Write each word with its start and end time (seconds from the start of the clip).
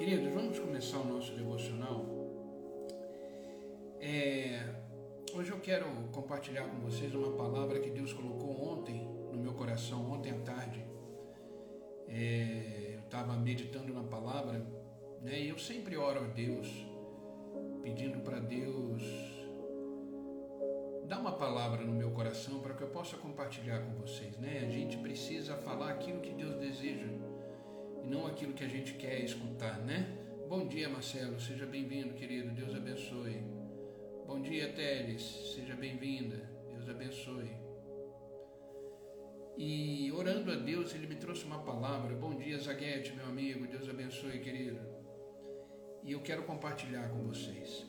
Queridos, 0.00 0.32
vamos 0.32 0.58
começar 0.58 0.98
o 0.98 1.04
nosso 1.04 1.34
devocional. 1.34 2.06
É, 4.00 4.64
hoje 5.34 5.50
eu 5.50 5.60
quero 5.60 5.84
compartilhar 6.10 6.64
com 6.70 6.78
vocês 6.78 7.14
uma 7.14 7.36
palavra 7.36 7.78
que 7.80 7.90
Deus 7.90 8.10
colocou 8.14 8.78
ontem 8.78 9.06
no 9.30 9.38
meu 9.38 9.52
coração, 9.52 10.10
ontem 10.10 10.32
à 10.32 10.38
tarde. 10.38 10.82
É, 12.08 12.94
eu 12.94 13.00
estava 13.00 13.34
meditando 13.34 13.92
na 13.92 14.02
palavra 14.02 14.66
né, 15.20 15.38
e 15.38 15.50
eu 15.50 15.58
sempre 15.58 15.98
oro 15.98 16.20
a 16.20 16.28
Deus, 16.28 16.66
pedindo 17.82 18.20
para 18.20 18.40
Deus 18.40 19.02
dar 21.04 21.20
uma 21.20 21.32
palavra 21.32 21.84
no 21.84 21.92
meu 21.92 22.10
coração 22.12 22.60
para 22.60 22.72
que 22.72 22.82
eu 22.82 22.88
possa 22.88 23.18
compartilhar 23.18 23.80
com 23.80 24.00
vocês. 24.00 24.38
Né? 24.38 24.64
A 24.66 24.70
gente 24.70 24.96
precisa 24.96 25.56
falar 25.56 25.90
aquilo 25.90 26.22
que 26.22 26.32
Deus 26.32 26.54
deseja 26.56 27.29
não 28.10 28.26
aquilo 28.26 28.52
que 28.52 28.64
a 28.64 28.68
gente 28.68 28.94
quer 28.94 29.20
escutar, 29.20 29.78
né? 29.78 30.18
Bom 30.48 30.66
dia, 30.66 30.88
Marcelo, 30.88 31.40
seja 31.40 31.64
bem-vindo, 31.64 32.12
querido, 32.14 32.50
Deus 32.50 32.74
abençoe. 32.74 33.40
Bom 34.26 34.42
dia, 34.42 34.72
Teles, 34.72 35.22
seja 35.54 35.76
bem-vinda, 35.76 36.36
Deus 36.68 36.88
abençoe. 36.88 37.52
E 39.56 40.10
orando 40.10 40.50
a 40.50 40.56
Deus, 40.56 40.92
ele 40.92 41.06
me 41.06 41.14
trouxe 41.14 41.44
uma 41.44 41.60
palavra. 41.60 42.16
Bom 42.16 42.34
dia, 42.34 42.58
Zaguete, 42.58 43.12
meu 43.14 43.26
amigo, 43.26 43.68
Deus 43.68 43.88
abençoe, 43.88 44.40
querido. 44.40 44.80
E 46.02 46.10
eu 46.10 46.20
quero 46.20 46.42
compartilhar 46.42 47.10
com 47.10 47.22
vocês. 47.28 47.86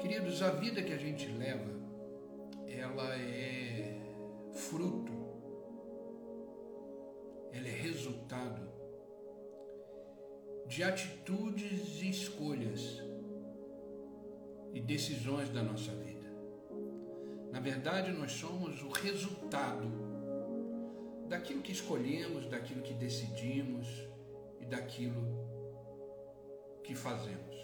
Queridos, 0.00 0.42
a 0.42 0.52
vida 0.52 0.80
que 0.80 0.92
a 0.92 0.98
gente 0.98 1.26
leva, 1.26 1.72
ela 2.68 3.18
é 3.18 3.98
fruto 4.52 5.25
resultado 8.36 8.60
de 10.66 10.82
atitudes 10.82 12.02
e 12.02 12.10
escolhas 12.10 13.02
e 14.74 14.80
decisões 14.80 15.48
da 15.50 15.62
nossa 15.62 15.92
vida. 15.92 16.26
Na 17.52 17.60
verdade, 17.60 18.12
nós 18.12 18.32
somos 18.32 18.82
o 18.82 18.90
resultado 18.90 19.88
daquilo 21.28 21.62
que 21.62 21.72
escolhemos, 21.72 22.46
daquilo 22.46 22.82
que 22.82 22.92
decidimos 22.92 23.86
e 24.60 24.66
daquilo 24.66 25.24
que 26.84 26.94
fazemos. 26.94 27.56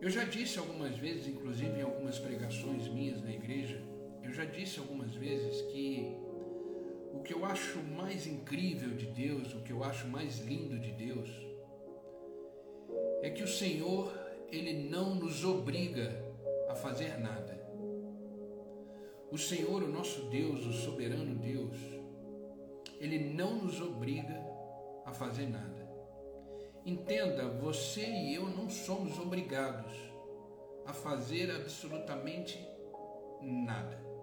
Eu 0.00 0.10
já 0.10 0.24
disse 0.24 0.58
algumas 0.58 0.98
vezes, 0.98 1.28
inclusive 1.28 1.78
em 1.78 1.82
algumas 1.82 2.18
pregações 2.18 2.88
minhas 2.88 3.22
na 3.22 3.30
igreja, 3.30 3.80
eu 4.22 4.32
já 4.32 4.44
disse 4.44 4.78
algumas 4.78 5.14
vezes 5.14 5.62
que 5.70 6.23
o 7.14 7.22
que 7.22 7.32
eu 7.32 7.44
acho 7.44 7.78
mais 7.82 8.26
incrível 8.26 8.90
de 8.96 9.06
Deus, 9.06 9.54
o 9.54 9.62
que 9.62 9.72
eu 9.72 9.84
acho 9.84 10.08
mais 10.08 10.40
lindo 10.40 10.78
de 10.78 10.90
Deus, 10.90 11.30
é 13.22 13.30
que 13.30 13.42
o 13.42 13.48
Senhor, 13.48 14.12
Ele 14.50 14.88
não 14.88 15.14
nos 15.14 15.44
obriga 15.44 16.12
a 16.68 16.74
fazer 16.74 17.18
nada. 17.18 17.54
O 19.30 19.38
Senhor, 19.38 19.82
o 19.82 19.88
nosso 19.88 20.22
Deus, 20.28 20.66
o 20.66 20.72
soberano 20.72 21.36
Deus, 21.36 21.76
Ele 23.00 23.32
não 23.32 23.62
nos 23.62 23.80
obriga 23.80 24.42
a 25.06 25.12
fazer 25.12 25.48
nada. 25.48 25.88
Entenda, 26.84 27.48
você 27.48 28.06
e 28.06 28.34
eu 28.34 28.46
não 28.46 28.68
somos 28.68 29.18
obrigados 29.18 29.94
a 30.84 30.92
fazer 30.92 31.50
absolutamente 31.50 32.58
nada. 33.40 34.13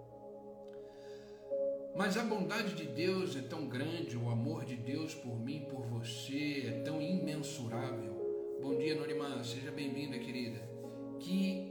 Mas 1.94 2.16
a 2.16 2.24
bondade 2.24 2.74
de 2.74 2.86
Deus 2.86 3.36
é 3.36 3.42
tão 3.42 3.68
grande, 3.68 4.16
o 4.16 4.30
amor 4.30 4.64
de 4.64 4.76
Deus 4.76 5.14
por 5.14 5.38
mim, 5.38 5.66
por 5.68 5.84
você, 5.86 6.64
é 6.66 6.82
tão 6.82 7.02
imensurável. 7.02 8.58
Bom 8.62 8.78
dia, 8.78 8.94
Norimã, 8.94 9.44
seja 9.44 9.70
bem-vinda, 9.70 10.18
querida. 10.18 10.58
Que 11.20 11.70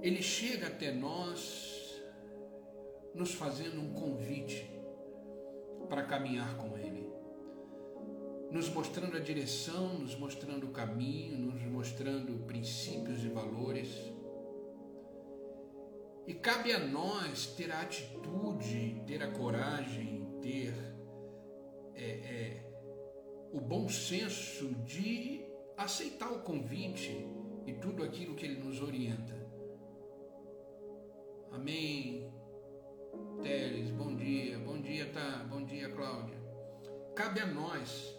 ele 0.00 0.22
chega 0.22 0.68
até 0.68 0.92
nós 0.92 2.00
nos 3.12 3.34
fazendo 3.34 3.80
um 3.80 3.92
convite 3.92 4.70
para 5.88 6.04
caminhar 6.04 6.56
com 6.56 6.78
Ele, 6.78 7.08
nos 8.50 8.68
mostrando 8.68 9.16
a 9.16 9.20
direção, 9.20 9.98
nos 9.98 10.14
mostrando 10.16 10.66
o 10.66 10.70
caminho, 10.70 11.36
nos 11.36 11.62
mostrando 11.62 12.44
princípios 12.46 13.24
e 13.24 13.28
valores 13.28 13.88
e 16.26 16.34
cabe 16.34 16.72
a 16.72 16.78
nós 16.78 17.46
ter 17.54 17.70
a 17.70 17.82
atitude, 17.82 19.02
ter 19.06 19.22
a 19.22 19.30
coragem, 19.30 20.38
ter 20.40 20.74
é, 21.94 22.04
é, 22.04 22.72
o 23.52 23.60
bom 23.60 23.88
senso 23.88 24.74
de 24.84 25.44
aceitar 25.76 26.32
o 26.32 26.40
convite 26.40 27.26
e 27.66 27.74
tudo 27.74 28.02
aquilo 28.02 28.34
que 28.34 28.46
ele 28.46 28.62
nos 28.62 28.80
orienta. 28.80 29.34
Amém. 31.50 32.32
Teres, 33.42 33.90
bom 33.90 34.16
dia. 34.16 34.58
Bom 34.58 34.80
dia, 34.80 35.06
tá? 35.12 35.46
Bom 35.48 35.64
dia, 35.64 35.88
Cláudia. 35.90 36.42
Cabe 37.14 37.40
a 37.40 37.46
nós 37.46 38.14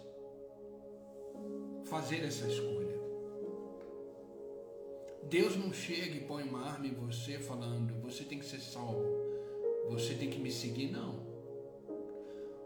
fazer 1.84 2.24
essa 2.24 2.46
escolha. 2.48 2.85
Deus 5.28 5.56
não 5.56 5.72
chega 5.72 6.14
e 6.14 6.20
põe 6.20 6.44
uma 6.44 6.70
arma 6.70 6.86
em 6.86 6.94
você 6.94 7.38
falando, 7.38 8.00
você 8.00 8.22
tem 8.22 8.38
que 8.38 8.44
ser 8.44 8.60
salvo, 8.60 9.02
você 9.88 10.14
tem 10.14 10.30
que 10.30 10.38
me 10.38 10.52
seguir, 10.52 10.92
não. 10.92 11.26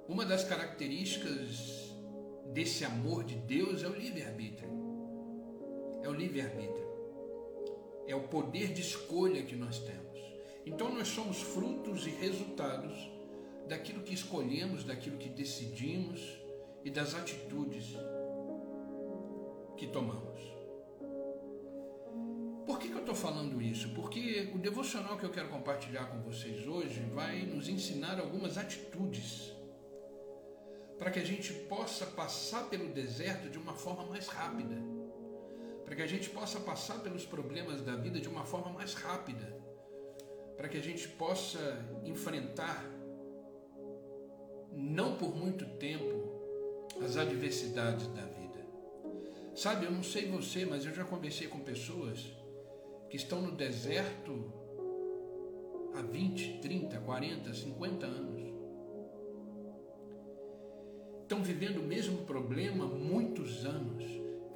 Uma 0.07 0.27
das 0.27 0.45
características 0.45 1.91
desse 2.53 2.85
amor 2.85 3.25
de 3.25 3.37
Deus 3.37 3.83
é 3.83 3.89
o 3.89 3.95
livre-arbítrio. 3.95 4.69
É 6.03 6.09
o 6.09 6.13
livre-arbítrio. 6.13 6.87
É 8.07 8.15
o 8.15 8.29
poder 8.29 8.75
de 8.75 8.83
escolha 8.83 9.43
que 9.43 9.57
nós 9.57 9.79
temos. 9.79 10.21
Então 10.67 10.93
nós 10.93 11.09
somos 11.09 11.41
frutos 11.41 12.07
e 12.07 12.11
resultados 12.11 13.11
daquilo 13.69 14.03
que 14.03 14.13
escolhemos, 14.13 14.85
daquilo 14.85 15.17
que 15.17 15.31
decidimos 15.31 16.39
e 16.85 16.91
das 16.91 17.15
atitudes 17.15 17.97
que 19.79 19.87
tomamos 19.87 20.50
eu 23.01 23.13
estou 23.13 23.15
falando 23.15 23.63
isso? 23.63 23.89
Porque 23.95 24.51
o 24.55 24.59
devocional 24.59 25.17
que 25.17 25.25
eu 25.25 25.31
quero 25.31 25.49
compartilhar 25.49 26.05
com 26.07 26.21
vocês 26.21 26.67
hoje 26.67 27.01
vai 27.15 27.43
nos 27.43 27.67
ensinar 27.67 28.21
algumas 28.21 28.59
atitudes 28.59 29.53
para 30.99 31.11
que 31.11 31.19
a 31.19 31.25
gente 31.25 31.51
possa 31.53 32.05
passar 32.05 32.69
pelo 32.69 32.91
deserto 32.91 33.49
de 33.49 33.57
uma 33.57 33.73
forma 33.73 34.05
mais 34.05 34.29
rápida, 34.29 34.77
para 35.87 35.97
que 35.97 36.03
a 36.03 36.07
gente 36.07 36.29
possa 36.29 36.61
passar 36.61 37.01
pelos 37.01 37.25
problemas 37.25 37.81
da 37.81 37.97
vida 37.97 38.21
de 38.21 38.29
uma 38.29 38.45
forma 38.45 38.71
mais 38.71 38.93
rápida, 38.93 39.59
para 40.55 40.69
que 40.69 40.77
a 40.77 40.83
gente 40.83 41.09
possa 41.09 41.83
enfrentar, 42.05 42.85
não 44.73 45.17
por 45.17 45.35
muito 45.35 45.65
tempo, 45.79 46.99
as 47.03 47.17
adversidades 47.17 48.07
da 48.09 48.27
vida. 48.27 48.61
Sabe, 49.55 49.87
eu 49.87 49.91
não 49.91 50.03
sei 50.03 50.31
você, 50.31 50.67
mas 50.67 50.85
eu 50.85 50.93
já 50.93 51.03
conversei 51.03 51.49
com 51.49 51.61
pessoas 51.61 52.40
que 53.11 53.17
estão 53.17 53.43
no 53.43 53.51
deserto 53.51 54.53
há 55.95 56.01
20, 56.01 56.61
30, 56.61 57.01
40, 57.01 57.53
50 57.53 58.07
anos. 58.07 58.41
Estão 61.23 61.43
vivendo 61.43 61.79
o 61.79 61.83
mesmo 61.83 62.19
problema 62.25 62.87
muitos 62.87 63.65
anos, 63.65 64.05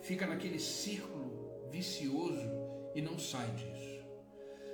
fica 0.02 0.26
naquele 0.26 0.60
círculo 0.60 1.68
vicioso 1.68 2.48
e 2.94 3.02
não 3.02 3.18
sai 3.18 3.50
disso. 3.50 4.04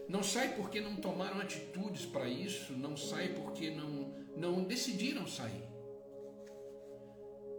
Não 0.06 0.22
sai 0.22 0.54
porque 0.56 0.80
não 0.80 0.96
tomaram 0.96 1.40
atitudes 1.40 2.04
para 2.04 2.28
isso, 2.28 2.74
não 2.74 2.96
sai 2.96 3.28
porque 3.28 3.70
não, 3.70 4.14
não 4.36 4.64
decidiram 4.64 5.26
sair. 5.26 5.68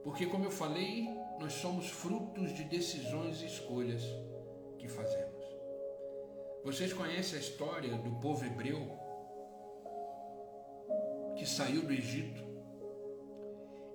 Porque, 0.03 0.25
como 0.25 0.45
eu 0.45 0.51
falei, 0.51 1.07
nós 1.39 1.53
somos 1.53 1.89
frutos 1.89 2.53
de 2.53 2.63
decisões 2.65 3.41
e 3.41 3.45
escolhas 3.45 4.03
que 4.77 4.87
fazemos. 4.87 5.30
Vocês 6.63 6.93
conhecem 6.93 7.39
a 7.39 7.41
história 7.41 7.97
do 7.97 8.11
povo 8.19 8.45
hebreu 8.45 8.87
que 11.35 11.43
saiu 11.43 11.81
do 11.81 11.91
Egito 11.91 12.43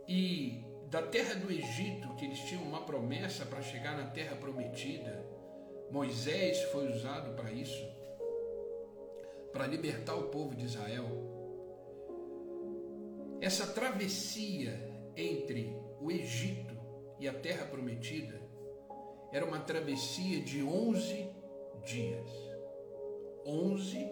e 0.09 0.65
da 0.89 1.01
terra 1.01 1.35
do 1.35 1.51
Egito, 1.51 2.15
que 2.17 2.25
eles 2.25 2.41
tinham 2.41 2.65
uma 2.65 2.83
promessa 2.83 3.47
para 3.47 3.63
chegar 3.63 3.97
na 3.97 4.07
terra 4.11 4.35
prometida, 4.35 5.25
Moisés 5.93 6.61
foi 6.73 6.91
usado 6.93 7.37
para 7.37 7.53
isso, 7.53 7.87
para 9.53 9.69
libertar 9.69 10.17
o 10.17 10.29
povo 10.29 10.57
de 10.57 10.65
Israel. 10.65 11.07
Essa 13.41 13.69
travessia 13.69 14.77
entre 15.17 15.73
o 16.01 16.11
Egito 16.11 16.77
e 17.21 17.29
a 17.29 17.33
terra 17.33 17.65
prometida 17.67 18.41
era 19.33 19.45
uma 19.45 19.61
travessia 19.61 20.41
de 20.41 20.65
11 20.65 21.31
dias 21.85 22.46
onze 23.47 24.05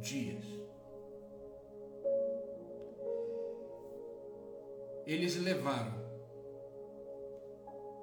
dias. 0.00 0.44
Eles 5.04 5.36
levaram 5.42 6.00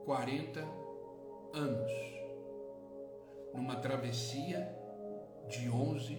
40 0.03 0.59
anos 1.53 1.91
numa 3.53 3.77
travessia 3.77 4.75
de 5.47 5.69
11 5.69 6.15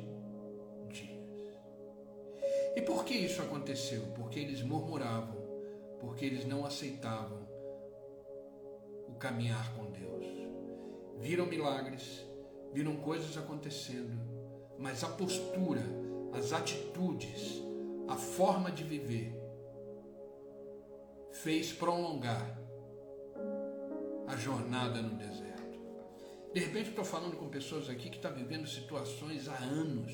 dias. 0.88 1.60
E 2.74 2.80
por 2.80 3.04
que 3.04 3.14
isso 3.14 3.42
aconteceu? 3.42 4.02
Porque 4.14 4.38
eles 4.38 4.62
murmuravam, 4.62 5.36
porque 6.00 6.24
eles 6.24 6.46
não 6.46 6.64
aceitavam 6.64 7.46
o 9.06 9.14
caminhar 9.16 9.74
com 9.76 9.90
Deus. 9.90 10.24
Viram 11.18 11.44
milagres, 11.44 12.24
viram 12.72 12.96
coisas 12.96 13.37
acontecendo, 13.37 14.19
mas 14.78 15.02
a 15.02 15.08
postura, 15.08 15.82
as 16.32 16.52
atitudes, 16.52 17.62
a 18.08 18.17
forma 18.17 18.70
de 18.70 18.84
viver 18.84 19.34
fez 21.32 21.72
prolongar 21.72 22.58
a 24.26 24.37
jornada 24.37 25.00
no 25.00 25.17
deserto. 25.17 25.50
De 26.52 26.61
repente 26.61 26.90
estou 26.90 27.05
falando 27.05 27.37
com 27.37 27.49
pessoas 27.49 27.88
aqui 27.88 28.11
que 28.11 28.17
estão 28.17 28.32
tá 28.32 28.37
vivendo 28.37 28.67
situações 28.67 29.49
há 29.49 29.56
anos. 29.56 30.12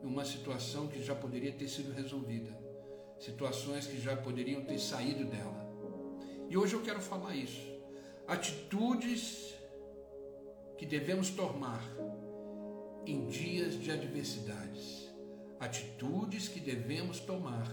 Uma 0.00 0.24
situação 0.24 0.88
que 0.88 1.02
já 1.02 1.14
poderia 1.14 1.52
ter 1.52 1.68
sido 1.68 1.92
resolvida. 1.92 2.56
Situações 3.18 3.86
que 3.86 4.00
já 4.00 4.16
poderiam 4.16 4.64
ter 4.64 4.78
saído 4.78 5.24
dela. 5.24 5.62
E 6.48 6.56
hoje 6.56 6.74
eu 6.74 6.82
quero 6.82 7.00
falar 7.00 7.34
isso. 7.34 7.72
Atitudes 8.26 9.54
que 10.78 10.86
devemos 10.86 11.30
tomar 11.30 11.82
em 13.04 13.26
dias 13.28 13.74
de 13.78 13.90
adversidades. 13.90 15.10
Atitudes 15.58 16.48
que 16.48 16.60
devemos 16.60 17.20
tomar 17.20 17.68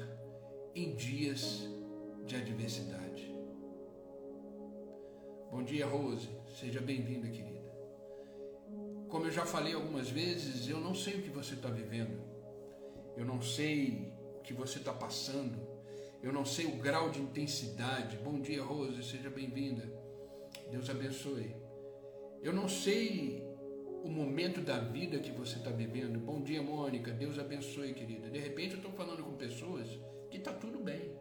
em 0.76 0.96
dias 0.96 1.68
de 2.26 2.36
adversidade. 2.36 3.34
Bom 5.52 5.64
dia, 5.64 5.86
Rose. 5.86 6.30
Seja 6.60 6.82
bem-vinda, 6.82 7.28
querida. 7.30 7.60
Como 9.08 9.26
eu 9.26 9.32
já 9.32 9.46
falei 9.46 9.74
algumas 9.74 10.10
vezes, 10.10 10.68
eu 10.68 10.80
não 10.80 10.94
sei 10.94 11.16
o 11.16 11.22
que 11.24 11.30
você 11.30 11.56
está 11.56 11.70
vivendo. 11.70 12.22
Eu 13.18 13.26
não 13.26 13.42
sei 13.42 14.14
o 14.38 14.42
que 14.42 14.54
você 14.54 14.78
está 14.78 14.94
passando. 14.94 15.58
Eu 16.22 16.34
não 16.34 16.46
sei 16.46 16.66
o 16.66 16.78
grau 16.78 17.10
de 17.10 17.20
intensidade. 17.20 18.18
Bom 18.18 18.40
dia, 18.40 18.64
Rose. 18.64 19.04
Seja 19.04 19.30
bem-vinda. 19.30 19.99
Deus 20.70 20.90
abençoe. 20.90 21.56
Eu 22.42 22.54
não 22.54 22.70
sei 22.70 23.44
o 24.04 24.10
momento 24.10 24.62
da 24.62 24.80
vida 24.80 25.20
que 25.20 25.32
você 25.32 25.58
está 25.58 25.72
vivendo. 25.72 26.20
Bom 26.20 26.42
dia, 26.42 26.62
Mônica. 26.62 27.12
Deus 27.12 27.38
abençoe, 27.38 27.94
querida. 27.94 28.30
De 28.30 28.40
repente 28.40 28.74
eu 28.74 28.78
estou 28.78 28.92
falando 28.92 29.24
com 29.24 29.34
pessoas 29.34 29.88
que 30.30 30.38
está 30.38 30.54
tudo 30.54 30.80
bem. 30.80 31.12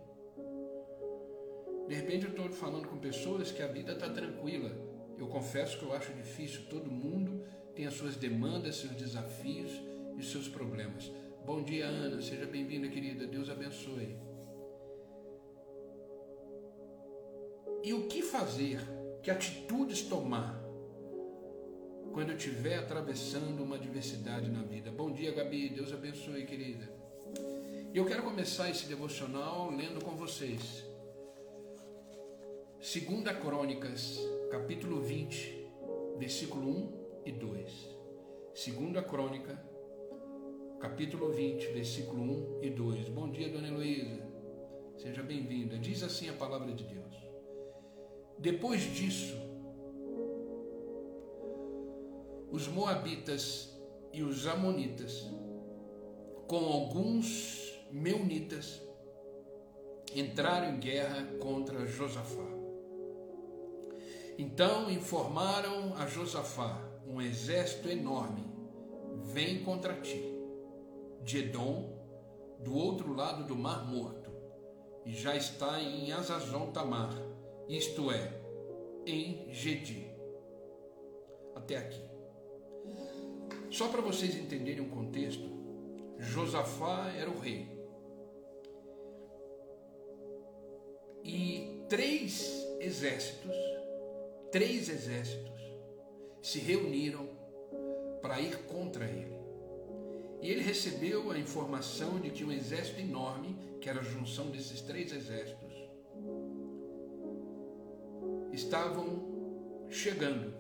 De 1.89 1.95
repente 1.95 2.27
eu 2.27 2.31
estou 2.31 2.50
falando 2.50 2.87
com 2.87 2.99
pessoas 2.99 3.50
que 3.50 3.62
a 3.62 3.67
vida 3.67 3.93
está 3.93 4.09
tranquila. 4.11 4.71
Eu 5.19 5.27
confesso 5.27 5.79
que 5.79 5.85
eu 5.85 5.93
acho 5.93 6.12
difícil. 6.12 6.67
Todo 6.69 6.91
mundo 6.91 7.43
tem 7.75 7.87
as 7.87 7.95
suas 7.95 8.17
demandas, 8.17 8.77
seus 8.77 8.93
desafios 8.93 9.73
e 10.17 10.23
seus 10.23 10.49
problemas. 10.49 11.11
Bom 11.45 11.62
dia, 11.62 11.87
Ana. 11.87 12.21
Seja 12.21 12.47
bem-vinda, 12.47 12.89
querida. 12.89 13.27
Deus 13.27 13.49
abençoe. 13.49 14.17
E 17.83 17.93
o 17.95 18.06
que 18.06 18.23
fazer? 18.23 18.98
Que 19.23 19.31
atitudes 19.31 20.03
tomar 20.03 20.62
quando 22.12 22.31
eu 22.31 22.37
estiver 22.37 22.79
atravessando 22.79 23.62
uma 23.62 23.76
adversidade 23.76 24.50
na 24.50 24.62
vida? 24.62 24.91
Bom 24.91 25.12
dia, 25.12 25.32
Gabi. 25.32 25.69
Deus 25.69 25.93
abençoe, 25.93 26.47
querida. 26.47 26.88
E 27.93 27.97
eu 27.97 28.06
quero 28.06 28.23
começar 28.23 28.70
esse 28.70 28.87
devocional 28.87 29.70
lendo 29.70 30.05
com 30.05 30.17
vocês. 30.17 30.85
Segunda 32.81 33.35
Crônicas, 33.35 34.19
capítulo 34.50 35.00
20, 35.00 35.69
versículo 36.19 36.71
1 36.71 37.23
e 37.26 37.32
2. 37.32 37.99
Segunda 38.55 39.03
Crônica, 39.03 39.61
capítulo 40.81 41.32
20, 41.32 41.73
versículo 41.73 42.23
1 42.61 42.62
e 42.62 42.71
2. 42.71 43.09
Bom 43.09 43.29
dia, 43.31 43.49
dona 43.49 43.67
Heloísa. 43.67 44.23
Seja 44.97 45.23
bem-vinda. 45.23 45.76
Diz 45.76 46.03
assim 46.03 46.29
a 46.29 46.35
palavra 46.35 46.73
de 46.73 46.85
Deus. 46.85 47.18
Depois 48.38 48.82
disso, 48.82 49.37
os 52.50 52.69
moabitas 52.69 53.76
e 54.12 54.23
os 54.23 54.46
amonitas, 54.46 55.26
com 56.46 56.64
alguns 56.64 57.79
meunitas 57.90 58.81
entraram 60.14 60.75
em 60.75 60.79
guerra 60.79 61.37
contra 61.38 61.87
Josafá. 61.87 62.46
Então 64.38 64.90
informaram 64.90 65.94
a 65.96 66.06
Josafá: 66.06 66.81
um 67.06 67.20
exército 67.20 67.88
enorme 67.88 68.46
vem 69.32 69.62
contra 69.62 70.00
ti, 70.00 70.23
de 71.23 71.38
Edom, 71.38 71.93
do 72.61 72.75
outro 72.75 73.14
lado 73.14 73.44
do 73.44 73.56
Mar 73.56 73.85
Morto, 73.85 74.31
e 75.05 75.12
já 75.12 75.37
está 75.37 75.81
em 75.81 76.12
Azazon 76.12 76.70
Tamar, 76.70 77.12
isto 77.69 78.11
é, 78.11 78.32
em 79.06 79.53
Gedi. 79.53 80.11
Até 81.55 81.76
aqui. 81.76 82.03
Só 83.70 83.88
para 83.88 84.00
vocês 84.00 84.35
entenderem 84.35 84.81
o 84.81 84.88
contexto, 84.88 85.49
Josafá 86.19 87.12
era 87.17 87.31
o 87.31 87.38
rei. 87.38 87.69
E 91.23 91.85
três 91.88 92.67
exércitos, 92.81 93.55
três 94.50 94.88
exércitos 94.88 95.53
se 96.41 96.59
reuniram 96.59 97.29
para 98.23 98.41
ir 98.41 98.56
contra 98.64 99.05
ele. 99.05 99.37
E 100.41 100.50
ele 100.50 100.62
recebeu 100.62 101.31
a 101.31 101.38
informação 101.38 102.19
de 102.21 102.31
que 102.31 102.44
um 102.44 102.53
exército 102.53 103.00
enorme, 103.00 103.56
que 103.81 103.91
era 103.91 104.00
a 104.00 104.05
junção 104.05 104.47
desses 104.50 104.81
três 104.81 105.12
exércitos, 105.12 105.68
estavam 108.58 109.87
chegando 109.88 110.52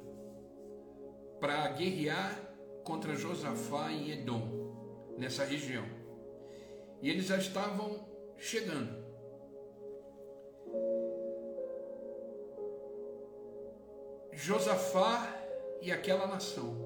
para 1.40 1.68
guerrear 1.70 2.40
contra 2.84 3.16
Josafá 3.16 3.90
em 3.90 4.12
Edom 4.12 5.14
nessa 5.18 5.44
região. 5.44 5.84
E 7.02 7.10
eles 7.10 7.26
já 7.26 7.36
estavam 7.36 8.08
chegando. 8.36 9.06
Josafá 14.32 15.34
e 15.82 15.90
aquela 15.90 16.26
nação 16.26 16.76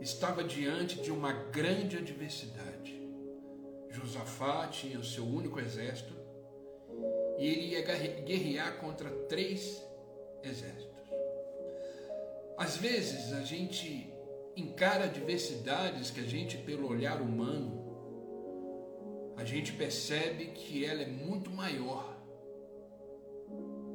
estava 0.00 0.42
diante 0.42 1.00
de 1.02 1.12
uma 1.12 1.32
grande 1.32 1.98
adversidade. 1.98 2.98
Josafá 3.90 4.66
tinha 4.68 4.98
o 4.98 5.04
seu 5.04 5.24
único 5.24 5.60
exército 5.60 6.19
e 7.40 7.46
ele 7.46 7.68
ia 7.68 7.82
guerrear 8.20 8.78
contra 8.78 9.10
três 9.26 9.82
exércitos. 10.42 10.90
Às 12.58 12.76
vezes 12.76 13.32
a 13.32 13.40
gente 13.40 14.12
encara 14.54 15.04
adversidades 15.04 16.10
que 16.10 16.20
a 16.20 16.24
gente, 16.24 16.58
pelo 16.58 16.86
olhar 16.86 17.22
humano, 17.22 17.80
a 19.38 19.44
gente 19.44 19.72
percebe 19.72 20.48
que 20.48 20.84
ela 20.84 21.00
é 21.00 21.06
muito 21.06 21.50
maior 21.50 22.14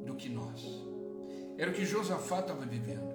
do 0.04 0.16
que 0.16 0.28
nós. 0.28 0.64
Era 1.56 1.70
o 1.70 1.74
que 1.74 1.84
Josafá 1.84 2.40
estava 2.40 2.66
vivendo. 2.66 3.14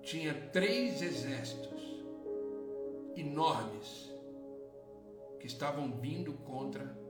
Tinha 0.00 0.32
três 0.52 1.02
exércitos 1.02 1.82
enormes 3.14 4.10
que 5.38 5.46
estavam 5.46 5.92
vindo 5.92 6.32
contra 6.32 7.07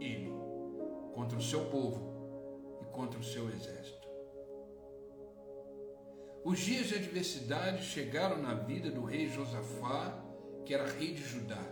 ele, 0.00 0.32
contra 1.14 1.38
o 1.38 1.42
seu 1.42 1.66
povo 1.66 2.78
e 2.82 2.84
contra 2.86 3.18
o 3.18 3.24
seu 3.24 3.48
exército. 3.48 4.04
Os 6.44 6.58
dias 6.58 6.88
de 6.88 6.96
adversidade 6.96 7.82
chegaram 7.82 8.36
na 8.36 8.52
vida 8.52 8.90
do 8.90 9.02
rei 9.02 9.28
Josafá, 9.28 10.22
que 10.66 10.74
era 10.74 10.86
rei 10.86 11.14
de 11.14 11.22
Judá. 11.22 11.64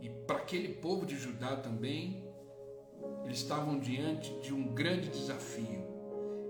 E 0.00 0.08
para 0.08 0.38
aquele 0.38 0.74
povo 0.74 1.04
de 1.04 1.16
Judá 1.16 1.56
também, 1.56 2.26
eles 3.26 3.38
estavam 3.38 3.78
diante 3.78 4.32
de 4.40 4.54
um 4.54 4.72
grande 4.74 5.10
desafio. 5.10 5.84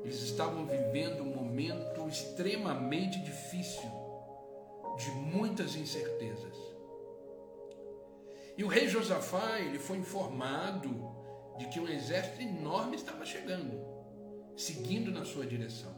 Eles 0.04 0.22
estavam 0.22 0.64
vivendo 0.64 1.22
um 1.22 1.34
momento 1.34 2.08
extremamente 2.08 3.20
difícil, 3.22 3.90
de 4.96 5.10
muitas 5.10 5.74
incertezas. 5.74 6.69
E 8.60 8.64
o 8.64 8.68
rei 8.68 8.86
Josafá, 8.86 9.58
ele 9.58 9.78
foi 9.78 9.96
informado 9.96 10.90
de 11.56 11.66
que 11.70 11.80
um 11.80 11.88
exército 11.88 12.42
enorme 12.42 12.94
estava 12.94 13.24
chegando 13.24 13.80
seguindo 14.54 15.10
na 15.10 15.24
sua 15.24 15.46
direção. 15.46 15.94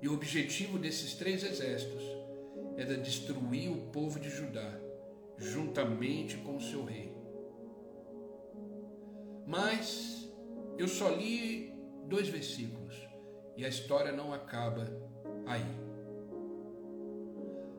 E 0.00 0.08
o 0.08 0.14
objetivo 0.14 0.78
desses 0.78 1.12
três 1.16 1.44
exércitos 1.44 2.02
era 2.78 2.96
destruir 2.96 3.70
o 3.70 3.90
povo 3.90 4.18
de 4.18 4.30
Judá 4.30 4.72
juntamente 5.36 6.38
com 6.38 6.56
o 6.56 6.62
seu 6.62 6.82
rei. 6.82 7.14
Mas 9.46 10.32
eu 10.78 10.88
só 10.88 11.10
li 11.10 11.78
dois 12.06 12.26
versículos 12.26 12.96
e 13.54 13.66
a 13.66 13.68
história 13.68 14.12
não 14.12 14.32
acaba 14.32 14.88
aí. 15.44 15.87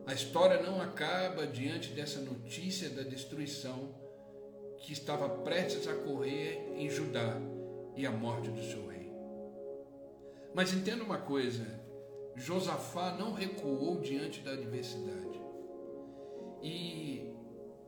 A 0.10 0.13
história 0.16 0.60
não 0.60 0.82
acaba 0.82 1.46
diante 1.46 1.89
dessa 1.94 2.20
notícia 2.20 2.89
da 2.89 3.04
destruição 3.04 3.94
que 4.80 4.92
estava 4.92 5.30
prestes 5.44 5.88
a 5.88 5.94
correr 5.94 6.68
em 6.75 6.89
Judá 6.89 7.39
e 7.96 8.08
a 8.08 8.12
morte 8.12 8.50
do 8.50 8.63
seu 8.63 8.88
rei. 8.88 9.13
Mas 10.51 10.74
entenda 10.74 11.04
uma 11.04 11.20
coisa: 11.20 11.63
Josafá 12.36 13.16
não 13.20 13.34
recuou 13.34 14.01
diante 14.01 14.42
da 14.42 14.54
adversidade. 14.54 15.39
E 16.63 17.32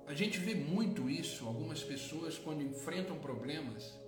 a 0.05 0.13
gente 0.13 0.37
vê 0.37 0.53
muito 0.53 1.09
isso, 1.09 1.47
algumas 1.47 1.83
pessoas, 1.83 2.37
quando 2.37 2.61
enfrentam 2.61 3.17
problemas, 3.17 3.99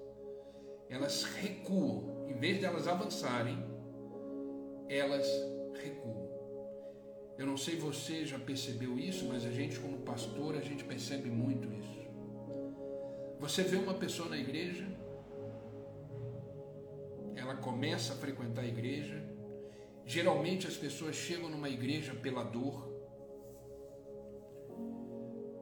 elas 0.88 1.24
recuam, 1.24 2.28
em 2.30 2.36
vez 2.36 2.60
de 2.60 2.66
elas 2.66 2.88
avançarem, 2.88 3.58
elas 4.88 5.28
recuam. 5.82 6.23
Eu 7.38 7.48
não 7.48 7.58
sei 7.58 7.76
se 7.76 7.82
você 7.82 8.26
já 8.26 8.38
percebeu 8.38 8.98
isso, 9.00 9.26
mas 9.26 9.46
a 9.46 9.52
gente, 9.52 9.80
como 9.80 9.98
pastor, 10.00 10.56
a 10.56 10.62
gente 10.62 10.84
percebe 10.84 11.30
muito 11.30 11.72
isso. 11.74 12.04
Você 13.40 13.64
vê 13.64 13.76
uma 13.76 13.96
pessoa 13.96 14.30
na 14.30 14.38
igreja, 14.38 14.88
ela 17.36 17.56
começa 17.56 18.14
a 18.14 18.16
frequentar 18.16 18.62
a 18.62 18.68
igreja. 18.68 19.22
Geralmente 20.06 20.68
as 20.68 20.76
pessoas 20.76 21.16
chegam 21.16 21.50
numa 21.50 21.70
igreja 21.70 22.14
pela 22.14 22.44
dor, 22.44 22.92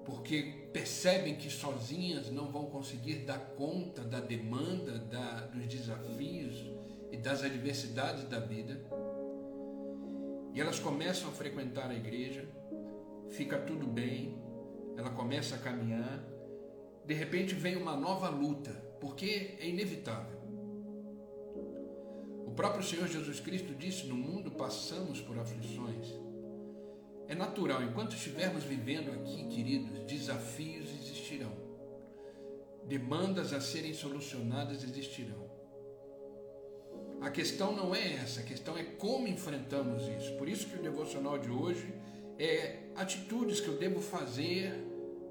porque 0.06 0.68
percebem 0.74 1.36
que 1.36 1.50
sozinhas 1.50 2.30
não 2.30 2.52
vão 2.52 2.66
conseguir 2.66 3.26
dar 3.26 3.40
conta 3.56 4.04
da 4.04 4.20
demanda, 4.20 4.98
da, 4.98 5.48
dos 5.48 5.66
desafios 5.68 6.72
e 7.12 7.18
das 7.18 7.44
adversidades 7.44 8.26
da 8.26 8.40
vida. 8.40 8.82
E 10.54 10.60
elas 10.60 10.80
começam 10.80 11.30
a 11.30 11.32
frequentar 11.32 11.90
a 11.90 11.96
igreja, 11.96 12.48
fica 13.30 13.58
tudo 13.58 13.88
bem, 13.88 14.38
ela 14.98 15.10
começa 15.10 15.56
a 15.56 15.58
caminhar, 15.58 16.24
de 17.06 17.14
repente 17.14 17.56
vem 17.56 17.76
uma 17.76 17.96
nova 17.96 18.30
luta, 18.30 18.72
porque 19.00 19.56
é 19.60 19.68
inevitável. 19.68 20.40
O 22.46 22.52
próprio 22.54 22.84
Senhor 22.84 23.08
Jesus 23.08 23.40
Cristo 23.40 23.74
disse: 23.74 24.08
No 24.08 24.16
mundo 24.16 24.52
passamos 24.52 25.22
por 25.22 25.40
aflições. 25.40 26.14
É 27.28 27.34
natural, 27.34 27.82
enquanto 27.82 28.14
estivermos 28.14 28.66
vivendo 28.66 29.10
aqui, 29.12 29.48
queridos, 29.48 30.00
desafios 30.00 30.90
existirão, 30.90 31.52
demandas 32.84 33.54
a 33.54 33.62
serem 33.62 33.94
solucionadas 33.94 34.84
existirão. 34.84 35.51
A 37.22 37.30
questão 37.30 37.72
não 37.76 37.94
é 37.94 38.14
essa, 38.16 38.40
a 38.40 38.44
questão 38.44 38.76
é 38.76 38.84
como 38.84 39.28
enfrentamos 39.28 40.08
isso. 40.08 40.34
Por 40.38 40.50
isso 40.50 40.66
que 40.66 40.76
o 40.76 40.82
devocional 40.82 41.38
de 41.38 41.52
hoje 41.52 41.94
é 42.40 42.80
atitudes 42.96 43.60
que 43.60 43.68
eu 43.68 43.78
devo 43.78 44.02
fazer 44.02 44.74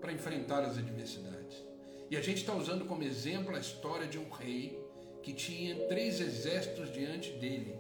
para 0.00 0.12
enfrentar 0.12 0.62
as 0.62 0.78
adversidades. 0.78 1.64
E 2.08 2.16
a 2.16 2.22
gente 2.22 2.38
está 2.38 2.54
usando 2.54 2.84
como 2.84 3.02
exemplo 3.02 3.56
a 3.56 3.58
história 3.58 4.06
de 4.06 4.18
um 4.18 4.28
rei 4.30 4.80
que 5.20 5.32
tinha 5.32 5.74
três 5.88 6.20
exércitos 6.20 6.92
diante 6.92 7.32
dele. 7.32 7.76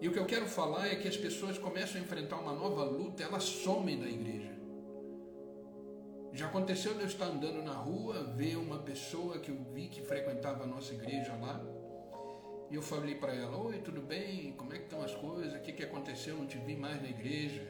E 0.00 0.08
o 0.08 0.12
que 0.12 0.18
eu 0.18 0.24
quero 0.24 0.46
falar 0.46 0.88
é 0.88 0.96
que 0.96 1.08
as 1.08 1.16
pessoas 1.16 1.58
começam 1.58 2.00
a 2.00 2.04
enfrentar 2.04 2.36
uma 2.36 2.54
nova 2.54 2.84
luta, 2.84 3.22
elas 3.22 3.44
somem 3.44 4.00
da 4.00 4.08
igreja. 4.08 4.56
Já 6.32 6.46
aconteceu 6.46 6.94
de 6.94 7.00
eu 7.00 7.06
estar 7.06 7.26
andando 7.26 7.62
na 7.62 7.72
rua, 7.72 8.22
ver 8.34 8.56
uma 8.56 8.78
pessoa 8.78 9.38
que 9.38 9.50
eu 9.50 9.58
vi 9.74 9.88
que 9.88 10.00
frequentava 10.00 10.64
a 10.64 10.66
nossa 10.66 10.94
igreja 10.94 11.34
lá, 11.34 11.60
e 12.70 12.74
eu 12.74 12.82
falei 12.82 13.14
para 13.14 13.34
ela: 13.34 13.56
Oi, 13.56 13.78
tudo 13.78 14.02
bem? 14.02 14.52
Como 14.52 14.72
é 14.72 14.76
que 14.76 14.84
estão 14.84 15.02
as 15.02 15.14
coisas? 15.14 15.54
O 15.54 15.60
que, 15.60 15.72
que 15.72 15.82
aconteceu? 15.82 16.36
Não 16.36 16.46
te 16.46 16.58
vi 16.58 16.76
mais 16.76 17.00
na 17.00 17.08
igreja. 17.08 17.66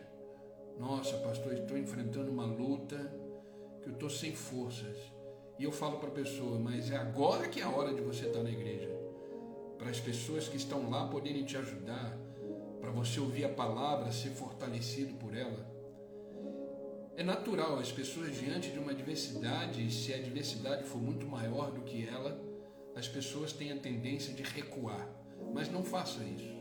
Nossa, 0.79 1.17
pastor, 1.19 1.53
estou 1.55 1.77
enfrentando 1.77 2.31
uma 2.31 2.47
luta 2.47 2.97
que 3.83 3.89
eu 3.89 3.93
estou 3.93 4.11
sem 4.11 4.35
forças. 4.35 4.97
E 5.59 5.65
eu 5.65 5.71
falo 5.71 5.99
para 5.99 6.09
a 6.09 6.13
pessoa: 6.13 6.59
Mas 6.59 6.91
é 6.91 6.97
agora 6.97 7.49
que 7.49 7.61
é 7.61 7.65
a 7.65 7.71
hora 7.71 7.95
de 7.95 8.01
você 8.01 8.27
estar 8.27 8.43
na 8.43 8.51
igreja. 8.51 8.91
Para 9.79 9.91
as 9.91 10.01
pessoas 10.01 10.49
que 10.49 10.57
estão 10.57 10.91
lá 10.91 11.07
poderem 11.07 11.45
te 11.45 11.57
ajudar, 11.57 12.19
para 12.81 12.91
você 12.91 13.21
ouvir 13.21 13.45
a 13.45 13.49
palavra, 13.49 14.11
ser 14.11 14.31
fortalecido 14.31 15.15
por 15.15 15.37
ela. 15.37 15.79
É 17.17 17.23
natural 17.23 17.79
as 17.79 17.91
pessoas 17.93 18.37
diante 18.37 18.71
de 18.71 18.79
uma 18.79 18.93
adversidade, 18.93 19.93
se 19.93 20.13
a 20.13 20.17
adversidade 20.17 20.85
for 20.85 21.01
muito 21.01 21.27
maior 21.27 21.71
do 21.71 21.83
que 21.83 22.07
ela, 22.09 22.48
as 22.99 23.07
pessoas 23.07 23.53
têm 23.53 23.71
a 23.71 23.79
tendência 23.79 24.35
de 24.35 24.43
recuar, 24.43 25.09
mas 25.55 25.71
não 25.71 25.85
faça 25.85 26.25
isso. 26.25 26.59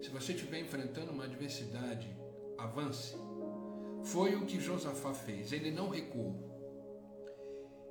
Se 0.00 0.08
você 0.08 0.32
estiver 0.32 0.58
enfrentando 0.58 1.12
uma 1.12 1.24
adversidade, 1.24 2.08
avance. 2.56 3.14
Foi 4.04 4.34
o 4.36 4.46
que 4.46 4.58
Josafá 4.58 5.12
fez, 5.12 5.52
ele 5.52 5.70
não 5.70 5.90
recuou. 5.90 6.34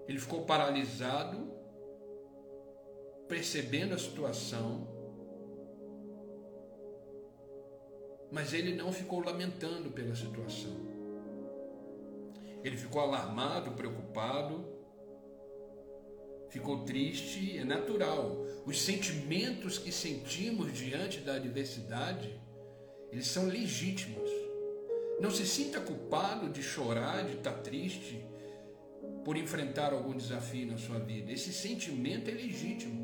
Ele 0.08 0.20
ficou 0.20 0.46
paralisado, 0.46 1.54
percebendo 3.28 3.94
a 3.94 4.00
situação, 4.00 4.88
mas 8.32 8.52
ele 8.52 8.76
não 8.76 8.92
ficou 8.92 9.24
lamentando 9.24 9.92
pela 9.92 10.16
situação. 10.16 10.76
Ele 12.64 12.78
ficou 12.78 13.02
alarmado, 13.02 13.72
preocupado, 13.72 14.73
ficou 16.54 16.84
triste, 16.84 17.58
é 17.58 17.64
natural. 17.64 18.46
Os 18.64 18.80
sentimentos 18.80 19.80
que 19.80 19.92
sentimos 19.92 20.72
diante 20.72 21.20
da 21.20 21.34
adversidade, 21.34 22.40
eles 23.12 23.26
são 23.26 23.48
legítimos. 23.48 24.30
Não 25.20 25.32
se 25.32 25.48
sinta 25.48 25.82
culpado 25.82 26.50
de 26.50 26.62
chorar, 26.62 27.26
de 27.26 27.38
estar 27.38 27.54
triste 27.54 28.24
por 29.26 29.36
enfrentar 29.36 29.94
algum 29.94 30.16
desafio 30.16 30.68
na 30.68 30.78
sua 30.78 31.00
vida. 31.00 31.32
Esse 31.32 31.52
sentimento 31.52 32.30
é 32.30 32.34
legítimo. 32.34 33.02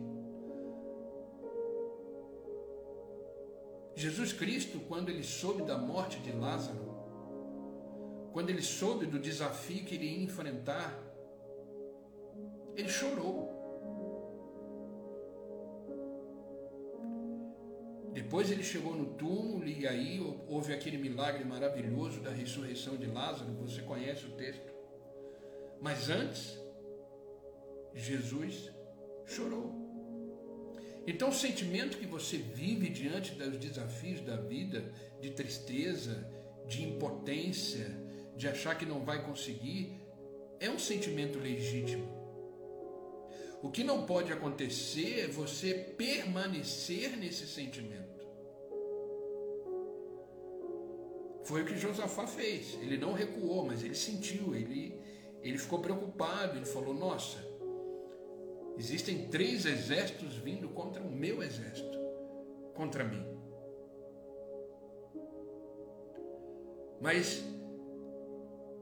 Jesus 3.95 4.31
Cristo, 4.31 4.79
quando 4.87 5.09
ele 5.09 5.23
soube 5.23 5.63
da 5.63 5.77
morte 5.77 6.19
de 6.19 6.31
Lázaro, 6.31 6.87
quando 8.31 8.51
ele 8.51 8.61
soube 8.61 9.07
do 9.07 9.17
desafio 9.17 9.83
que 9.83 9.95
ele 9.95 10.05
ia 10.05 10.23
enfrentar, 10.23 11.08
ele 12.75 12.89
chorou. 12.89 13.59
Depois 18.13 18.51
ele 18.51 18.63
chegou 18.63 18.95
no 18.95 19.13
túmulo 19.13 19.67
e 19.67 19.87
aí 19.87 20.19
houve 20.47 20.73
aquele 20.73 20.97
milagre 20.97 21.43
maravilhoso 21.43 22.21
da 22.21 22.31
ressurreição 22.31 22.97
de 22.97 23.05
Lázaro, 23.05 23.53
você 23.53 23.81
conhece 23.81 24.25
o 24.25 24.31
texto. 24.31 24.73
Mas 25.81 26.09
antes, 26.09 26.59
Jesus 27.93 28.71
chorou. 29.25 29.73
Então, 31.07 31.29
o 31.29 31.33
sentimento 31.33 31.97
que 31.97 32.05
você 32.05 32.37
vive 32.37 32.89
diante 32.89 33.33
dos 33.33 33.57
desafios 33.57 34.21
da 34.21 34.35
vida, 34.35 34.93
de 35.19 35.31
tristeza, 35.31 36.29
de 36.67 36.83
impotência, 36.83 37.87
de 38.35 38.47
achar 38.47 38.77
que 38.77 38.85
não 38.85 39.03
vai 39.03 39.25
conseguir, 39.25 39.99
é 40.59 40.69
um 40.69 40.77
sentimento 40.77 41.39
legítimo. 41.39 42.18
O 43.61 43.69
que 43.69 43.83
não 43.83 44.05
pode 44.05 44.31
acontecer 44.31 45.25
é 45.25 45.27
você 45.27 45.73
permanecer 45.73 47.17
nesse 47.17 47.45
sentimento. 47.45 48.19
Foi 51.43 51.63
o 51.63 51.65
que 51.65 51.77
Josafá 51.77 52.25
fez. 52.25 52.75
Ele 52.75 52.97
não 52.97 53.11
recuou, 53.11 53.65
mas 53.65 53.83
ele 53.83 53.95
sentiu, 53.95 54.55
ele, 54.55 55.01
ele 55.41 55.57
ficou 55.57 55.79
preocupado. 55.79 56.57
Ele 56.57 56.65
falou: 56.65 56.93
Nossa, 56.93 57.37
existem 58.77 59.27
três 59.27 59.65
exércitos 59.65 60.35
vindo 60.35 60.69
contra 60.69 61.01
o 61.01 61.11
meu 61.11 61.43
exército, 61.43 61.99
contra 62.73 63.03
mim. 63.03 63.25
Mas 67.01 67.43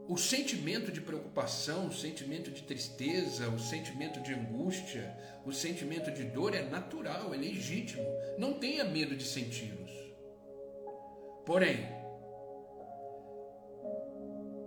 o 0.07 0.17
sentimento 0.17 0.91
de 0.91 1.01
preocupação, 1.01 1.87
o 1.87 1.93
sentimento 1.93 2.49
de 2.49 2.63
tristeza, 2.63 3.49
o 3.49 3.59
sentimento 3.59 4.21
de 4.21 4.33
angústia, 4.33 5.13
o 5.45 5.51
sentimento 5.51 6.09
de 6.11 6.23
dor 6.23 6.55
é 6.55 6.63
natural, 6.63 7.33
é 7.33 7.37
legítimo. 7.37 8.05
Não 8.37 8.53
tenha 8.53 8.85
medo 8.85 9.15
de 9.15 9.25
senti-los. 9.25 9.91
Porém, 11.45 11.85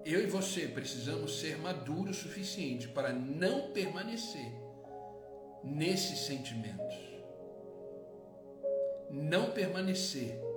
eu 0.05 0.23
e 0.23 0.27
você 0.27 0.67
precisamos 0.67 1.41
ser 1.41 1.57
maduros 1.59 2.19
o 2.19 2.23
suficiente 2.23 2.89
para 2.89 3.13
não 3.13 3.71
permanecer 3.73 4.53
nesses 5.65 6.21
sentimentos. 6.21 6.97
Não 9.11 9.53
permanecer 9.53 10.50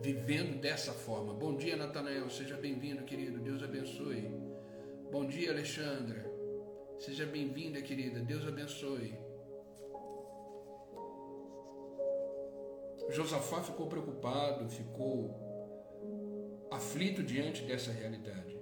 vivendo 0.00 0.60
dessa 0.60 0.92
forma. 0.92 1.34
Bom 1.34 1.56
dia, 1.56 1.76
Natanael, 1.76 2.28
seja 2.30 2.56
bem-vindo, 2.56 3.04
querido, 3.04 3.38
Deus 3.38 3.62
abençoe. 3.62 4.30
Bom 5.10 5.26
dia, 5.26 5.50
Alexandra, 5.50 6.24
seja 6.98 7.26
bem-vinda, 7.26 7.82
querida, 7.82 8.20
Deus 8.20 8.46
abençoe. 8.46 9.14
Josafá 13.10 13.62
ficou 13.62 13.86
preocupado, 13.88 14.68
ficou 14.70 15.30
aflito 16.70 17.22
diante 17.22 17.62
dessa 17.62 17.92
realidade. 17.92 18.58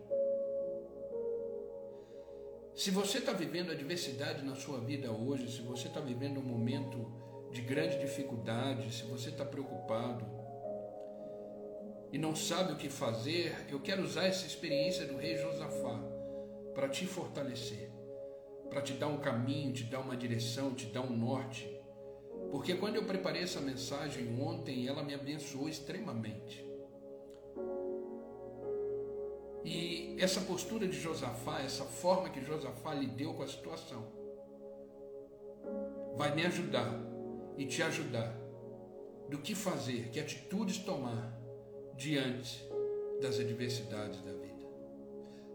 Se 2.74 2.90
você 2.90 3.18
está 3.18 3.32
vivendo 3.32 3.70
adversidade 3.70 4.42
na 4.44 4.56
sua 4.56 4.80
vida 4.80 5.12
hoje, 5.12 5.50
se 5.52 5.60
você 5.60 5.86
está 5.86 6.00
vivendo 6.00 6.40
um 6.40 6.42
momento 6.42 7.12
de 7.52 7.60
grande 7.60 7.98
dificuldade, 7.98 8.92
se 8.92 9.04
você 9.04 9.28
está 9.28 9.44
preocupado 9.44 10.39
e 12.12 12.18
não 12.18 12.34
sabe 12.34 12.72
o 12.72 12.76
que 12.76 12.88
fazer, 12.88 13.66
eu 13.70 13.80
quero 13.80 14.02
usar 14.02 14.24
essa 14.24 14.46
experiência 14.46 15.06
do 15.06 15.16
rei 15.16 15.36
Josafá 15.36 16.00
para 16.74 16.88
te 16.88 17.06
fortalecer, 17.06 17.90
para 18.68 18.82
te 18.82 18.94
dar 18.94 19.06
um 19.06 19.18
caminho, 19.18 19.72
te 19.72 19.84
dar 19.84 20.00
uma 20.00 20.16
direção, 20.16 20.74
te 20.74 20.86
dar 20.86 21.02
um 21.02 21.16
norte. 21.16 21.70
Porque 22.50 22.74
quando 22.74 22.96
eu 22.96 23.04
preparei 23.04 23.42
essa 23.42 23.60
mensagem 23.60 24.40
ontem, 24.40 24.88
ela 24.88 25.04
me 25.04 25.14
abençoou 25.14 25.68
extremamente. 25.68 26.68
E 29.64 30.16
essa 30.18 30.40
postura 30.40 30.88
de 30.88 30.98
Josafá, 30.98 31.60
essa 31.60 31.84
forma 31.84 32.30
que 32.30 32.42
Josafá 32.42 32.92
lidou 32.94 33.34
com 33.34 33.42
a 33.42 33.48
situação, 33.48 34.04
vai 36.16 36.34
me 36.34 36.44
ajudar 36.44 36.92
e 37.56 37.66
te 37.66 37.82
ajudar 37.82 38.36
do 39.28 39.38
que 39.38 39.54
fazer, 39.54 40.08
que 40.08 40.18
atitudes 40.18 40.78
tomar 40.78 41.39
diante 42.00 42.66
das 43.20 43.38
adversidades 43.38 44.20
da 44.22 44.32
vida. 44.32 44.66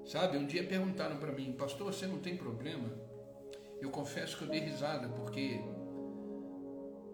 Sabe, 0.06 0.38
um 0.38 0.46
dia 0.46 0.64
perguntaram 0.64 1.18
para 1.18 1.32
mim, 1.32 1.52
pastor, 1.54 1.92
você 1.92 2.06
não 2.06 2.20
tem 2.20 2.38
problema? 2.38 2.90
Eu 3.82 3.90
confesso 3.90 4.38
que 4.38 4.44
eu 4.44 4.48
dei 4.48 4.60
risada, 4.60 5.10
porque 5.10 5.60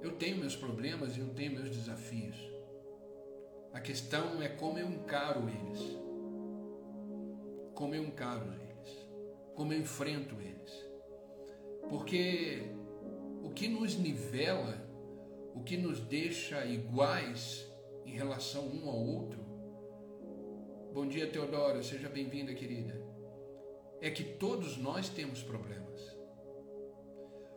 eu 0.01 0.11
tenho 0.11 0.37
meus 0.37 0.55
problemas 0.55 1.15
e 1.15 1.21
eu 1.21 1.29
tenho 1.29 1.53
meus 1.53 1.69
desafios. 1.69 2.37
A 3.73 3.79
questão 3.79 4.41
é 4.43 4.49
como 4.49 4.77
eu 4.77 4.89
encaro 4.89 5.47
eles 5.49 6.01
como 7.81 7.95
eu 7.95 8.03
encaro 8.03 8.45
eles, 8.53 9.09
como 9.55 9.73
eu 9.73 9.79
enfrento 9.79 10.39
eles. 10.39 10.85
Porque 11.89 12.61
o 13.41 13.49
que 13.49 13.67
nos 13.67 13.95
nivela, 13.95 14.77
o 15.55 15.63
que 15.63 15.77
nos 15.77 15.99
deixa 15.99 16.63
iguais 16.63 17.70
em 18.05 18.11
relação 18.11 18.67
um 18.67 18.89
ao 18.89 18.97
outro. 18.97 19.39
Bom 20.93 21.07
dia, 21.07 21.27
Teodora, 21.27 21.81
seja 21.81 22.09
bem-vinda, 22.09 22.53
querida. 22.53 23.01
É 24.01 24.09
que 24.09 24.23
todos 24.23 24.77
nós 24.77 25.09
temos 25.09 25.41
problemas. 25.41 26.15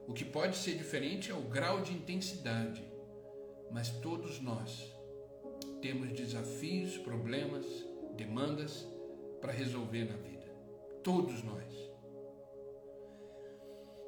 O 0.06 0.12
que 0.12 0.24
pode 0.24 0.56
ser 0.56 0.76
diferente 0.76 1.30
é 1.30 1.34
o 1.34 1.48
grau 1.48 1.80
de 1.80 1.92
intensidade, 1.92 2.84
mas 3.70 3.88
todos 3.88 4.40
nós 4.40 4.94
temos 5.80 6.12
desafios, 6.12 6.98
problemas, 6.98 7.66
demandas 8.16 8.86
para 9.40 9.52
resolver 9.52 10.04
na 10.04 10.16
vida. 10.16 10.46
Todos 11.02 11.42
nós. 11.42 11.64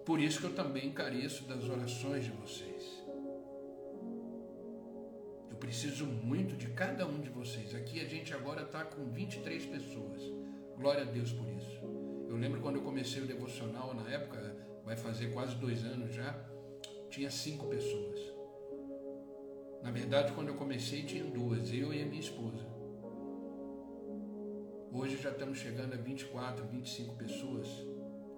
Por 0.04 0.20
isso 0.20 0.38
que 0.38 0.46
eu 0.46 0.54
também 0.54 0.92
careço 0.92 1.44
das 1.44 1.68
orações 1.68 2.24
de 2.24 2.30
vocês. 2.30 3.05
Eu 5.56 5.60
preciso 5.60 6.04
muito 6.04 6.54
de 6.54 6.68
cada 6.68 7.06
um 7.06 7.18
de 7.18 7.30
vocês. 7.30 7.74
Aqui 7.74 7.98
a 7.98 8.04
gente 8.04 8.34
agora 8.34 8.64
está 8.64 8.84
com 8.84 9.10
23 9.10 9.64
pessoas. 9.64 10.20
Glória 10.76 11.00
a 11.00 11.06
Deus 11.06 11.32
por 11.32 11.48
isso. 11.48 11.80
Eu 12.28 12.36
lembro 12.36 12.60
quando 12.60 12.76
eu 12.76 12.82
comecei 12.82 13.22
o 13.22 13.26
devocional, 13.26 13.94
na 13.94 14.06
época, 14.10 14.54
vai 14.84 14.96
fazer 14.96 15.32
quase 15.32 15.56
dois 15.56 15.82
anos 15.82 16.14
já, 16.14 16.38
tinha 17.08 17.30
cinco 17.30 17.68
pessoas. 17.68 18.20
Na 19.82 19.90
verdade, 19.90 20.34
quando 20.34 20.48
eu 20.48 20.56
comecei, 20.56 21.04
tinha 21.04 21.24
duas, 21.24 21.72
eu 21.72 21.90
e 21.94 22.02
a 22.02 22.04
minha 22.04 22.20
esposa. 22.20 22.66
Hoje 24.92 25.16
já 25.16 25.30
estamos 25.30 25.56
chegando 25.58 25.94
a 25.94 25.96
24, 25.96 26.66
25 26.66 27.14
pessoas. 27.16 27.66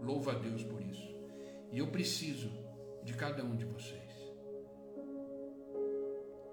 Louva 0.00 0.30
a 0.30 0.38
Deus 0.38 0.62
por 0.62 0.80
isso. 0.80 1.18
E 1.72 1.80
eu 1.80 1.88
preciso 1.88 2.48
de 3.02 3.12
cada 3.14 3.42
um 3.42 3.56
de 3.56 3.64
vocês. 3.64 4.07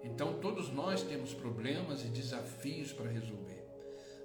Então, 0.06 0.40
todos 0.40 0.72
nós 0.72 1.02
temos 1.04 1.34
problemas 1.34 2.06
e 2.06 2.08
desafios 2.08 2.94
para 2.94 3.10
resolver. 3.10 3.66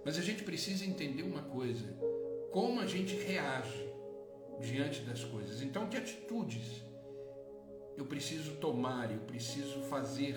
Mas 0.05 0.19
a 0.19 0.23
gente 0.23 0.43
precisa 0.45 0.85
entender 0.85 1.23
uma 1.23 1.43
coisa: 1.43 1.87
como 2.53 2.81
a 2.81 2.87
gente 2.87 3.17
reage 3.17 3.91
diante 4.61 5.01
das 5.03 5.25
coisas. 5.25 5.63
Então, 5.63 5.89
que 5.89 5.97
atitudes 5.97 6.83
eu 7.97 8.07
preciso 8.07 8.57
tomar, 8.57 9.11
eu 9.11 9.21
preciso 9.21 9.81
fazer 9.83 10.37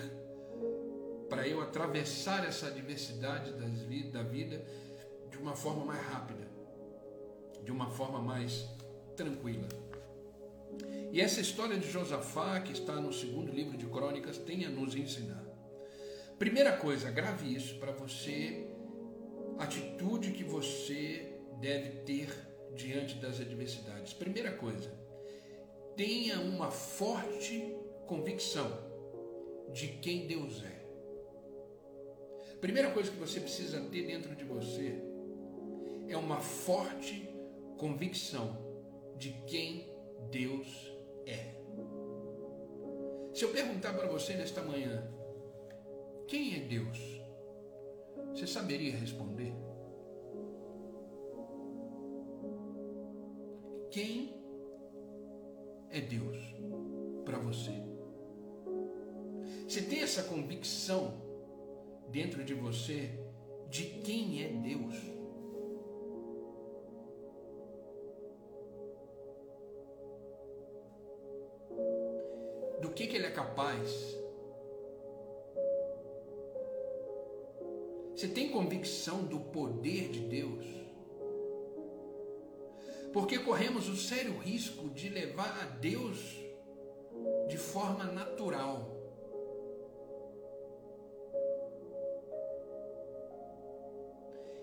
para 1.28 1.48
eu 1.48 1.60
atravessar 1.60 2.46
essa 2.46 2.66
adversidade 2.66 3.52
da 4.10 4.22
vida 4.22 4.64
de 5.30 5.38
uma 5.38 5.56
forma 5.56 5.84
mais 5.84 6.02
rápida, 6.06 6.46
de 7.62 7.72
uma 7.72 7.88
forma 7.90 8.20
mais 8.20 8.68
tranquila. 9.16 9.66
E 11.14 11.20
essa 11.20 11.40
história 11.40 11.78
de 11.78 11.88
Josafá, 11.88 12.58
que 12.58 12.72
está 12.72 12.96
no 12.96 13.12
segundo 13.12 13.52
livro 13.52 13.78
de 13.78 13.86
Crônicas, 13.86 14.36
tem 14.36 14.64
a 14.64 14.68
nos 14.68 14.96
ensinar. 14.96 15.44
Primeira 16.40 16.76
coisa, 16.76 17.08
grave 17.08 17.54
isso 17.54 17.78
para 17.78 17.92
você, 17.92 18.66
atitude 19.56 20.32
que 20.32 20.42
você 20.42 21.38
deve 21.60 22.00
ter 22.00 22.28
diante 22.74 23.14
das 23.18 23.38
adversidades. 23.40 24.12
Primeira 24.12 24.56
coisa, 24.56 24.90
tenha 25.94 26.40
uma 26.40 26.72
forte 26.72 27.62
convicção 28.08 28.76
de 29.72 29.86
quem 29.86 30.26
Deus 30.26 30.64
é. 30.64 30.84
Primeira 32.60 32.90
coisa 32.90 33.12
que 33.12 33.18
você 33.18 33.38
precisa 33.38 33.80
ter 33.82 34.04
dentro 34.04 34.34
de 34.34 34.42
você 34.42 35.00
é 36.08 36.16
uma 36.16 36.40
forte 36.40 37.28
convicção 37.78 39.14
de 39.16 39.30
quem 39.46 39.88
Deus 40.32 40.93
é. 41.26 41.54
Se 43.32 43.44
eu 43.44 43.50
perguntar 43.50 43.92
para 43.94 44.06
você 44.06 44.34
nesta 44.34 44.62
manhã, 44.62 45.10
quem 46.28 46.56
é 46.56 46.60
Deus? 46.60 46.98
Você 48.32 48.46
saberia 48.46 48.96
responder? 48.96 49.52
Quem 53.90 54.34
é 55.90 56.00
Deus 56.00 56.36
para 57.24 57.38
você? 57.38 57.72
Você 59.68 59.82
tem 59.82 60.00
essa 60.00 60.24
convicção 60.24 61.14
dentro 62.10 62.44
de 62.44 62.54
você 62.54 63.10
de 63.68 63.84
quem 64.04 64.42
é 64.42 64.48
Deus? 64.48 65.13
Que, 72.90 73.06
que 73.06 73.16
ele 73.16 73.26
é 73.26 73.30
capaz. 73.30 74.16
Você 78.14 78.28
tem 78.28 78.50
convicção 78.50 79.24
do 79.24 79.40
poder 79.40 80.08
de 80.08 80.20
Deus? 80.20 80.64
Porque 83.12 83.38
corremos 83.38 83.88
o 83.88 83.96
sério 83.96 84.36
risco 84.38 84.88
de 84.90 85.08
levar 85.08 85.60
a 85.62 85.66
Deus 85.66 86.36
de 87.48 87.56
forma 87.56 88.04
natural. 88.04 88.90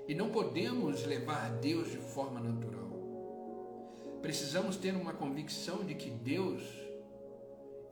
E 0.07 0.15
não 0.15 0.29
podemos 0.29 1.05
levar 1.05 1.49
Deus 1.59 1.91
de 1.91 1.97
forma 1.97 2.39
natural. 2.39 2.89
Precisamos 4.21 4.75
ter 4.75 4.95
uma 4.95 5.13
convicção 5.13 5.83
de 5.83 5.95
que 5.95 6.09
Deus 6.09 6.61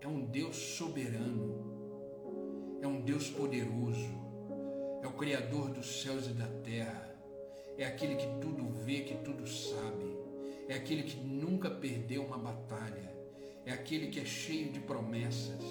é 0.01 0.07
um 0.07 0.21
Deus 0.21 0.55
soberano, 0.55 2.79
é 2.81 2.87
um 2.87 3.01
Deus 3.01 3.29
poderoso, 3.29 4.09
é 5.03 5.07
o 5.07 5.11
Criador 5.11 5.69
dos 5.71 6.01
céus 6.01 6.27
e 6.27 6.29
da 6.29 6.47
terra, 6.63 7.15
é 7.77 7.85
aquele 7.85 8.15
que 8.15 8.27
tudo 8.39 8.69
vê, 8.85 9.01
que 9.01 9.15
tudo 9.15 9.45
sabe, 9.45 10.17
é 10.69 10.75
aquele 10.75 11.03
que 11.03 11.17
nunca 11.17 11.69
perdeu 11.69 12.23
uma 12.23 12.37
batalha, 12.37 13.13
é 13.65 13.73
aquele 13.73 14.07
que 14.07 14.21
é 14.21 14.25
cheio 14.25 14.71
de 14.71 14.79
promessas, 14.79 15.61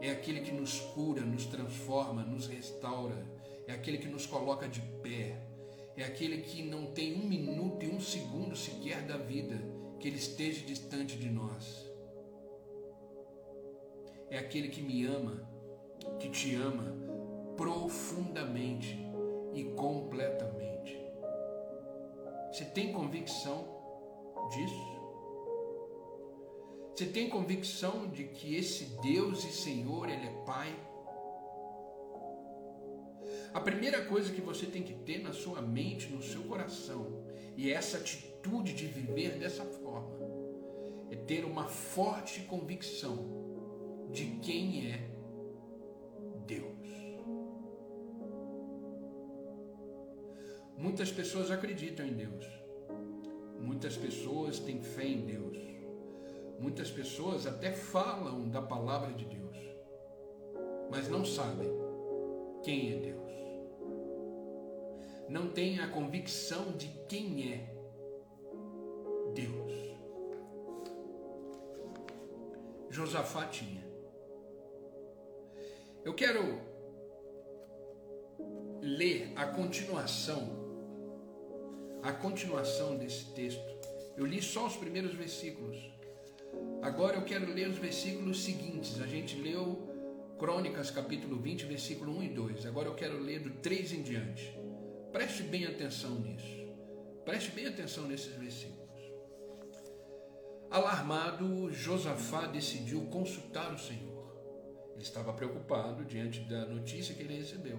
é 0.00 0.10
aquele 0.10 0.42
que 0.42 0.52
nos 0.52 0.80
cura, 0.80 1.22
nos 1.22 1.46
transforma, 1.46 2.22
nos 2.22 2.46
restaura, 2.46 3.24
é 3.66 3.72
aquele 3.72 3.96
que 3.96 4.08
nos 4.08 4.26
coloca 4.26 4.68
de 4.68 4.82
pé, 5.02 5.40
é 5.96 6.04
aquele 6.04 6.42
que 6.42 6.62
não 6.62 6.86
tem 6.86 7.14
um 7.14 7.26
minuto 7.26 7.82
e 7.82 7.88
um 7.88 8.00
segundo 8.00 8.54
sequer 8.54 9.06
da 9.06 9.16
vida 9.16 9.58
que 9.98 10.08
ele 10.08 10.18
esteja 10.18 10.66
distante 10.66 11.16
de 11.16 11.30
nós 11.30 11.83
é 14.30 14.38
aquele 14.38 14.68
que 14.68 14.82
me 14.82 15.04
ama, 15.04 15.48
que 16.18 16.28
te 16.28 16.54
ama 16.54 16.94
profundamente 17.56 18.98
e 19.52 19.64
completamente. 19.76 20.98
Você 22.50 22.64
tem 22.64 22.92
convicção 22.92 23.66
disso? 24.50 24.94
Você 26.94 27.06
tem 27.06 27.28
convicção 27.28 28.06
de 28.06 28.24
que 28.24 28.54
esse 28.54 28.96
Deus 29.02 29.44
e 29.44 29.52
Senhor, 29.52 30.08
Ele 30.08 30.26
é 30.26 30.44
Pai? 30.46 30.72
A 33.52 33.60
primeira 33.60 34.04
coisa 34.04 34.32
que 34.32 34.40
você 34.40 34.66
tem 34.66 34.82
que 34.82 34.94
ter 34.94 35.18
na 35.18 35.32
sua 35.32 35.60
mente, 35.60 36.08
no 36.08 36.22
seu 36.22 36.42
coração, 36.44 37.24
e 37.56 37.70
essa 37.70 37.98
atitude 37.98 38.72
de 38.72 38.86
viver 38.86 39.38
dessa 39.38 39.64
forma, 39.64 40.16
é 41.10 41.16
ter 41.16 41.44
uma 41.44 41.66
forte 41.66 42.42
convicção 42.42 43.43
de 44.14 44.26
quem 44.40 44.92
é 44.92 45.10
Deus. 46.46 46.88
Muitas 50.78 51.10
pessoas 51.10 51.50
acreditam 51.50 52.06
em 52.06 52.14
Deus. 52.14 52.46
Muitas 53.58 53.96
pessoas 53.96 54.60
têm 54.60 54.80
fé 54.80 55.04
em 55.04 55.26
Deus. 55.26 55.58
Muitas 56.60 56.92
pessoas 56.92 57.44
até 57.44 57.72
falam 57.72 58.48
da 58.48 58.62
palavra 58.62 59.12
de 59.12 59.24
Deus, 59.24 59.58
mas 60.90 61.08
não 61.08 61.24
sabem 61.24 61.68
quem 62.62 62.92
é 62.92 62.96
Deus. 62.96 63.32
Não 65.28 65.50
têm 65.50 65.80
a 65.80 65.88
convicção 65.88 66.70
de 66.76 66.86
quem 67.08 67.52
é 67.52 67.74
Deus. 69.34 69.72
Josafá 72.88 73.46
tinha. 73.48 73.93
Eu 76.04 76.14
quero 76.14 76.60
ler 78.80 79.32
a 79.34 79.46
continuação 79.46 80.64
a 82.04 82.12
continuação 82.12 82.98
desse 82.98 83.24
texto. 83.32 83.64
Eu 84.14 84.26
li 84.26 84.42
só 84.42 84.66
os 84.66 84.76
primeiros 84.76 85.14
versículos. 85.14 85.76
Agora 86.82 87.16
eu 87.16 87.22
quero 87.22 87.50
ler 87.50 87.68
os 87.68 87.78
versículos 87.78 88.44
seguintes. 88.44 89.00
A 89.00 89.06
gente 89.06 89.40
leu 89.40 89.88
Crônicas, 90.38 90.90
capítulo 90.90 91.38
20, 91.40 91.64
versículo 91.64 92.14
1 92.18 92.22
e 92.24 92.28
2. 92.28 92.66
Agora 92.66 92.88
eu 92.88 92.94
quero 92.94 93.18
ler 93.18 93.40
do 93.40 93.50
3 93.62 93.94
em 93.94 94.02
diante. 94.02 94.54
Preste 95.10 95.44
bem 95.44 95.64
atenção 95.64 96.16
nisso. 96.20 96.62
Preste 97.24 97.52
bem 97.52 97.66
atenção 97.66 98.06
nesses 98.06 98.34
versículos. 98.34 99.00
Alarmado, 100.70 101.72
Josafá 101.72 102.46
decidiu 102.46 103.06
consultar 103.06 103.72
o 103.72 103.78
Senhor. 103.78 104.13
Ele 104.94 105.02
estava 105.02 105.32
preocupado 105.32 106.04
diante 106.04 106.40
da 106.40 106.64
notícia 106.66 107.14
que 107.14 107.22
ele 107.22 107.36
recebeu. 107.36 107.78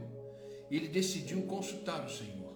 Ele 0.69 0.87
decidiu 0.87 1.43
consultar 1.43 2.05
o 2.05 2.09
Senhor 2.09 2.55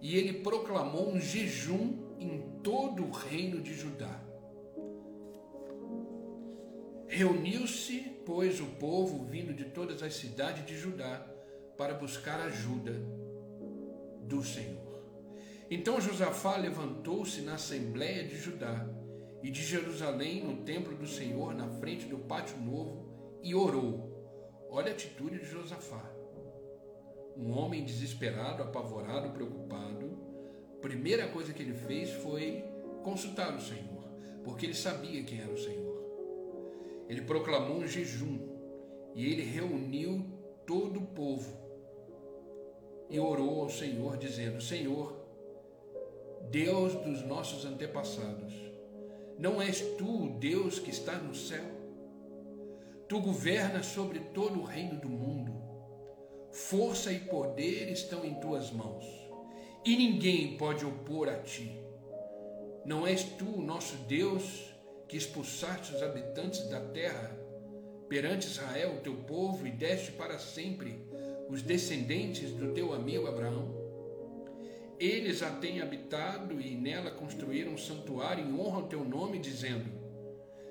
e 0.00 0.16
ele 0.16 0.34
proclamou 0.34 1.08
um 1.08 1.20
jejum 1.20 2.16
em 2.18 2.60
todo 2.62 3.04
o 3.04 3.10
reino 3.10 3.60
de 3.60 3.74
Judá. 3.74 4.20
Reuniu-se, 7.06 8.00
pois, 8.24 8.60
o 8.60 8.66
povo 8.66 9.24
vindo 9.24 9.52
de 9.54 9.64
todas 9.64 10.02
as 10.02 10.14
cidades 10.14 10.66
de 10.66 10.76
Judá 10.76 11.26
para 11.76 11.94
buscar 11.94 12.38
ajuda 12.40 12.92
do 14.22 14.44
Senhor. 14.44 15.02
Então 15.70 16.00
Josafá 16.00 16.56
levantou-se 16.56 17.40
na 17.42 17.54
assembleia 17.54 18.24
de 18.24 18.36
Judá 18.36 18.86
e 19.42 19.50
de 19.50 19.62
Jerusalém 19.62 20.44
no 20.44 20.64
templo 20.64 20.94
do 20.96 21.06
Senhor, 21.06 21.54
na 21.54 21.68
frente 21.68 22.06
do 22.06 22.18
pátio 22.18 22.58
novo, 22.58 23.07
e 23.42 23.54
orou. 23.54 24.68
Olha 24.70 24.90
a 24.90 24.94
atitude 24.94 25.38
de 25.38 25.46
Josafá 25.46 26.18
um 27.38 27.56
homem 27.56 27.84
desesperado, 27.84 28.64
apavorado, 28.64 29.30
preocupado, 29.30 30.18
primeira 30.82 31.28
coisa 31.28 31.52
que 31.52 31.62
ele 31.62 31.74
fez 31.74 32.10
foi 32.10 32.64
consultar 33.04 33.54
o 33.54 33.60
Senhor, 33.60 34.04
porque 34.42 34.66
ele 34.66 34.74
sabia 34.74 35.22
quem 35.22 35.40
era 35.40 35.52
o 35.52 35.58
Senhor. 35.58 35.88
Ele 37.08 37.22
proclamou 37.22 37.76
um 37.76 37.86
jejum 37.86 38.40
e 39.14 39.24
ele 39.24 39.42
reuniu 39.42 40.26
todo 40.66 40.98
o 40.98 41.06
povo 41.06 41.56
e 43.08 43.18
orou 43.20 43.62
ao 43.62 43.70
Senhor, 43.70 44.16
dizendo: 44.18 44.60
Senhor, 44.60 45.16
Deus 46.50 46.94
dos 46.94 47.22
nossos 47.22 47.64
antepassados, 47.64 48.52
não 49.38 49.62
és 49.62 49.80
tu 49.96 50.24
o 50.24 50.38
Deus 50.38 50.80
que 50.80 50.90
está 50.90 51.14
no 51.14 51.34
céu? 51.34 51.77
Tu 53.08 53.20
governas 53.20 53.86
sobre 53.86 54.20
todo 54.20 54.60
o 54.60 54.64
reino 54.64 55.00
do 55.00 55.08
mundo 55.08 55.58
Força 56.50 57.12
e 57.12 57.20
poder 57.20 57.90
estão 57.90 58.24
em 58.24 58.34
tuas 58.34 58.70
mãos, 58.70 59.04
e 59.84 59.96
ninguém 59.96 60.56
pode 60.56 60.84
opor 60.84 61.28
a 61.28 61.36
ti. 61.36 61.78
Não 62.84 63.06
és 63.06 63.22
tu, 63.22 63.60
nosso 63.62 63.96
Deus, 64.08 64.74
que 65.06 65.16
expulsaste 65.16 65.94
os 65.94 66.02
habitantes 66.02 66.68
da 66.68 66.80
terra 66.80 67.38
perante 68.08 68.48
Israel, 68.48 69.00
teu 69.02 69.14
povo, 69.14 69.66
e 69.66 69.70
deste 69.70 70.12
para 70.12 70.38
sempre 70.38 71.06
os 71.48 71.62
descendentes 71.62 72.50
do 72.50 72.72
teu 72.72 72.92
amigo 72.92 73.26
Abraão? 73.26 73.76
Eles 74.98 75.42
a 75.42 75.50
têm 75.50 75.80
habitado 75.80 76.60
e 76.60 76.74
nela 76.74 77.10
construíram 77.10 77.72
um 77.72 77.78
santuário 77.78 78.44
em 78.44 78.58
honra 78.58 78.78
ao 78.78 78.88
teu 78.88 79.04
nome, 79.04 79.38
dizendo: 79.38 79.97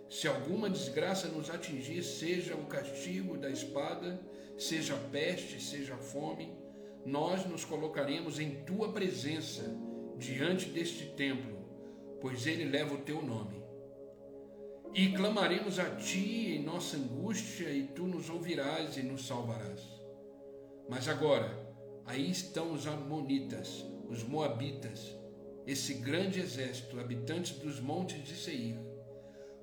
Se 0.10 0.28
alguma 0.28 0.70
desgraça 0.70 1.28
nos 1.28 1.50
atingir, 1.50 2.02
seja 2.04 2.56
o 2.56 2.66
castigo 2.66 3.38
da 3.38 3.50
espada 3.50 4.20
seja 4.58 4.96
peste, 5.12 5.62
seja 5.62 5.96
fome, 5.96 6.52
nós 7.06 7.46
nos 7.46 7.64
colocaremos 7.64 8.40
em 8.40 8.64
tua 8.64 8.92
presença 8.92 9.64
diante 10.18 10.70
deste 10.70 11.06
templo, 11.12 11.58
pois 12.20 12.48
ele 12.48 12.66
leva 12.66 12.96
o 12.96 13.02
teu 13.02 13.22
nome. 13.22 13.64
E 14.94 15.12
clamaremos 15.12 15.78
a 15.78 15.96
ti 15.96 16.56
em 16.56 16.64
nossa 16.64 16.98
angústia, 16.98 17.70
e 17.70 17.88
tu 17.88 18.08
nos 18.08 18.30
ouvirás 18.30 18.98
e 18.98 19.04
nos 19.04 19.28
salvarás. 19.28 19.82
Mas 20.90 21.08
agora, 21.08 21.52
aí 22.06 22.32
estão 22.32 22.74
os 22.74 22.88
Amonitas, 22.88 23.86
os 24.10 24.24
Moabitas, 24.24 25.16
esse 25.68 25.96
grande 25.96 26.40
exército, 26.40 27.00
habitantes 27.00 27.60
dos 27.60 27.80
montes 27.80 28.24
de 28.24 28.36
Seir, 28.36 28.80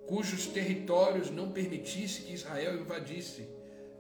cujos 0.06 0.46
territórios 0.46 1.30
não 1.30 1.50
permitisse 1.50 2.22
que 2.22 2.34
Israel 2.34 2.80
invadisse 2.80 3.46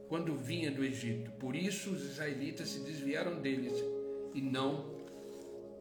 quando 0.08 0.36
vinha 0.36 0.70
do 0.70 0.84
Egito. 0.84 1.30
Por 1.32 1.56
isso 1.56 1.90
os 1.90 2.02
israelitas 2.02 2.68
se 2.68 2.80
desviaram 2.80 3.40
deles 3.40 3.72
e 4.34 4.40
não 4.40 4.94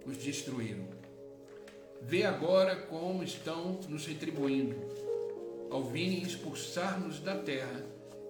os 0.05 0.17
destruíram. 0.17 0.87
Vê 2.01 2.23
agora 2.23 2.75
como 2.75 3.23
estão 3.23 3.79
nos 3.87 4.05
retribuindo, 4.05 4.75
ao 5.69 5.83
virem 5.83 6.21
expulsar-nos 6.21 7.19
da 7.19 7.37
terra 7.37 7.85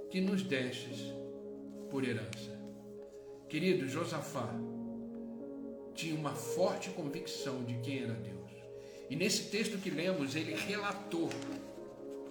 que 0.09 0.21
nos 0.21 0.43
destes 0.43 1.11
por 1.89 2.03
herança. 2.03 2.51
Querido 3.49 3.87
Josafá 3.87 4.53
tinha 5.95 6.15
uma 6.15 6.33
forte 6.33 6.89
convicção 6.91 7.63
de 7.63 7.75
quem 7.79 8.03
era 8.03 8.13
Deus. 8.13 8.51
E 9.09 9.15
nesse 9.15 9.49
texto 9.49 9.77
que 9.77 9.89
lemos, 9.89 10.35
ele 10.35 10.55
relatou 10.55 11.29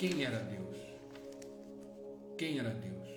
quem 0.02 0.24
era 0.24 0.40
Deus. 0.40 0.76
Quem 2.36 2.58
era 2.58 2.70
Deus. 2.70 3.08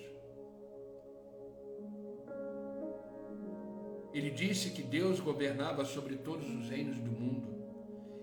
Ele 4.14 4.30
disse 4.30 4.70
que 4.70 4.84
Deus 4.84 5.18
governava 5.18 5.84
sobre 5.84 6.16
todos 6.16 6.48
os 6.48 6.68
reinos 6.68 7.00
do 7.00 7.10
mundo. 7.10 7.56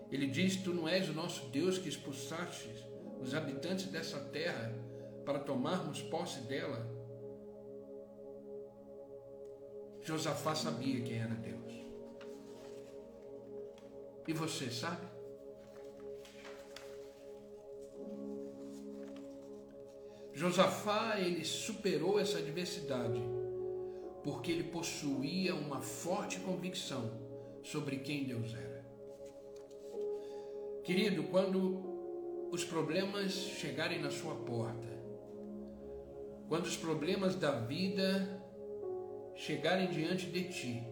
Ele 0.10 0.28
diz: 0.28 0.56
Tu 0.56 0.74
não 0.74 0.88
és 0.88 1.10
o 1.10 1.14
nosso 1.14 1.48
Deus 1.48 1.78
que 1.78 1.90
expulsaste 1.90 2.74
os 3.20 3.36
habitantes 3.36 3.88
dessa 3.88 4.18
terra 4.18 4.74
para 5.26 5.40
tomarmos 5.40 6.02
posse 6.04 6.40
dela. 6.44 6.90
Josafá 10.04 10.56
sabia 10.56 11.04
quem 11.04 11.18
era 11.18 11.36
Deus. 11.36 11.74
E 14.26 14.32
você 14.32 14.72
sabe? 14.72 15.13
Josafá, 20.34 21.20
ele 21.20 21.46
superou 21.46 22.20
essa 22.20 22.40
adversidade 22.40 23.22
porque 24.24 24.52
ele 24.52 24.64
possuía 24.64 25.54
uma 25.54 25.82
forte 25.82 26.40
convicção 26.40 27.12
sobre 27.62 27.98
quem 27.98 28.24
Deus 28.24 28.54
era. 28.56 28.84
Querido, 30.84 31.24
quando 31.24 32.50
os 32.52 32.64
problemas 32.64 33.34
chegarem 33.34 34.02
na 34.02 34.10
sua 34.10 34.36
porta, 34.36 34.88
quando 36.48 36.66
os 36.66 36.78
problemas 36.78 37.36
da 37.36 37.52
vida 37.52 38.42
chegarem 39.36 39.90
diante 39.90 40.28
de 40.28 40.50
ti, 40.50 40.84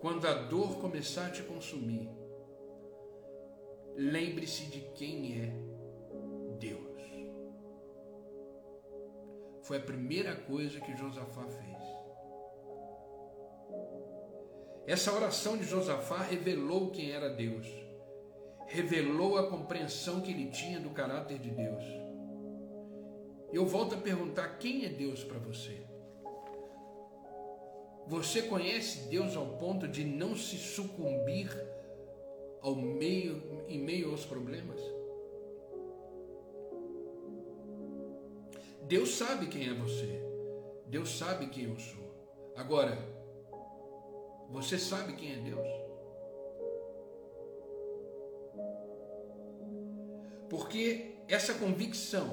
quando 0.00 0.26
a 0.26 0.34
dor 0.34 0.78
começar 0.78 1.26
a 1.26 1.30
te 1.30 1.42
consumir, 1.42 2.08
lembre-se 3.96 4.66
de 4.66 4.80
quem 4.94 5.40
é 5.40 5.71
Foi 9.62 9.76
a 9.76 9.80
primeira 9.80 10.34
coisa 10.34 10.80
que 10.80 10.96
Josafá 10.96 11.46
fez. 11.46 11.72
Essa 14.86 15.12
oração 15.12 15.56
de 15.56 15.64
Josafá 15.64 16.18
revelou 16.18 16.90
quem 16.90 17.12
era 17.12 17.30
Deus, 17.30 17.68
revelou 18.66 19.38
a 19.38 19.48
compreensão 19.48 20.20
que 20.20 20.32
ele 20.32 20.50
tinha 20.50 20.80
do 20.80 20.90
caráter 20.90 21.38
de 21.38 21.50
Deus. 21.50 21.84
Eu 23.52 23.64
volto 23.64 23.94
a 23.94 23.98
perguntar: 23.98 24.58
quem 24.58 24.84
é 24.84 24.88
Deus 24.88 25.22
para 25.22 25.38
você? 25.38 25.86
Você 28.08 28.42
conhece 28.42 29.08
Deus 29.08 29.36
ao 29.36 29.46
ponto 29.58 29.86
de 29.86 30.04
não 30.04 30.34
se 30.34 30.56
sucumbir 30.56 31.48
ao 32.60 32.74
meio, 32.74 33.64
em 33.68 33.78
meio 33.78 34.10
aos 34.10 34.24
problemas? 34.24 34.80
Deus 38.92 39.14
sabe 39.14 39.46
quem 39.46 39.70
é 39.70 39.72
você. 39.72 40.22
Deus 40.86 41.16
sabe 41.16 41.46
quem 41.46 41.64
eu 41.64 41.78
sou. 41.78 42.52
Agora, 42.54 42.98
você 44.50 44.78
sabe 44.78 45.14
quem 45.14 45.32
é 45.32 45.36
Deus? 45.36 45.66
Porque 50.50 51.14
essa 51.26 51.54
convicção 51.54 52.30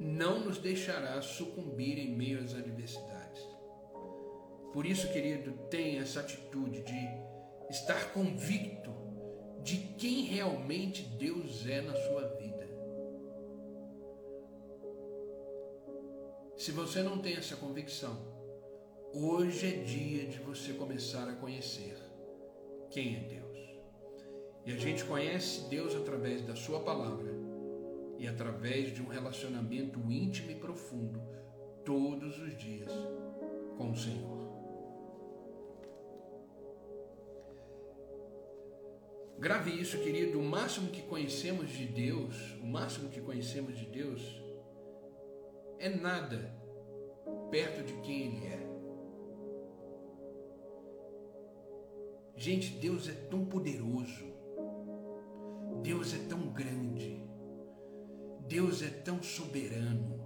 não 0.00 0.40
nos 0.40 0.58
deixará 0.58 1.22
sucumbir 1.22 1.96
em 1.96 2.16
meio 2.16 2.40
às 2.40 2.52
adversidades. 2.52 3.48
Por 4.72 4.84
isso, 4.84 5.12
querido, 5.12 5.52
tenha 5.70 6.02
essa 6.02 6.18
atitude 6.18 6.82
de 6.82 7.70
estar 7.70 8.12
convicto 8.12 8.92
de 9.62 9.76
quem 9.96 10.24
realmente 10.24 11.04
Deus 11.16 11.64
é 11.68 11.80
na 11.80 11.94
sua 11.94 12.26
vida. 12.30 12.43
Se 16.64 16.72
você 16.72 17.02
não 17.02 17.18
tem 17.18 17.34
essa 17.34 17.56
convicção, 17.56 18.16
hoje 19.12 19.66
é 19.66 19.84
dia 19.84 20.24
de 20.24 20.38
você 20.38 20.72
começar 20.72 21.28
a 21.28 21.34
conhecer 21.34 21.94
quem 22.90 23.16
é 23.16 23.20
Deus. 23.20 23.58
E 24.64 24.72
a 24.72 24.76
gente 24.78 25.04
conhece 25.04 25.68
Deus 25.68 25.94
através 25.94 26.40
da 26.40 26.56
Sua 26.56 26.80
palavra 26.80 27.30
e 28.18 28.26
através 28.26 28.94
de 28.94 29.02
um 29.02 29.08
relacionamento 29.08 30.00
íntimo 30.10 30.52
e 30.52 30.54
profundo 30.54 31.20
todos 31.84 32.40
os 32.40 32.56
dias 32.56 32.90
com 33.76 33.90
o 33.90 33.96
Senhor. 33.98 34.48
Grave 39.38 39.70
isso, 39.70 39.98
querido. 39.98 40.40
O 40.40 40.42
máximo 40.42 40.88
que 40.88 41.02
conhecemos 41.02 41.70
de 41.70 41.84
Deus, 41.84 42.54
o 42.62 42.66
máximo 42.66 43.10
que 43.10 43.20
conhecemos 43.20 43.76
de 43.76 43.84
Deus, 43.84 44.42
é 45.84 45.88
nada 45.90 46.50
perto 47.50 47.84
de 47.84 47.92
quem 48.00 48.22
Ele 48.22 48.46
é. 48.46 48.64
Gente, 52.36 52.78
Deus 52.78 53.06
é 53.06 53.12
tão 53.12 53.44
poderoso, 53.44 54.24
Deus 55.82 56.14
é 56.14 56.26
tão 56.26 56.50
grande, 56.54 57.22
Deus 58.48 58.82
é 58.82 58.88
tão 58.88 59.22
soberano, 59.22 60.24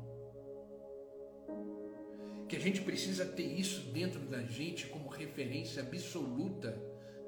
que 2.49 2.55
a 2.55 2.61
gente 2.61 2.81
precisa 2.83 3.27
ter 3.27 3.43
isso 3.43 3.91
dentro 3.91 4.21
da 4.21 4.43
gente 4.45 4.87
como 4.87 5.09
referência 5.09 5.83
absoluta 5.83 6.81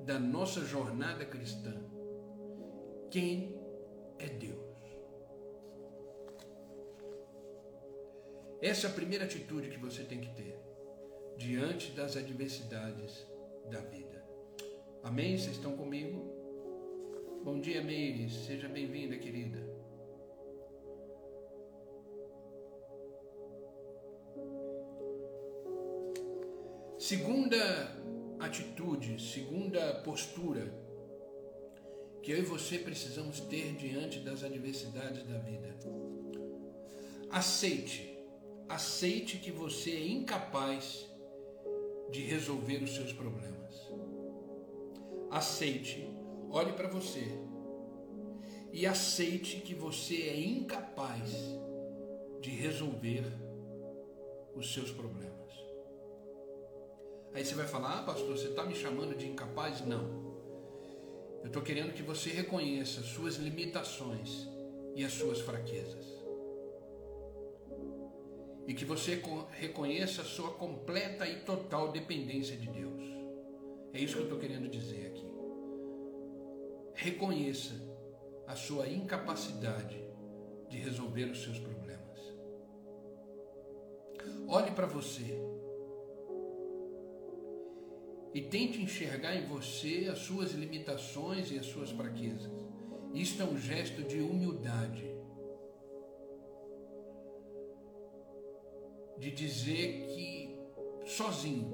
da 0.07 0.21
nossa 0.21 0.65
jornada 0.65 1.27
cristã. 1.27 1.75
Quem 3.11 3.61
é 4.21 4.29
Deus? 4.29 4.70
Essa 8.63 8.89
é 8.89 8.91
a 8.91 8.93
primeira 8.93 9.25
atitude 9.25 9.71
que 9.71 9.79
você 9.79 10.03
tem 10.05 10.21
que 10.21 10.29
ter 10.35 10.59
diante 11.39 11.93
das 11.93 12.15
adversidades 12.15 13.27
da 13.71 13.81
vida. 13.81 14.23
Amém? 15.03 15.39
Vocês 15.39 15.57
estão 15.57 15.75
comigo? 15.77 16.31
Bom 17.43 17.59
dia, 17.59 17.83
Meire. 17.83 18.29
Seja 18.29 18.69
bem-vinda, 18.69 19.17
querida. 19.17 19.59
Segunda 26.99 27.97
atitude, 28.39 29.21
segunda 29.23 29.95
postura 30.03 30.71
que 32.23 32.31
eu 32.31 32.39
e 32.39 32.43
você 32.43 32.79
precisamos 32.79 33.41
ter 33.41 33.75
diante 33.75 34.21
das 34.21 34.45
adversidades 34.45 35.27
da 35.27 35.39
vida. 35.39 35.75
Aceite, 37.31 38.10
aceite 38.71 39.37
que 39.39 39.51
você 39.51 39.91
é 39.91 40.07
incapaz 40.07 41.05
de 42.09 42.21
resolver 42.21 42.81
os 42.85 42.95
seus 42.95 43.13
problemas. 43.13 43.75
Aceite, 45.29 46.09
olhe 46.49 46.73
para 46.75 46.87
você 46.87 47.27
e 48.73 48.87
aceite 48.87 49.61
que 49.61 49.75
você 49.75 50.23
é 50.23 50.41
incapaz 50.41 51.33
de 52.41 52.51
resolver 52.51 53.25
os 54.55 54.73
seus 54.73 54.93
problemas. 54.93 55.53
Aí 57.35 57.45
você 57.45 57.57
vai 57.57 57.67
falar, 57.67 57.99
ah, 57.99 58.03
pastor, 58.05 58.39
você 58.39 58.49
está 58.49 58.65
me 58.65 58.77
chamando 58.77 59.17
de 59.17 59.27
incapaz? 59.27 59.85
Não. 59.85 60.31
Eu 61.41 61.49
estou 61.49 61.63
querendo 61.63 61.93
que 61.93 62.05
você 62.05 62.31
reconheça 62.31 63.03
suas 63.03 63.35
limitações 63.35 64.49
e 64.95 65.05
as 65.05 65.13
suas 65.13 65.41
fraquezas. 65.41 66.20
E 68.67 68.75
que 68.75 68.85
você 68.85 69.21
reconheça 69.53 70.23
a 70.23 70.25
sua 70.25 70.53
completa 70.53 71.29
e 71.29 71.41
total 71.41 71.91
dependência 71.91 72.57
de 72.57 72.69
Deus. 72.69 73.03
É 73.93 74.01
isso 74.01 74.15
que 74.15 74.21
eu 74.21 74.25
estou 74.25 74.39
querendo 74.39 74.69
dizer 74.69 75.07
aqui. 75.07 75.27
Reconheça 76.95 77.75
a 78.47 78.55
sua 78.55 78.89
incapacidade 78.89 80.05
de 80.69 80.79
resolver 80.79 81.25
os 81.25 81.43
seus 81.43 81.59
problemas. 81.59 82.21
Olhe 84.47 84.71
para 84.71 84.87
você 84.87 85.41
e 88.33 88.41
tente 88.41 88.81
enxergar 88.81 89.35
em 89.35 89.47
você 89.47 90.09
as 90.11 90.21
suas 90.21 90.53
limitações 90.53 91.51
e 91.51 91.59
as 91.59 91.67
suas 91.67 91.91
fraquezas. 91.91 92.53
Isto 93.13 93.43
é 93.43 93.45
um 93.45 93.59
gesto 93.59 94.03
de 94.03 94.21
humildade. 94.21 95.10
De 99.21 99.31
dizer 99.31 100.07
que 100.07 100.59
sozinho 101.05 101.71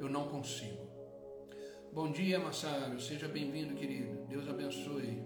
eu 0.00 0.08
não 0.08 0.26
consigo. 0.28 0.88
Bom 1.92 2.10
dia, 2.10 2.38
Massaro. 2.38 2.98
Seja 2.98 3.28
bem-vindo, 3.28 3.74
querido. 3.74 4.24
Deus 4.26 4.48
abençoe. 4.48 5.22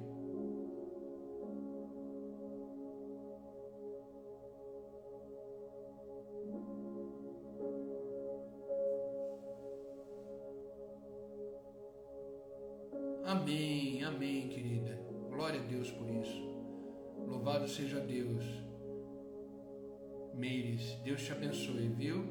Amém, 13.25 14.03
amém, 14.03 14.49
querida. 14.49 14.99
Glória 15.31 15.61
a 15.61 15.63
Deus 15.65 15.91
por 15.93 16.11
isso. 16.11 16.43
Louvado 17.29 17.69
seja 17.69 18.01
Deus. 18.01 18.62
Meires, 20.35 20.95
Deus 21.05 21.23
te 21.23 21.33
abençoe, 21.33 21.89
viu? 21.89 22.25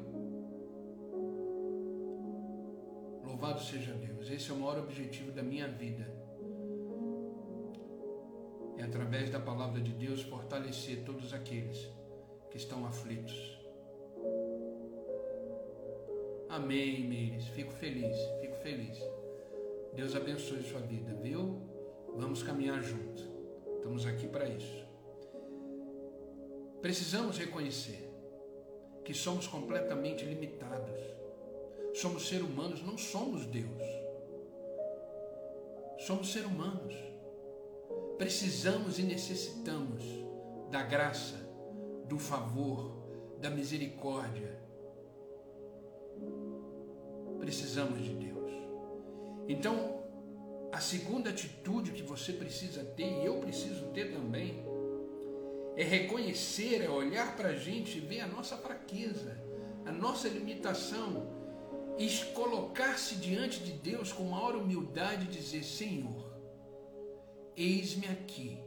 Louvado 3.24 3.60
seja 3.60 3.92
Deus. 3.94 4.30
Esse 4.30 4.50
é 4.50 4.54
o 4.54 4.58
maior 4.58 4.78
objetivo 4.78 5.32
da 5.32 5.42
minha 5.42 5.68
vida. 5.68 6.06
É 8.76 8.82
através 8.82 9.30
da 9.30 9.38
palavra 9.38 9.80
de 9.80 9.92
Deus 9.92 10.22
fortalecer 10.22 11.04
todos 11.04 11.32
aqueles 11.32 11.88
que 12.50 12.56
estão 12.56 12.84
aflitos. 12.84 13.58
Amém, 16.48 17.08
Meires. 17.08 17.46
Fico 17.48 17.72
feliz, 17.72 18.16
fico 18.40 18.56
feliz. 18.56 18.98
Deus 19.94 20.14
abençoe 20.16 20.62
sua 20.62 20.80
vida, 20.80 21.14
viu? 21.14 21.62
Vamos 22.16 22.42
caminhar 22.42 22.82
juntos. 22.82 23.30
Estamos 23.76 24.06
aqui 24.06 24.26
para 24.28 24.48
isso. 24.48 24.81
Precisamos 26.82 27.38
reconhecer 27.38 28.10
que 29.04 29.14
somos 29.14 29.46
completamente 29.46 30.24
limitados. 30.24 31.00
Somos 31.94 32.26
seres 32.26 32.44
humanos, 32.44 32.82
não 32.82 32.98
somos 32.98 33.46
Deus. 33.46 33.82
Somos 35.98 36.32
seres 36.32 36.48
humanos. 36.48 36.92
Precisamos 38.18 38.98
e 38.98 39.04
necessitamos 39.04 40.02
da 40.70 40.82
graça, 40.82 41.36
do 42.08 42.18
favor, 42.18 42.90
da 43.38 43.48
misericórdia. 43.48 44.58
Precisamos 47.38 48.02
de 48.02 48.14
Deus. 48.14 48.50
Então, 49.48 50.02
a 50.72 50.80
segunda 50.80 51.30
atitude 51.30 51.92
que 51.92 52.02
você 52.02 52.32
precisa 52.32 52.82
ter, 52.82 53.22
e 53.22 53.26
eu 53.26 53.38
preciso 53.38 53.86
ter 53.88 54.12
também, 54.12 54.64
é 55.76 55.82
reconhecer, 55.82 56.82
é 56.82 56.90
olhar 56.90 57.36
para 57.36 57.50
a 57.50 57.56
gente 57.56 57.98
e 57.98 58.00
ver 58.00 58.20
a 58.20 58.26
nossa 58.26 58.56
fraqueza, 58.56 59.42
nossa 60.02 60.28
limitação 60.28 61.28
e 61.96 62.08
colocar-se 62.34 63.16
diante 63.16 63.60
de 63.60 63.72
Deus 63.72 64.12
com 64.12 64.24
maior 64.24 64.56
humildade 64.56 65.26
e 65.26 65.28
dizer: 65.28 65.62
Senhor, 65.62 66.34
eis-me 67.56 68.08
aqui, 68.08 68.58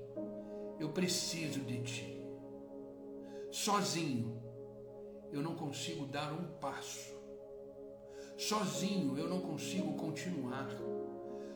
eu 0.80 0.89
preciso 0.89 1.60
de 1.60 1.82
Ti. 1.84 2.26
Sozinho 3.52 4.41
eu 5.32 5.41
não 5.41 5.56
consigo 5.56 6.06
dar 6.06 6.32
um 6.32 6.46
passo. 6.60 7.13
Sozinho 8.38 9.18
eu 9.18 9.28
não 9.28 9.41
consigo 9.41 9.94
continuar. 9.94 10.70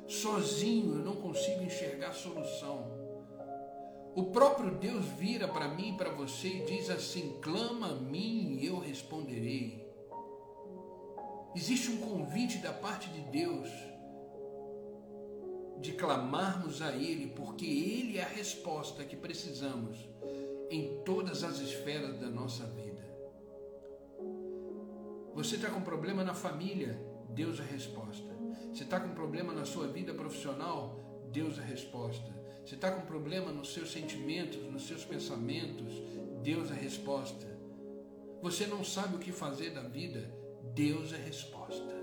Sozinho 0.07 0.95
eu 0.95 1.05
não 1.05 1.15
consigo 1.15 1.61
enxergar 1.63 2.13
solução. 2.13 2.98
O 4.15 4.25
próprio 4.31 4.71
Deus 4.71 5.05
vira 5.05 5.47
para 5.47 5.67
mim 5.67 5.93
e 5.93 5.97
para 5.97 6.11
você 6.11 6.47
e 6.47 6.65
diz 6.65 6.89
assim: 6.89 7.37
clama 7.41 7.91
a 7.91 7.95
mim 7.95 8.57
e 8.59 8.65
eu 8.65 8.79
responderei. 8.79 9.87
Existe 11.55 11.91
um 11.91 11.97
convite 11.97 12.59
da 12.59 12.71
parte 12.71 13.09
de 13.09 13.21
Deus 13.21 13.69
de 15.79 15.93
clamarmos 15.93 16.81
a 16.81 16.91
Ele, 16.91 17.27
porque 17.27 17.65
Ele 17.65 18.17
é 18.17 18.23
a 18.23 18.27
resposta 18.27 19.03
que 19.05 19.15
precisamos 19.15 19.97
em 20.69 21.01
todas 21.03 21.43
as 21.43 21.59
esferas 21.59 22.19
da 22.19 22.29
nossa 22.29 22.65
vida. 22.65 22.99
Você 25.33 25.55
está 25.55 25.69
com 25.69 25.81
problema 25.81 26.23
na 26.23 26.33
família? 26.33 26.99
Deus 27.29 27.59
é 27.59 27.63
a 27.63 27.65
resposta. 27.65 28.29
Você 28.73 28.83
está 28.83 28.99
com 28.99 29.13
problema 29.13 29.53
na 29.53 29.65
sua 29.65 29.87
vida 29.87 30.13
profissional? 30.13 30.99
Deus 31.31 31.57
é 31.57 31.61
a 31.61 31.65
resposta. 31.65 32.38
Você 32.69 32.75
está 32.75 32.91
com 32.91 33.01
problema 33.01 33.51
nos 33.51 33.73
seus 33.73 33.91
sentimentos, 33.91 34.61
nos 34.71 34.85
seus 34.85 35.03
pensamentos? 35.03 35.91
Deus 36.43 36.69
é 36.69 36.75
resposta. 36.75 37.47
Você 38.43 38.67
não 38.67 38.83
sabe 38.83 39.15
o 39.15 39.19
que 39.19 39.31
fazer 39.31 39.71
da 39.71 39.81
vida? 39.81 40.31
Deus 40.75 41.11
é 41.11 41.17
resposta. 41.17 41.95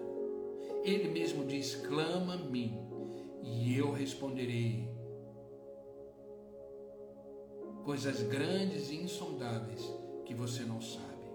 Ele 0.83 1.09
mesmo 1.09 1.47
diz: 1.47 1.77
clama 1.77 2.35
a 2.35 2.39
mim 2.39 2.81
e 3.45 3.79
eu 3.79 3.93
responderei. 3.93 4.91
Coisas 7.85 8.23
grandes 8.23 8.91
e 8.91 8.97
insondáveis 8.97 9.89
que 10.25 10.35
você 10.35 10.65
não 10.65 10.81
sabe. 10.81 11.31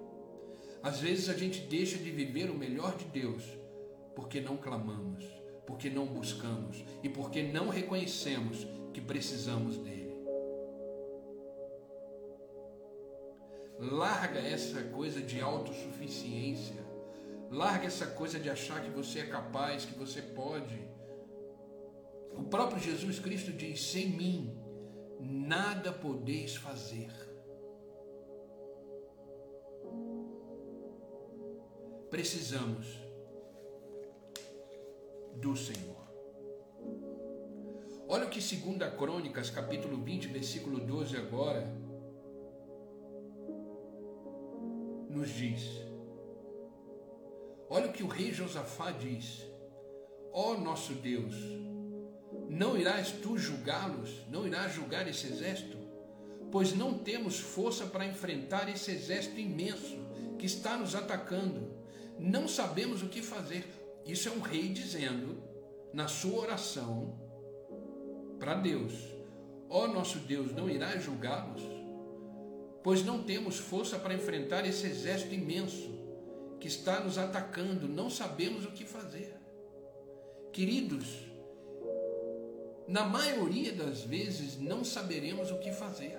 Às 0.84 1.00
vezes 1.00 1.30
a 1.30 1.38
gente 1.38 1.62
deixa 1.62 1.98
de 1.98 2.12
viver 2.12 2.50
o 2.50 2.58
melhor 2.58 2.98
de 2.98 3.06
Deus 3.06 3.46
porque 4.14 4.42
não 4.42 4.58
clamamos, 4.58 5.24
porque 5.66 5.90
não 5.90 6.06
buscamos 6.06 6.84
e 7.02 7.08
porque 7.08 7.42
não 7.42 7.70
reconhecemos 7.70 8.68
que 8.94 9.02
precisamos 9.02 9.78
dele. 9.78 10.12
Larga 13.80 14.40
essa 14.40 14.84
coisa 14.84 15.22
de 15.22 15.42
autossuficiência. 15.42 16.82
Larga 17.50 17.88
essa 17.88 18.08
coisa 18.08 18.40
de 18.40 18.50
achar 18.50 18.82
que 18.82 18.90
você 18.90 19.20
é 19.20 19.26
capaz, 19.26 19.86
que 19.86 19.98
você 19.98 20.22
pode. 20.22 20.80
O 22.34 22.44
próprio 22.44 22.80
Jesus 22.80 23.20
Cristo 23.20 23.52
diz: 23.52 23.82
sem 23.92 24.08
mim 24.10 24.58
nada 25.20 25.92
podeis 25.92 26.56
fazer. 26.56 27.12
Precisamos 32.10 33.00
do 35.36 35.56
Senhor. 35.56 36.01
Olha 38.14 38.26
o 38.26 38.30
que 38.30 38.42
2 38.42 38.94
Crônicas, 38.98 39.50
capítulo 39.50 39.96
20, 40.04 40.28
versículo 40.28 40.82
12 40.82 41.16
agora 41.16 41.66
nos 45.10 45.30
diz. 45.30 45.64
Olha 47.70 47.88
o 47.88 47.94
que 47.94 48.04
o 48.04 48.10
rei 48.10 48.34
Josafá 48.34 48.92
diz: 48.92 49.50
Ó 50.34 50.52
oh, 50.52 50.58
nosso 50.58 50.94
Deus, 50.96 51.34
não 52.50 52.78
irás 52.78 53.14
tu 53.14 53.38
julgá-los, 53.38 54.28
não 54.28 54.46
irás 54.46 54.74
julgar 54.74 55.08
esse 55.08 55.28
exército, 55.28 55.78
pois 56.52 56.76
não 56.76 56.98
temos 56.98 57.40
força 57.40 57.86
para 57.86 58.06
enfrentar 58.06 58.68
esse 58.68 58.92
exército 58.92 59.40
imenso 59.40 59.98
que 60.38 60.46
está 60.46 60.76
nos 60.76 60.96
atacando. 60.96 61.78
Não 62.20 62.46
sabemos 62.46 63.02
o 63.04 63.08
que 63.08 63.22
fazer. 63.22 63.66
Isso 64.06 64.28
é 64.28 64.32
um 64.34 64.42
rei 64.42 64.68
dizendo 64.68 65.42
na 65.94 66.10
sua 66.10 66.42
oração 66.42 67.21
para 68.42 68.56
Deus: 68.56 68.92
Ó 69.70 69.84
oh, 69.84 69.88
nosso 69.88 70.18
Deus, 70.18 70.52
não 70.52 70.68
irás 70.68 71.04
julgá-los, 71.04 71.62
pois 72.84 73.06
não 73.06 73.24
temos 73.24 73.60
força 73.60 74.00
para 74.00 74.16
enfrentar 74.16 74.66
esse 74.66 74.88
exército 74.88 75.36
imenso 75.36 76.02
que 76.60 76.68
está 76.68 77.00
nos 77.02 77.20
atacando, 77.20 77.88
não 77.88 78.10
sabemos 78.10 78.66
o 78.66 78.72
que 78.72 78.84
fazer. 78.84 79.40
Queridos, 80.52 81.06
na 82.88 83.06
maioria 83.06 83.72
das 83.74 84.02
vezes 84.02 84.60
não 84.60 84.84
saberemos 84.84 85.52
o 85.52 85.60
que 85.60 85.72
fazer. 85.72 86.18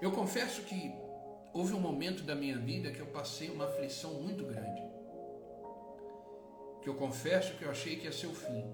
Eu 0.00 0.10
confesso 0.10 0.62
que 0.62 0.92
houve 1.54 1.74
um 1.74 1.80
momento 1.80 2.24
da 2.24 2.34
minha 2.34 2.58
vida 2.58 2.90
que 2.90 2.98
eu 2.98 3.06
passei 3.06 3.48
uma 3.50 3.66
aflição 3.66 4.14
muito 4.14 4.44
grande. 4.44 5.01
Que 6.82 6.88
eu 6.88 6.94
confesso 6.94 7.56
que 7.56 7.64
eu 7.64 7.70
achei 7.70 7.96
que 7.96 8.06
ia 8.06 8.12
ser 8.12 8.26
o 8.26 8.34
fim. 8.34 8.64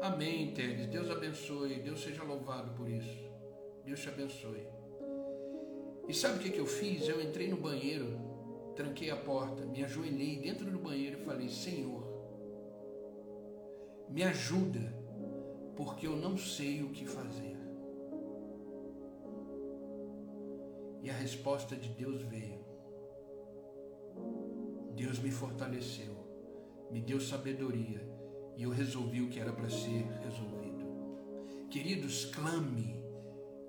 Amém, 0.00 0.54
Teres. 0.54 0.86
Deus 0.86 1.10
abençoe. 1.10 1.80
Deus 1.80 2.00
seja 2.02 2.22
louvado 2.22 2.72
por 2.72 2.88
isso. 2.88 3.28
Deus 3.84 4.00
te 4.00 4.08
abençoe. 4.08 4.66
E 6.08 6.14
sabe 6.14 6.38
o 6.38 6.52
que, 6.52 6.58
eu 6.58 6.66
fiz? 6.66 7.06
Eu 7.06 7.20
entrei 7.20 7.48
no 7.48 7.56
banheiro, 7.56 8.18
tranquei 8.74 9.10
a 9.10 9.16
porta, 9.16 9.66
me 9.66 9.84
ajoelhei 9.84 10.38
dentro 10.38 10.70
do 10.70 10.78
banheiro 10.78 11.20
e 11.20 11.24
falei: 11.24 11.48
Senhor, 11.48 12.02
me 14.08 14.22
ajuda, 14.22 14.94
porque 15.76 16.06
eu 16.06 16.16
não 16.16 16.36
sei 16.38 16.82
o 16.82 16.90
que 16.90 17.04
fazer. 17.04 17.56
E 21.02 21.10
a 21.10 21.12
resposta 21.12 21.76
de 21.76 21.90
Deus 21.90 22.22
veio. 22.22 22.67
Deus 24.98 25.18
me 25.18 25.30
fortaleceu, 25.30 26.14
me 26.90 27.00
deu 27.00 27.20
sabedoria 27.20 28.06
e 28.56 28.62
eu 28.64 28.70
resolvi 28.70 29.22
o 29.22 29.28
que 29.28 29.40
era 29.40 29.52
para 29.52 29.70
ser 29.70 30.04
resolvido. 30.22 30.86
Queridos, 31.70 32.26
clame 32.26 32.98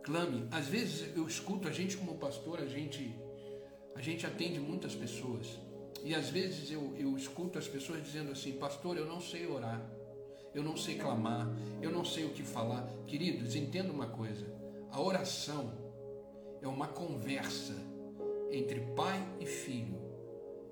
clame. 0.10 0.48
Às 0.52 0.68
vezes 0.68 1.15
eu 1.15 1.28
escuto 1.28 1.68
a 1.68 1.72
gente 1.72 1.96
como 1.96 2.15
pastor, 2.15 2.60
a 2.60 2.65
gente 2.65 3.15
a 3.96 4.02
gente 4.02 4.26
atende 4.26 4.60
muitas 4.60 4.96
pessoas. 4.96 5.60
E 6.04 6.15
às 6.15 6.30
vezes 6.30 6.72
eu, 6.72 6.96
eu 6.98 7.15
escuto 7.15 7.60
as 7.60 7.68
pessoas 7.68 8.02
dizendo 8.02 8.32
assim, 8.32 8.54
pastor, 8.54 8.98
eu 8.98 9.06
não 9.06 9.20
sei 9.20 9.46
orar, 9.46 9.82
eu 10.54 10.63
não 10.63 10.78
sei 10.78 10.96
clamar, 10.96 11.48
eu 11.82 11.92
não 11.92 12.04
sei 12.04 12.26
o 12.26 12.30
que 12.30 12.42
falar. 12.42 12.88
Queridos, 13.06 13.56
entenda 13.56 13.92
uma 13.92 14.08
coisa: 14.08 14.46
a 14.89 15.00
oração 15.00 15.74
é 16.62 16.68
uma 16.68 16.88
conversa 16.88 17.76
entre 18.52 18.80
pai 18.96 19.22
e 19.39 19.46
filho. 19.46 20.09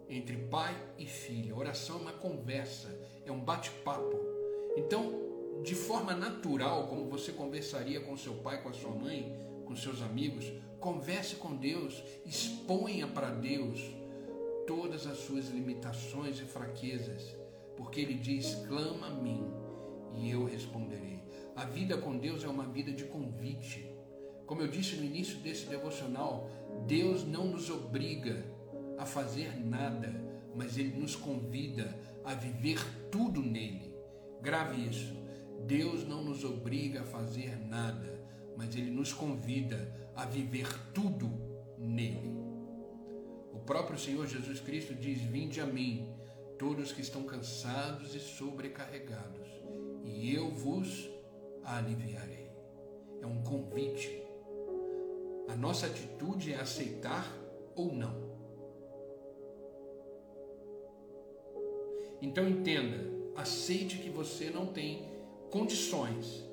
Entre 0.10 0.38
pai 0.38 0.76
e 0.98 1.06
filho. 1.06 1.58
Oração 1.58 1.98
é 1.98 2.02
uma 2.02 2.14
conversa, 2.14 2.88
é 3.26 3.32
um 3.32 3.40
bate-papo. 3.40 4.18
Então, 4.76 5.28
de 5.64 5.76
forma 5.76 6.14
natural, 6.14 6.88
como 6.88 7.10
você 7.10 7.32
conversaria 7.32 8.00
com 8.00 8.16
seu 8.16 8.36
pai, 8.36 8.62
com 8.62 8.70
a 8.70 8.74
sua 8.74 8.92
mãe, 8.92 9.36
com 9.66 9.76
seus 9.76 10.02
amigos, 10.02 10.52
converse 10.80 11.36
com 11.36 11.56
Deus, 11.56 12.04
exponha 12.26 13.08
para 13.08 13.30
Deus 13.32 13.82
todas 14.66 15.08
as 15.08 15.18
suas 15.18 15.50
limitações 15.50 16.40
e 16.40 16.44
fraquezas, 16.44 17.36
porque 17.76 18.02
Ele 18.02 18.14
diz: 18.14 18.56
clama 18.68 19.08
a 19.08 19.14
mim 19.14 19.44
e 20.16 20.30
eu 20.32 20.46
responderei. 20.46 21.24
A 21.56 21.66
vida 21.66 21.98
com 21.98 22.18
Deus 22.18 22.44
é 22.44 22.48
uma 22.48 22.66
vida 22.66 22.92
de 22.92 23.06
convite. 23.06 23.90
Como 24.46 24.62
eu 24.62 24.68
disse 24.68 24.96
no 24.96 25.04
início 25.04 25.38
desse 25.40 25.66
devocional, 25.66 26.50
Deus 26.86 27.26
não 27.26 27.48
nos 27.48 27.70
obriga 27.70 28.46
a 28.98 29.06
fazer 29.06 29.58
nada, 29.64 30.14
mas 30.56 30.78
Ele 30.78 30.98
nos 30.98 31.16
convida 31.16 31.98
a 32.24 32.34
viver 32.34 32.80
tudo 33.12 33.42
nele. 33.42 33.96
Grave 34.42 34.88
isso. 34.88 35.16
Deus 35.66 36.08
não 36.08 36.24
nos 36.24 36.44
obriga 36.44 37.02
a 37.02 37.06
fazer 37.06 37.58
nada, 37.58 38.20
mas 38.56 38.76
Ele 38.76 38.92
nos 38.92 39.14
convida 39.14 40.10
a 40.16 40.26
viver 40.26 40.68
tudo 40.94 41.30
nele. 41.78 42.36
O 43.54 43.60
próprio 43.60 43.98
Senhor 43.98 44.28
Jesus 44.28 44.60
Cristo 44.60 44.94
diz: 44.94 45.22
Vinde 45.22 45.62
a 45.62 45.66
mim, 45.66 46.14
todos 46.58 46.92
que 46.92 47.02
estão 47.02 47.24
cansados 47.24 48.16
e 48.16 48.20
sobrecarregados, 48.20 49.48
e 50.04 50.34
eu 50.34 50.52
vos 50.52 51.10
aliviarei. 51.64 52.50
É 53.22 53.26
um 53.26 53.44
convite. 53.44 54.24
A 55.50 55.56
nossa 55.56 55.88
atitude 55.88 56.54
é 56.54 56.60
aceitar 56.60 57.26
ou 57.76 57.94
não. 57.94 58.27
Então 62.22 62.48
entenda, 62.48 62.98
aceite 63.36 63.98
que 63.98 64.10
você 64.10 64.50
não 64.50 64.68
tem 64.68 65.08
condições 65.52 66.48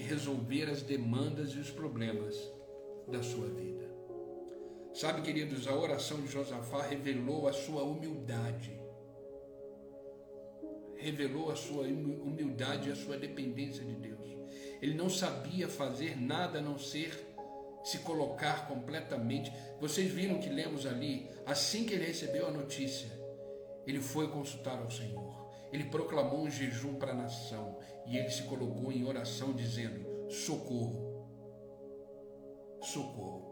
resolver 0.00 0.68
as 0.68 0.82
demandas 0.82 1.50
e 1.50 1.58
os 1.58 1.70
problemas 1.70 2.36
da 3.08 3.22
sua 3.22 3.48
vida. 3.48 3.88
Sabe, 4.92 5.22
queridos, 5.22 5.68
a 5.68 5.74
oração 5.74 6.20
de 6.20 6.26
Josafá 6.26 6.82
revelou 6.82 7.46
a 7.46 7.52
sua 7.52 7.84
humildade. 7.84 8.78
Revelou 10.96 11.50
a 11.50 11.56
sua 11.56 11.84
humildade 11.84 12.88
e 12.88 12.92
a 12.92 12.96
sua 12.96 13.16
dependência 13.16 13.84
de 13.84 13.94
Deus. 13.94 14.36
Ele 14.82 14.94
não 14.94 15.08
sabia 15.08 15.68
fazer 15.68 16.20
nada 16.20 16.58
a 16.58 16.62
não 16.62 16.78
ser 16.78 17.28
se 17.84 17.98
colocar 17.98 18.66
completamente. 18.66 19.52
Vocês 19.80 20.10
viram 20.10 20.40
que 20.40 20.48
lemos 20.48 20.86
ali, 20.86 21.28
assim 21.46 21.84
que 21.84 21.94
ele 21.94 22.06
recebeu 22.06 22.48
a 22.48 22.50
notícia, 22.50 23.08
ele 23.86 24.00
foi 24.00 24.28
consultar 24.28 24.78
ao 24.78 24.90
Senhor. 24.90 25.40
Ele 25.72 25.84
proclamou 25.84 26.42
um 26.42 26.50
jejum 26.50 26.94
para 26.94 27.12
a 27.12 27.14
nação 27.14 27.78
e 28.06 28.16
ele 28.16 28.30
se 28.30 28.42
colocou 28.44 28.90
em 28.90 29.04
oração 29.04 29.52
dizendo: 29.52 30.30
socorro, 30.30 31.26
socorro. 32.82 33.50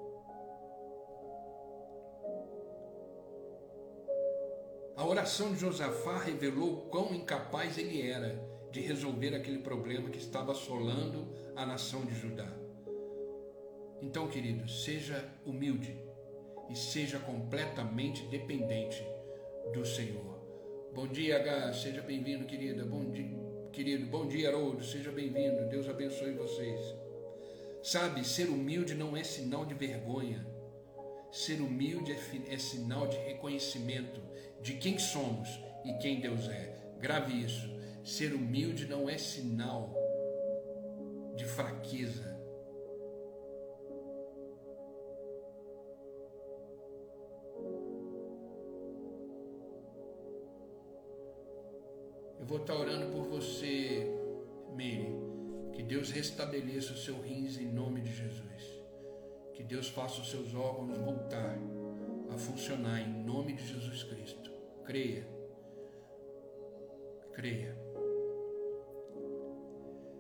A 4.97 5.07
oração 5.07 5.53
de 5.53 5.61
Josafá 5.61 6.19
revelou 6.19 6.89
quão 6.91 7.15
incapaz 7.15 7.79
ele 7.79 8.03
era 8.03 8.45
de 8.73 8.81
resolver 8.81 9.35
aquele 9.35 9.61
problema 9.61 10.11
que 10.11 10.19
estava 10.19 10.51
assolando 10.51 11.33
a 11.55 11.65
nação 11.65 12.05
de 12.05 12.15
Judá. 12.15 12.53
Então, 14.03 14.29
querido, 14.29 14.69
seja 14.69 15.33
humilde 15.47 15.97
e 16.69 16.75
seja 16.75 17.19
completamente 17.21 18.27
dependente 18.27 19.05
do 19.73 19.85
Senhor. 19.85 20.39
Bom 20.95 21.07
dia, 21.07 21.37
H. 21.37 21.75
Seja 21.75 22.03
bem-vindo, 22.03 22.47
querida. 22.47 22.85
Bom 22.85 23.11
dia, 23.11 23.39
querido. 23.73 24.07
Bom 24.07 24.27
dia, 24.27 24.49
Haroldo. 24.49 24.85
Seja 24.85 25.13
bem-vindo. 25.13 25.69
Deus 25.69 25.89
abençoe 25.89 26.33
vocês. 26.33 26.81
Sabe, 27.83 28.27
ser 28.27 28.49
humilde 28.49 28.95
não 28.95 29.17
é 29.17 29.23
sinal 29.23 29.65
de 29.65 29.75
vergonha. 29.75 30.47
Ser 31.31 31.61
humilde 31.61 32.13
é, 32.13 32.55
é 32.55 32.59
sinal 32.59 33.07
de 33.07 33.17
reconhecimento 33.19 34.21
de 34.61 34.75
quem 34.75 34.99
somos 34.99 35.49
e 35.85 35.93
quem 35.95 36.21
Deus 36.21 36.49
é. 36.49 36.75
Grave 36.99 37.45
isso. 37.45 37.71
Ser 38.03 38.33
humilde 38.33 38.87
não 38.87 39.09
é 39.09 39.19
sinal 39.19 39.95
de 41.37 41.45
fraqueza. 41.45 42.28
Vou 52.49 52.59
estar 52.59 52.75
orando 52.75 53.13
por 53.13 53.27
você, 53.27 54.11
Meire. 54.75 55.13
Que 55.75 55.83
Deus 55.83 56.11
restabeleça 56.11 56.95
o 56.95 56.97
seu 56.97 57.21
rins 57.21 57.59
em 57.59 57.67
nome 57.67 58.01
de 58.01 58.13
Jesus. 58.13 58.83
Que 59.53 59.63
Deus 59.63 59.89
faça 59.89 60.23
os 60.23 60.31
seus 60.31 60.55
órgãos 60.55 60.97
voltar 60.99 61.59
a 62.31 62.39
funcionar 62.39 63.01
em 63.03 63.23
nome 63.23 63.53
de 63.53 63.67
Jesus 63.67 64.03
Cristo. 64.03 64.51
Creia. 64.85 65.29
Creia. 67.35 67.77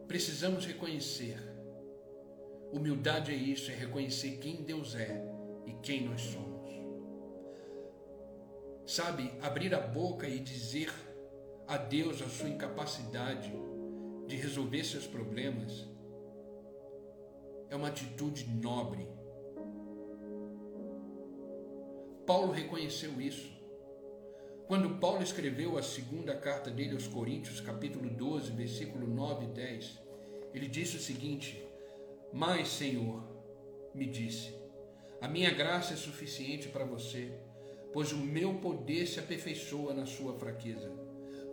Precisamos 0.06 0.66
reconhecer. 0.66 1.38
Humildade 2.70 3.32
é 3.32 3.34
isso, 3.34 3.70
é 3.70 3.74
reconhecer 3.74 4.36
quem 4.36 4.62
Deus 4.62 4.94
é 4.94 5.24
e 5.66 5.72
quem 5.82 6.06
nós 6.06 6.20
somos. 6.20 6.70
Sabe, 8.86 9.32
abrir 9.40 9.74
a 9.74 9.80
boca 9.80 10.28
e 10.28 10.38
dizer 10.38 10.92
a 11.68 11.76
Deus 11.76 12.22
a 12.22 12.28
sua 12.30 12.48
incapacidade 12.48 13.52
de 14.26 14.36
resolver 14.36 14.82
seus 14.84 15.06
problemas 15.06 15.86
é 17.68 17.76
uma 17.76 17.88
atitude 17.88 18.48
nobre. 18.48 19.06
Paulo 22.26 22.52
reconheceu 22.52 23.20
isso. 23.20 23.54
Quando 24.66 24.98
Paulo 24.98 25.22
escreveu 25.22 25.76
a 25.76 25.82
segunda 25.82 26.34
carta 26.34 26.70
dele 26.70 26.94
aos 26.94 27.06
Coríntios, 27.06 27.60
capítulo 27.60 28.08
12, 28.08 28.50
versículo 28.52 29.06
9 29.06 29.44
e 29.44 29.48
10, 29.48 29.98
ele 30.54 30.68
disse 30.68 30.96
o 30.96 31.00
seguinte: 31.00 31.62
Mas, 32.32 32.68
Senhor, 32.68 33.22
me 33.94 34.06
disse, 34.06 34.54
a 35.20 35.28
minha 35.28 35.50
graça 35.50 35.92
é 35.92 35.96
suficiente 35.96 36.68
para 36.68 36.86
você, 36.86 37.30
pois 37.92 38.10
o 38.12 38.18
meu 38.18 38.54
poder 38.54 39.06
se 39.06 39.20
aperfeiçoa 39.20 39.92
na 39.92 40.06
sua 40.06 40.32
fraqueza. 40.38 41.07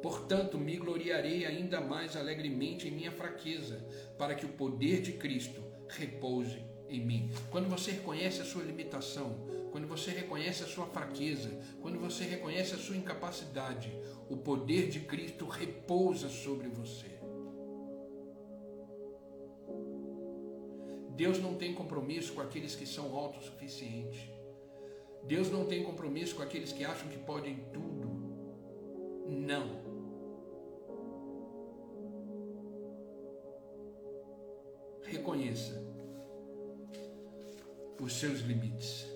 Portanto, 0.05 0.59
me 0.59 0.77
gloriarei 0.77 1.47
ainda 1.47 1.81
mais 1.81 2.15
alegremente 2.15 2.87
em 2.87 2.91
minha 2.91 3.11
fraqueza, 3.11 3.83
para 4.19 4.35
que 4.35 4.45
o 4.45 4.49
poder 4.49 5.01
de 5.01 5.13
Cristo 5.13 5.63
repouse 5.89 6.63
em 6.87 7.03
mim. 7.03 7.31
Quando 7.49 7.67
você 7.67 7.89
reconhece 7.89 8.39
a 8.39 8.45
sua 8.45 8.61
limitação, 8.61 9.47
quando 9.71 9.87
você 9.87 10.11
reconhece 10.11 10.61
a 10.61 10.67
sua 10.67 10.85
fraqueza, 10.85 11.49
quando 11.81 11.97
você 11.97 12.23
reconhece 12.23 12.75
a 12.75 12.77
sua 12.77 12.95
incapacidade, 12.95 13.91
o 14.29 14.37
poder 14.37 14.89
de 14.89 14.99
Cristo 14.99 15.47
repousa 15.47 16.29
sobre 16.29 16.67
você. 16.67 17.19
Deus 21.15 21.39
não 21.39 21.55
tem 21.55 21.73
compromisso 21.73 22.33
com 22.33 22.41
aqueles 22.41 22.75
que 22.75 22.85
são 22.85 23.15
autossuficientes. 23.15 24.21
Deus 25.23 25.49
não 25.49 25.65
tem 25.65 25.83
compromisso 25.83 26.35
com 26.35 26.43
aqueles 26.43 26.71
que 26.71 26.85
acham 26.85 27.07
que 27.07 27.17
podem 27.17 27.55
tudo. 27.73 28.05
Não. 29.27 29.84
Reconheça 35.25 35.73
os 37.99 38.13
seus 38.13 38.41
limites. 38.41 39.07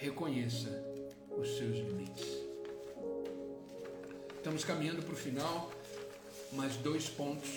Reconheça 0.00 0.68
os 1.30 1.56
seus 1.56 1.76
limites. 1.76 2.26
Estamos 4.36 4.64
caminhando 4.64 5.00
para 5.04 5.12
o 5.12 5.16
final, 5.16 5.70
mais 6.54 6.74
dois 6.78 7.08
pontos. 7.08 7.48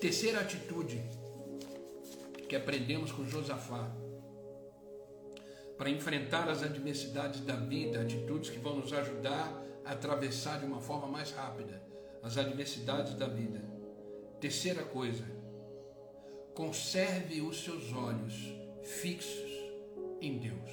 Terceira 0.00 0.42
atitude 0.42 1.02
que 2.48 2.54
aprendemos 2.54 3.10
com 3.10 3.26
Josafá 3.26 3.90
para 5.76 5.90
enfrentar 5.90 6.48
as 6.48 6.62
adversidades 6.62 7.40
da 7.40 7.56
vida, 7.56 8.00
atitudes 8.00 8.48
que 8.48 8.60
vão 8.60 8.76
nos 8.76 8.92
ajudar 8.92 9.60
a 9.84 9.90
atravessar 9.90 10.60
de 10.60 10.66
uma 10.66 10.80
forma 10.80 11.08
mais 11.08 11.32
rápida 11.32 11.82
as 12.22 12.38
adversidades 12.38 13.14
da 13.14 13.26
vida. 13.26 13.79
Terceira 14.40 14.82
coisa, 14.82 15.24
conserve 16.54 17.42
os 17.42 17.62
seus 17.62 17.92
olhos 17.92 18.34
fixos 18.82 19.50
em 20.18 20.38
Deus. 20.38 20.70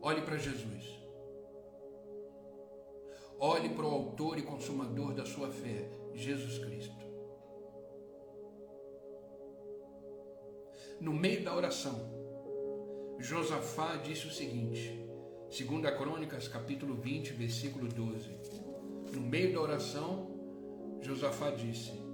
Olhe 0.00 0.22
para 0.22 0.38
Jesus. 0.38 0.98
Olhe 3.38 3.68
para 3.68 3.84
o 3.84 3.90
autor 3.90 4.38
e 4.38 4.42
consumador 4.42 5.12
da 5.12 5.26
sua 5.26 5.50
fé, 5.50 5.90
Jesus 6.14 6.58
Cristo. 6.64 7.04
No 10.98 11.12
meio 11.12 11.44
da 11.44 11.54
oração, 11.54 11.98
Josafá 13.18 13.96
disse 13.96 14.26
o 14.26 14.30
seguinte, 14.30 15.06
2 15.50 15.96
Crônicas, 15.96 16.48
capítulo 16.48 16.94
20, 16.94 17.34
versículo 17.34 17.86
12. 17.86 18.30
No 19.12 19.20
meio 19.20 19.52
da 19.52 19.60
oração, 19.60 20.30
Josafá 21.02 21.50
disse: 21.50 22.09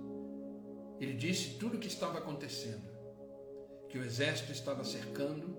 ele 1.00 1.12
disse 1.12 1.58
tudo 1.58 1.76
o 1.76 1.80
que 1.80 1.88
estava 1.88 2.18
acontecendo: 2.18 2.88
que 3.88 3.98
o 3.98 4.04
exército 4.04 4.52
estava 4.52 4.84
cercando, 4.84 5.56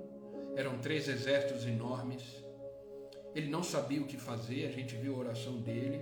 eram 0.56 0.80
três 0.80 1.08
exércitos 1.08 1.66
enormes. 1.66 2.24
Ele 3.36 3.50
não 3.50 3.62
sabia 3.62 4.02
o 4.02 4.08
que 4.08 4.18
fazer, 4.18 4.66
a 4.66 4.72
gente 4.72 4.96
viu 4.96 5.16
a 5.16 5.20
oração 5.20 5.58
dele. 5.62 6.02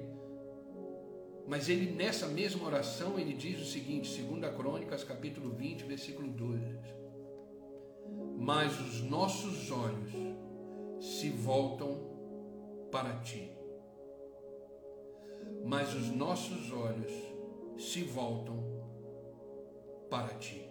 Mas 1.48 1.70
ele, 1.70 1.92
nessa 1.92 2.28
mesma 2.28 2.66
oração, 2.66 3.20
ele 3.20 3.34
diz 3.34 3.60
o 3.62 3.66
seguinte, 3.66 4.22
2 4.22 4.56
Crônicas, 4.56 5.04
capítulo 5.04 5.52
20, 5.52 5.84
versículo 5.84 6.28
12. 6.30 6.64
Mas 8.38 8.80
os 8.80 9.02
nossos 9.02 9.70
olhos 9.70 10.12
se 11.00 11.30
voltam 11.30 12.16
para 12.92 13.20
ti. 13.20 13.52
Mas 15.64 15.94
os 15.94 16.10
nossos 16.10 16.72
olhos 16.72 17.12
se 17.78 18.02
voltam 18.04 18.75
para 20.10 20.34
ti. 20.36 20.70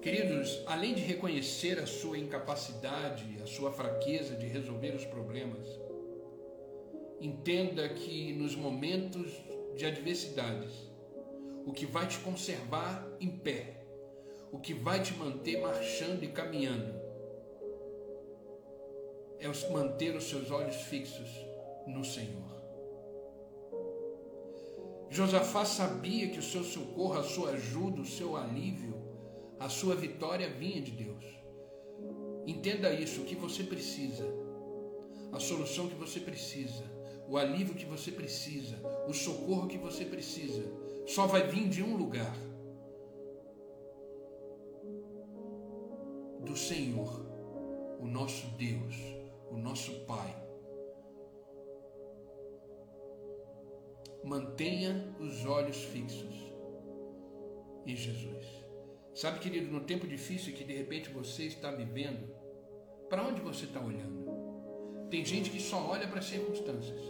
Queridos, 0.00 0.62
além 0.66 0.94
de 0.94 1.00
reconhecer 1.00 1.78
a 1.80 1.86
sua 1.86 2.18
incapacidade, 2.18 3.42
a 3.42 3.46
sua 3.46 3.72
fraqueza 3.72 4.36
de 4.36 4.46
resolver 4.46 4.94
os 4.94 5.04
problemas, 5.04 5.66
entenda 7.20 7.88
que 7.88 8.32
nos 8.32 8.54
momentos 8.54 9.32
de 9.74 9.84
adversidades, 9.84 10.72
o 11.64 11.72
que 11.72 11.84
vai 11.84 12.06
te 12.06 12.18
conservar 12.20 13.06
em 13.20 13.30
pé, 13.30 13.84
o 14.52 14.58
que 14.58 14.72
vai 14.72 15.02
te 15.02 15.12
manter 15.14 15.60
marchando 15.60 16.22
e 16.22 16.28
caminhando, 16.28 16.94
é 19.40 19.72
manter 19.72 20.14
os 20.14 20.24
seus 20.24 20.50
olhos 20.50 20.76
fixos 20.76 21.28
no 21.86 22.04
Senhor. 22.04 22.55
Josafá 25.08 25.64
sabia 25.64 26.28
que 26.28 26.38
o 26.38 26.42
seu 26.42 26.64
socorro, 26.64 27.18
a 27.18 27.22
sua 27.22 27.50
ajuda, 27.50 28.00
o 28.00 28.06
seu 28.06 28.36
alívio, 28.36 28.94
a 29.58 29.68
sua 29.68 29.94
vitória 29.94 30.50
vinha 30.50 30.80
de 30.80 30.90
Deus. 30.90 31.24
Entenda 32.46 32.92
isso, 32.92 33.22
o 33.22 33.24
que 33.24 33.34
você 33.34 33.62
precisa, 33.64 34.24
a 35.32 35.40
solução 35.40 35.88
que 35.88 35.94
você 35.94 36.20
precisa, 36.20 36.84
o 37.28 37.36
alívio 37.36 37.74
que 37.74 37.84
você 37.84 38.10
precisa, 38.10 38.76
o 39.08 39.12
socorro 39.12 39.66
que 39.66 39.78
você 39.78 40.04
precisa, 40.04 40.62
só 41.06 41.26
vai 41.26 41.46
vir 41.48 41.68
de 41.68 41.82
um 41.82 41.96
lugar: 41.96 42.36
do 46.44 46.56
Senhor, 46.56 47.26
o 48.00 48.06
nosso 48.06 48.46
Deus, 48.56 48.94
o 49.50 49.56
nosso 49.56 49.92
Pai. 50.06 50.45
Mantenha 54.26 55.14
os 55.20 55.46
olhos 55.46 55.76
fixos 55.84 56.34
em 57.86 57.94
Jesus. 57.94 58.44
Sabe, 59.14 59.38
querido, 59.38 59.70
no 59.70 59.84
tempo 59.84 60.04
difícil 60.04 60.52
que 60.52 60.64
de 60.64 60.74
repente 60.74 61.10
você 61.10 61.44
está 61.44 61.70
vivendo, 61.70 62.34
para 63.08 63.22
onde 63.22 63.40
você 63.40 63.66
está 63.66 63.78
olhando? 63.78 64.26
Tem 65.08 65.24
gente 65.24 65.48
que 65.48 65.60
só 65.60 65.90
olha 65.90 66.08
para 66.08 66.18
as 66.18 66.24
circunstâncias. 66.24 67.00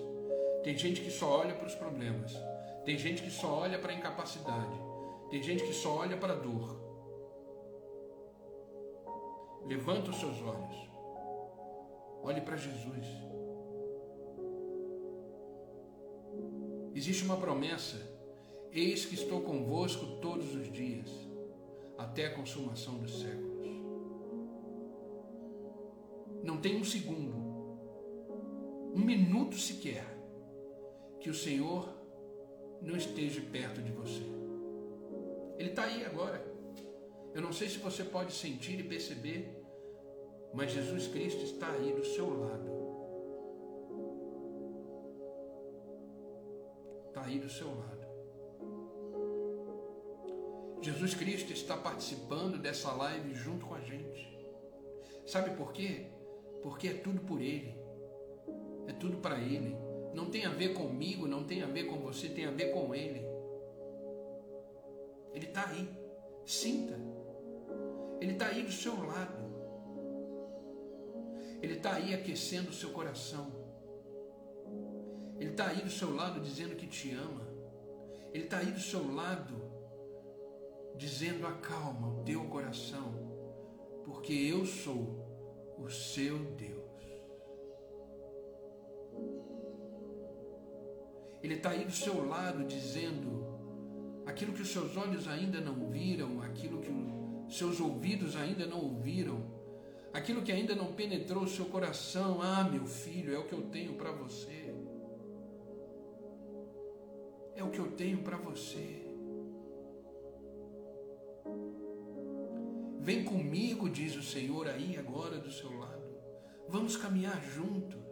Tem 0.62 0.76
gente 0.76 1.00
que 1.00 1.10
só 1.10 1.38
olha 1.40 1.54
para 1.54 1.66
os 1.66 1.74
problemas. 1.74 2.34
Tem 2.84 2.98
gente 2.98 3.22
que 3.22 3.30
só 3.30 3.60
olha 3.60 3.78
para 3.78 3.92
a 3.92 3.96
incapacidade. 3.96 4.78
Tem 5.30 5.42
gente 5.42 5.64
que 5.64 5.72
só 5.72 5.96
olha 5.96 6.18
para 6.18 6.34
a 6.34 6.36
dor. 6.36 6.78
Levanta 9.64 10.10
os 10.10 10.20
seus 10.20 10.42
olhos. 10.42 10.90
Olhe 12.22 12.42
para 12.42 12.58
Jesus. 12.58 13.06
Existe 16.96 17.24
uma 17.24 17.36
promessa: 17.36 17.98
Eis 18.72 19.04
que 19.04 19.14
estou 19.14 19.42
convosco 19.42 20.18
todos 20.22 20.54
os 20.54 20.72
dias 20.72 21.10
até 21.98 22.24
a 22.24 22.34
consumação 22.34 22.94
dos 22.96 23.20
séculos. 23.20 23.68
Não 26.42 26.56
tem 26.56 26.76
um 26.76 26.84
segundo, 26.84 27.36
um 28.94 29.04
minuto 29.04 29.58
sequer, 29.58 30.06
que 31.20 31.28
o 31.28 31.34
Senhor 31.34 31.86
não 32.80 32.96
esteja 32.96 33.42
perto 33.42 33.82
de 33.82 33.92
você. 33.92 34.22
Ele 35.58 35.68
está 35.68 35.84
aí 35.84 36.02
agora. 36.02 36.42
Eu 37.34 37.42
não 37.42 37.52
sei 37.52 37.68
se 37.68 37.76
você 37.76 38.04
pode 38.04 38.32
sentir 38.32 38.80
e 38.80 38.82
perceber, 38.82 39.62
mas 40.54 40.72
Jesus 40.72 41.08
Cristo 41.08 41.44
está 41.44 41.70
aí 41.72 41.92
do 41.92 42.06
seu 42.06 42.40
lado. 42.40 42.85
Aí 47.26 47.38
do 47.38 47.48
seu 47.48 47.68
lado. 47.68 48.06
Jesus 50.80 51.14
Cristo 51.14 51.52
está 51.52 51.76
participando 51.76 52.58
dessa 52.58 52.92
live 52.92 53.34
junto 53.34 53.66
com 53.66 53.74
a 53.74 53.80
gente. 53.80 54.36
Sabe 55.26 55.50
por 55.56 55.72
quê? 55.72 56.06
Porque 56.62 56.88
é 56.88 56.94
tudo 56.94 57.20
por 57.20 57.40
Ele, 57.40 57.76
é 58.86 58.92
tudo 58.92 59.18
para 59.18 59.38
Ele. 59.38 59.76
Não 60.14 60.30
tem 60.30 60.46
a 60.46 60.50
ver 60.50 60.72
comigo, 60.72 61.26
não 61.26 61.44
tem 61.44 61.62
a 61.62 61.66
ver 61.66 61.84
com 61.84 61.98
você, 61.98 62.28
tem 62.28 62.46
a 62.46 62.50
ver 62.50 62.72
com 62.72 62.94
Ele. 62.94 63.26
Ele 65.34 65.46
está 65.46 65.68
aí, 65.68 65.88
sinta. 66.44 66.98
Ele 68.20 68.32
está 68.32 68.46
aí 68.46 68.62
do 68.62 68.72
seu 68.72 68.94
lado. 69.04 69.44
Ele 71.60 71.74
está 71.74 71.94
aí 71.94 72.14
aquecendo 72.14 72.70
o 72.70 72.72
seu 72.72 72.90
coração. 72.90 73.52
Ele 75.38 75.50
está 75.50 75.66
aí 75.66 75.82
do 75.82 75.90
seu 75.90 76.14
lado 76.14 76.40
dizendo 76.40 76.76
que 76.76 76.86
te 76.86 77.12
ama. 77.12 77.46
Ele 78.32 78.44
está 78.44 78.58
aí 78.58 78.70
do 78.70 78.80
seu 78.80 79.14
lado 79.14 79.54
dizendo: 80.96 81.46
acalma 81.46 82.08
o 82.08 82.24
teu 82.24 82.44
coração, 82.44 83.12
porque 84.04 84.32
eu 84.32 84.64
sou 84.64 85.26
o 85.78 85.88
seu 85.90 86.38
Deus. 86.38 86.86
Ele 91.42 91.54
está 91.54 91.70
aí 91.70 91.84
do 91.84 91.92
seu 91.92 92.26
lado 92.26 92.64
dizendo 92.64 93.46
aquilo 94.26 94.52
que 94.52 94.62
os 94.62 94.68
seus 94.68 94.96
olhos 94.96 95.28
ainda 95.28 95.60
não 95.60 95.88
viram, 95.88 96.42
aquilo 96.42 96.80
que 96.80 96.90
os 96.90 97.56
seus 97.56 97.80
ouvidos 97.80 98.34
ainda 98.34 98.66
não 98.66 98.82
ouviram, 98.82 99.44
aquilo 100.12 100.42
que 100.42 100.50
ainda 100.50 100.74
não 100.74 100.92
penetrou 100.92 101.44
o 101.44 101.48
seu 101.48 101.66
coração. 101.66 102.42
Ah, 102.42 102.64
meu 102.64 102.84
filho, 102.86 103.34
é 103.34 103.38
o 103.38 103.44
que 103.44 103.52
eu 103.52 103.62
tenho 103.62 103.94
para 103.94 104.10
você. 104.10 104.75
É 107.56 107.64
o 107.64 107.70
que 107.70 107.78
eu 107.78 107.90
tenho 107.92 108.18
para 108.22 108.36
você. 108.36 109.02
Vem 113.00 113.24
comigo, 113.24 113.88
diz 113.88 114.14
o 114.14 114.22
Senhor 114.22 114.68
aí 114.68 114.96
agora 114.98 115.38
do 115.38 115.50
seu 115.50 115.72
lado. 115.78 116.02
Vamos 116.68 116.96
caminhar 116.96 117.42
juntos. 117.42 118.04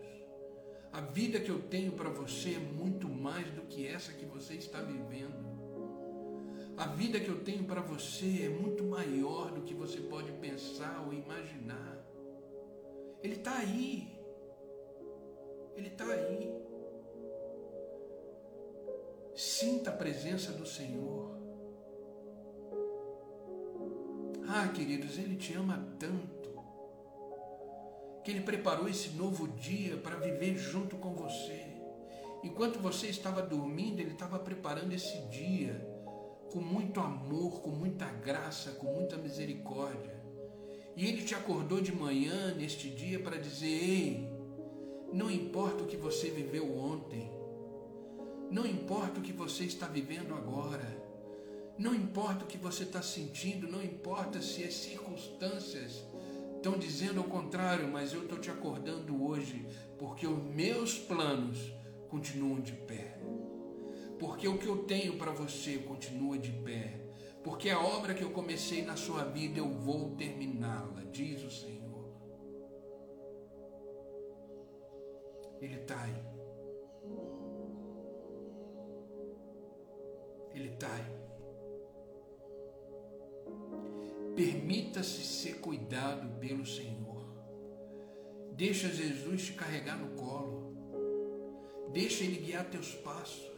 A 0.92 1.00
vida 1.00 1.40
que 1.40 1.50
eu 1.50 1.60
tenho 1.60 1.92
para 1.92 2.08
você 2.08 2.54
é 2.54 2.58
muito 2.58 3.08
mais 3.08 3.50
do 3.50 3.62
que 3.62 3.86
essa 3.86 4.12
que 4.12 4.24
você 4.24 4.54
está 4.54 4.80
vivendo. 4.80 5.44
A 6.76 6.86
vida 6.86 7.20
que 7.20 7.28
eu 7.28 7.44
tenho 7.44 7.64
para 7.64 7.80
você 7.80 8.44
é 8.44 8.48
muito 8.48 8.82
maior 8.84 9.50
do 9.50 9.62
que 9.62 9.74
você 9.74 10.00
pode 10.00 10.32
pensar 10.32 11.04
ou 11.06 11.12
imaginar. 11.12 11.98
Ele 13.22 13.34
está 13.34 13.58
aí. 13.58 14.08
Ele 15.76 15.88
está 15.88 16.04
aí. 16.04 16.52
Sinta 19.44 19.90
a 19.90 19.92
presença 19.92 20.52
do 20.52 20.64
Senhor. 20.64 21.38
Ah, 24.48 24.68
queridos, 24.68 25.18
Ele 25.18 25.36
te 25.36 25.52
ama 25.52 25.86
tanto 25.98 26.50
que 28.24 28.30
Ele 28.30 28.40
preparou 28.40 28.88
esse 28.88 29.10
novo 29.10 29.46
dia 29.48 29.98
para 29.98 30.16
viver 30.16 30.56
junto 30.56 30.96
com 30.96 31.14
você. 31.14 31.62
Enquanto 32.42 32.78
você 32.78 33.08
estava 33.08 33.42
dormindo, 33.42 34.00
Ele 34.00 34.12
estava 34.12 34.38
preparando 34.38 34.94
esse 34.94 35.18
dia 35.28 35.74
com 36.50 36.60
muito 36.60 36.98
amor, 36.98 37.60
com 37.60 37.68
muita 37.68 38.06
graça, 38.06 38.72
com 38.72 38.94
muita 38.94 39.18
misericórdia. 39.18 40.24
E 40.96 41.06
Ele 41.06 41.22
te 41.22 41.34
acordou 41.34 41.82
de 41.82 41.94
manhã 41.94 42.54
neste 42.54 42.88
dia 42.88 43.20
para 43.20 43.36
dizer: 43.36 43.66
Ei, 43.66 44.28
não 45.12 45.30
importa 45.30 45.84
o 45.84 45.86
que 45.86 45.98
você 45.98 46.30
viveu 46.30 46.74
ontem, 46.78 47.33
não 48.54 48.64
importa 48.64 49.18
o 49.18 49.22
que 49.22 49.32
você 49.32 49.64
está 49.64 49.88
vivendo 49.88 50.32
agora. 50.32 51.02
Não 51.76 51.92
importa 51.92 52.44
o 52.44 52.46
que 52.46 52.56
você 52.56 52.84
está 52.84 53.02
sentindo, 53.02 53.66
não 53.66 53.82
importa 53.82 54.40
se 54.40 54.62
as 54.62 54.74
circunstâncias 54.74 56.04
estão 56.54 56.78
dizendo 56.78 57.20
o 57.20 57.24
contrário, 57.24 57.88
mas 57.88 58.12
eu 58.12 58.22
estou 58.22 58.38
te 58.38 58.52
acordando 58.52 59.24
hoje, 59.24 59.66
porque 59.98 60.24
os 60.24 60.40
meus 60.40 60.96
planos 60.96 61.72
continuam 62.08 62.60
de 62.60 62.74
pé. 62.74 63.18
Porque 64.20 64.46
o 64.46 64.56
que 64.56 64.68
eu 64.68 64.84
tenho 64.84 65.18
para 65.18 65.32
você 65.32 65.78
continua 65.78 66.38
de 66.38 66.52
pé. 66.52 67.00
Porque 67.42 67.70
a 67.70 67.80
obra 67.80 68.14
que 68.14 68.22
eu 68.22 68.30
comecei 68.30 68.84
na 68.84 68.94
sua 68.94 69.24
vida 69.24 69.58
eu 69.58 69.68
vou 69.68 70.14
terminá-la, 70.14 71.02
diz 71.10 71.42
o 71.42 71.50
Senhor. 71.50 72.08
Ele 75.60 75.74
está 75.74 76.00
aí. 76.00 76.33
Permita-se 84.34 85.22
ser 85.22 85.60
cuidado 85.60 86.28
pelo 86.40 86.66
Senhor. 86.66 87.24
Deixa 88.52 88.88
Jesus 88.88 89.46
te 89.46 89.52
carregar 89.52 89.96
no 89.96 90.16
colo. 90.20 90.74
Deixa 91.92 92.24
Ele 92.24 92.38
guiar 92.38 92.68
teus 92.68 92.94
passos. 92.94 93.52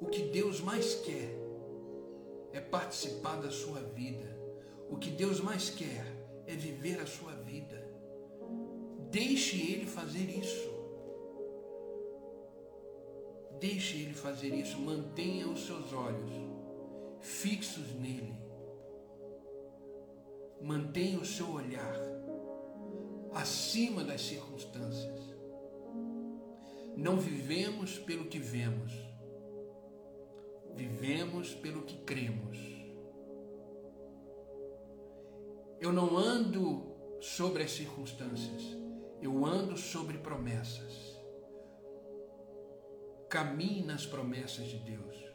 O 0.00 0.06
que 0.06 0.22
Deus 0.22 0.60
mais 0.60 0.94
quer 0.96 1.36
é 2.52 2.60
participar 2.60 3.36
da 3.36 3.50
sua 3.50 3.80
vida. 3.80 4.36
O 4.88 4.96
que 4.96 5.10
Deus 5.10 5.40
mais 5.40 5.68
quer 5.68 6.04
é 6.46 6.54
viver 6.54 7.00
a 7.00 7.06
sua 7.06 7.32
vida. 7.32 7.82
Deixe 9.10 9.72
Ele 9.72 9.86
fazer 9.86 10.30
isso. 10.30 10.75
Deixe 13.60 13.96
Ele 13.96 14.14
fazer 14.14 14.54
isso. 14.54 14.78
Mantenha 14.78 15.48
os 15.48 15.66
seus 15.66 15.92
olhos 15.92 16.32
fixos 17.20 17.92
nele. 17.94 18.34
Mantenha 20.60 21.18
o 21.18 21.26
seu 21.26 21.50
olhar 21.50 21.96
acima 23.34 24.02
das 24.02 24.22
circunstâncias. 24.22 25.20
Não 26.96 27.18
vivemos 27.18 27.98
pelo 27.98 28.24
que 28.24 28.38
vemos, 28.38 28.92
vivemos 30.74 31.54
pelo 31.54 31.82
que 31.82 31.98
cremos. 31.98 32.58
Eu 35.78 35.92
não 35.92 36.16
ando 36.16 36.96
sobre 37.20 37.62
as 37.62 37.72
circunstâncias, 37.72 38.62
eu 39.20 39.44
ando 39.44 39.76
sobre 39.76 40.16
promessas. 40.16 41.15
Caminhe 43.28 43.82
nas 43.82 44.06
promessas 44.06 44.66
de 44.66 44.78
Deus. 44.78 45.26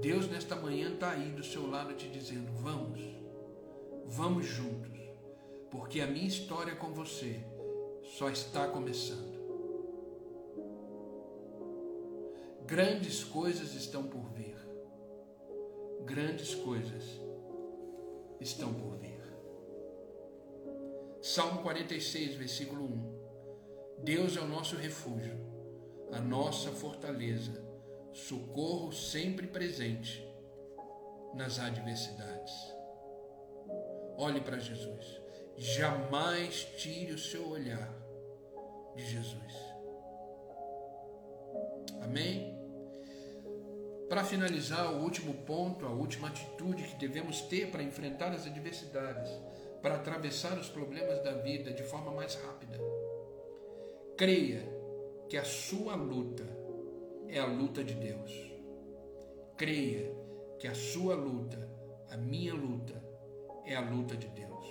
Deus 0.00 0.28
nesta 0.28 0.56
manhã 0.56 0.92
está 0.94 1.12
aí 1.12 1.30
do 1.30 1.44
seu 1.44 1.70
lado 1.70 1.94
te 1.94 2.08
dizendo: 2.08 2.52
vamos, 2.54 3.00
vamos 4.06 4.44
juntos, 4.44 4.98
porque 5.70 6.00
a 6.00 6.06
minha 6.08 6.26
história 6.26 6.74
com 6.74 6.92
você 6.92 7.44
só 8.02 8.28
está 8.28 8.66
começando. 8.66 9.40
Grandes 12.66 13.22
coisas 13.22 13.74
estão 13.74 14.02
por 14.02 14.28
vir. 14.30 14.56
Grandes 16.04 16.54
coisas 16.54 17.20
estão 18.40 18.74
por 18.74 18.96
vir. 18.96 19.22
Salmo 21.20 21.62
46, 21.62 22.34
versículo 22.34 22.84
1. 22.84 23.11
Deus 24.02 24.36
é 24.36 24.40
o 24.40 24.48
nosso 24.48 24.74
refúgio, 24.74 25.38
a 26.10 26.20
nossa 26.20 26.72
fortaleza, 26.72 27.64
socorro 28.12 28.92
sempre 28.92 29.46
presente 29.46 30.26
nas 31.34 31.60
adversidades. 31.60 32.52
Olhe 34.16 34.40
para 34.40 34.58
Jesus. 34.58 35.20
Jamais 35.56 36.64
tire 36.76 37.12
o 37.12 37.18
seu 37.18 37.48
olhar 37.48 37.94
de 38.96 39.06
Jesus. 39.08 39.54
Amém? 42.02 42.58
Para 44.08 44.24
finalizar, 44.24 44.92
o 44.92 45.02
último 45.02 45.32
ponto, 45.44 45.86
a 45.86 45.90
última 45.90 46.26
atitude 46.26 46.82
que 46.82 46.96
devemos 46.96 47.40
ter 47.42 47.70
para 47.70 47.84
enfrentar 47.84 48.32
as 48.32 48.46
adversidades, 48.48 49.30
para 49.80 49.94
atravessar 49.94 50.58
os 50.58 50.68
problemas 50.68 51.22
da 51.22 51.34
vida 51.34 51.72
de 51.72 51.84
forma 51.84 52.10
mais 52.10 52.34
rápida. 52.34 52.78
Creia 54.22 54.62
que 55.28 55.36
a 55.36 55.42
sua 55.42 55.96
luta 55.96 56.44
é 57.26 57.40
a 57.40 57.44
luta 57.44 57.82
de 57.82 57.92
Deus. 57.94 58.30
Creia 59.56 60.14
que 60.60 60.68
a 60.68 60.76
sua 60.76 61.16
luta, 61.16 61.58
a 62.08 62.16
minha 62.16 62.54
luta, 62.54 62.94
é 63.66 63.74
a 63.74 63.80
luta 63.80 64.16
de 64.16 64.28
Deus. 64.28 64.64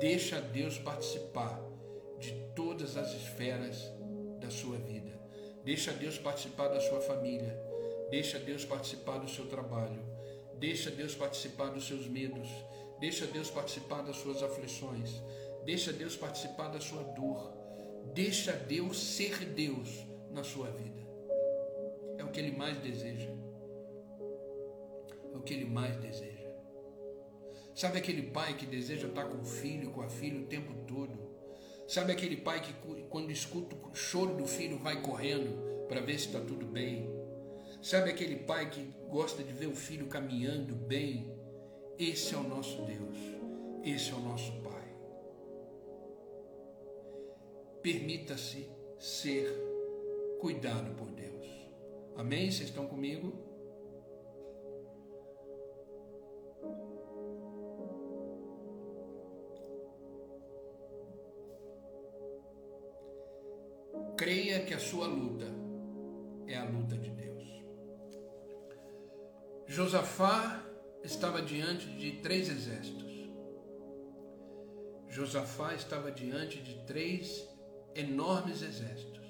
Deixa 0.00 0.40
Deus 0.40 0.78
participar 0.78 1.60
de 2.18 2.32
todas 2.56 2.96
as 2.96 3.12
esferas 3.12 3.92
da 4.40 4.48
sua 4.48 4.78
vida. 4.78 5.12
Deixa 5.62 5.92
Deus 5.92 6.16
participar 6.16 6.68
da 6.68 6.80
sua 6.80 7.02
família. 7.02 7.54
Deixa 8.10 8.38
Deus 8.38 8.64
participar 8.64 9.18
do 9.18 9.28
seu 9.28 9.46
trabalho. 9.46 10.00
Deixa 10.58 10.90
Deus 10.90 11.14
participar 11.14 11.66
dos 11.66 11.86
seus 11.86 12.08
medos. 12.08 12.48
Deixa 12.98 13.26
Deus 13.26 13.50
participar 13.50 14.00
das 14.00 14.16
suas 14.16 14.42
aflições. 14.42 15.22
Deixa 15.66 15.92
Deus 15.92 16.16
participar 16.16 16.68
da 16.68 16.80
sua 16.80 17.02
dor. 17.02 17.63
Deixa 18.12 18.52
Deus 18.52 18.98
ser 18.98 19.44
Deus 19.46 20.06
na 20.30 20.44
sua 20.44 20.70
vida. 20.70 21.02
É 22.18 22.24
o 22.24 22.30
que 22.30 22.40
Ele 22.40 22.56
mais 22.56 22.76
deseja. 22.78 23.30
É 25.32 25.36
o 25.36 25.40
que 25.40 25.54
Ele 25.54 25.64
mais 25.64 25.96
deseja. 25.96 26.44
Sabe 27.74 27.98
aquele 27.98 28.22
pai 28.22 28.54
que 28.56 28.66
deseja 28.66 29.08
estar 29.08 29.24
com 29.24 29.40
o 29.40 29.44
filho, 29.44 29.90
com 29.90 30.02
a 30.02 30.08
filha 30.08 30.40
o 30.40 30.46
tempo 30.46 30.72
todo? 30.86 31.18
Sabe 31.88 32.12
aquele 32.12 32.36
pai 32.36 32.60
que, 32.60 32.72
quando 33.08 33.30
escuta 33.30 33.76
o 33.76 33.94
choro 33.94 34.36
do 34.36 34.46
filho, 34.46 34.78
vai 34.78 35.02
correndo 35.02 35.86
para 35.88 36.00
ver 36.00 36.18
se 36.18 36.26
está 36.26 36.40
tudo 36.40 36.66
bem? 36.66 37.08
Sabe 37.82 38.10
aquele 38.10 38.36
pai 38.36 38.70
que 38.70 38.94
gosta 39.08 39.42
de 39.42 39.52
ver 39.52 39.66
o 39.66 39.74
filho 39.74 40.06
caminhando 40.06 40.74
bem? 40.74 41.30
Esse 41.98 42.34
é 42.34 42.38
o 42.38 42.42
nosso 42.42 42.82
Deus, 42.82 43.16
esse 43.84 44.10
é 44.10 44.14
o 44.14 44.20
nosso 44.20 44.50
Pai. 44.62 44.63
Permita-se 47.84 48.66
ser 48.98 49.46
cuidado 50.40 50.94
por 50.94 51.10
Deus. 51.10 51.46
Amém? 52.16 52.50
Vocês 52.50 52.70
estão 52.70 52.86
comigo? 52.86 53.30
Creia 64.16 64.64
que 64.64 64.72
a 64.72 64.78
sua 64.78 65.06
luta 65.06 65.44
é 66.46 66.56
a 66.56 66.64
luta 66.64 66.96
de 66.96 67.10
Deus. 67.10 67.64
Josafá 69.66 70.64
estava 71.02 71.42
diante 71.42 71.86
de 71.98 72.12
três 72.22 72.48
exércitos. 72.48 73.12
Josafá 75.10 75.74
estava 75.74 76.10
diante 76.10 76.62
de 76.62 76.82
três 76.86 77.52
enormes 77.94 78.62
exércitos. 78.62 79.24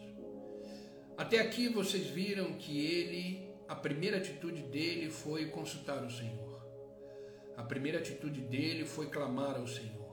Até 1.16 1.40
aqui 1.40 1.68
vocês 1.68 2.06
viram 2.06 2.54
que 2.54 2.84
ele, 2.84 3.48
a 3.68 3.74
primeira 3.74 4.16
atitude 4.16 4.62
dele 4.62 5.10
foi 5.10 5.46
consultar 5.46 6.04
o 6.04 6.10
Senhor. 6.10 6.62
A 7.56 7.62
primeira 7.62 7.98
atitude 7.98 8.40
dele 8.40 8.84
foi 8.84 9.06
clamar 9.06 9.56
ao 9.56 9.66
Senhor. 9.66 10.04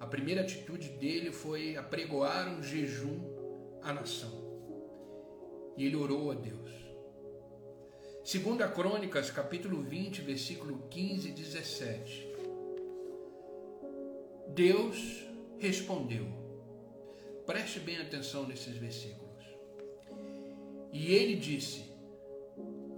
A 0.00 0.06
primeira 0.06 0.42
atitude 0.42 0.88
dele 0.90 1.32
foi 1.32 1.76
apregoar 1.76 2.48
um 2.48 2.62
jejum 2.62 3.20
a 3.82 3.92
nação. 3.92 4.44
E 5.76 5.84
ele 5.86 5.96
orou 5.96 6.32
a 6.32 6.34
Deus. 6.34 6.70
Segunda 8.24 8.66
Crônicas, 8.66 9.30
capítulo 9.30 9.82
20, 9.82 10.22
versículo 10.22 10.88
15 10.90 11.28
e 11.28 11.32
17. 11.32 12.28
Deus 14.48 15.24
respondeu. 15.58 16.45
Preste 17.46 17.80
bem 17.80 17.98
atenção 17.98 18.46
nesses 18.46 18.76
versículos. 18.76 19.44
E 20.92 21.14
ele 21.14 21.36
disse: 21.36 21.84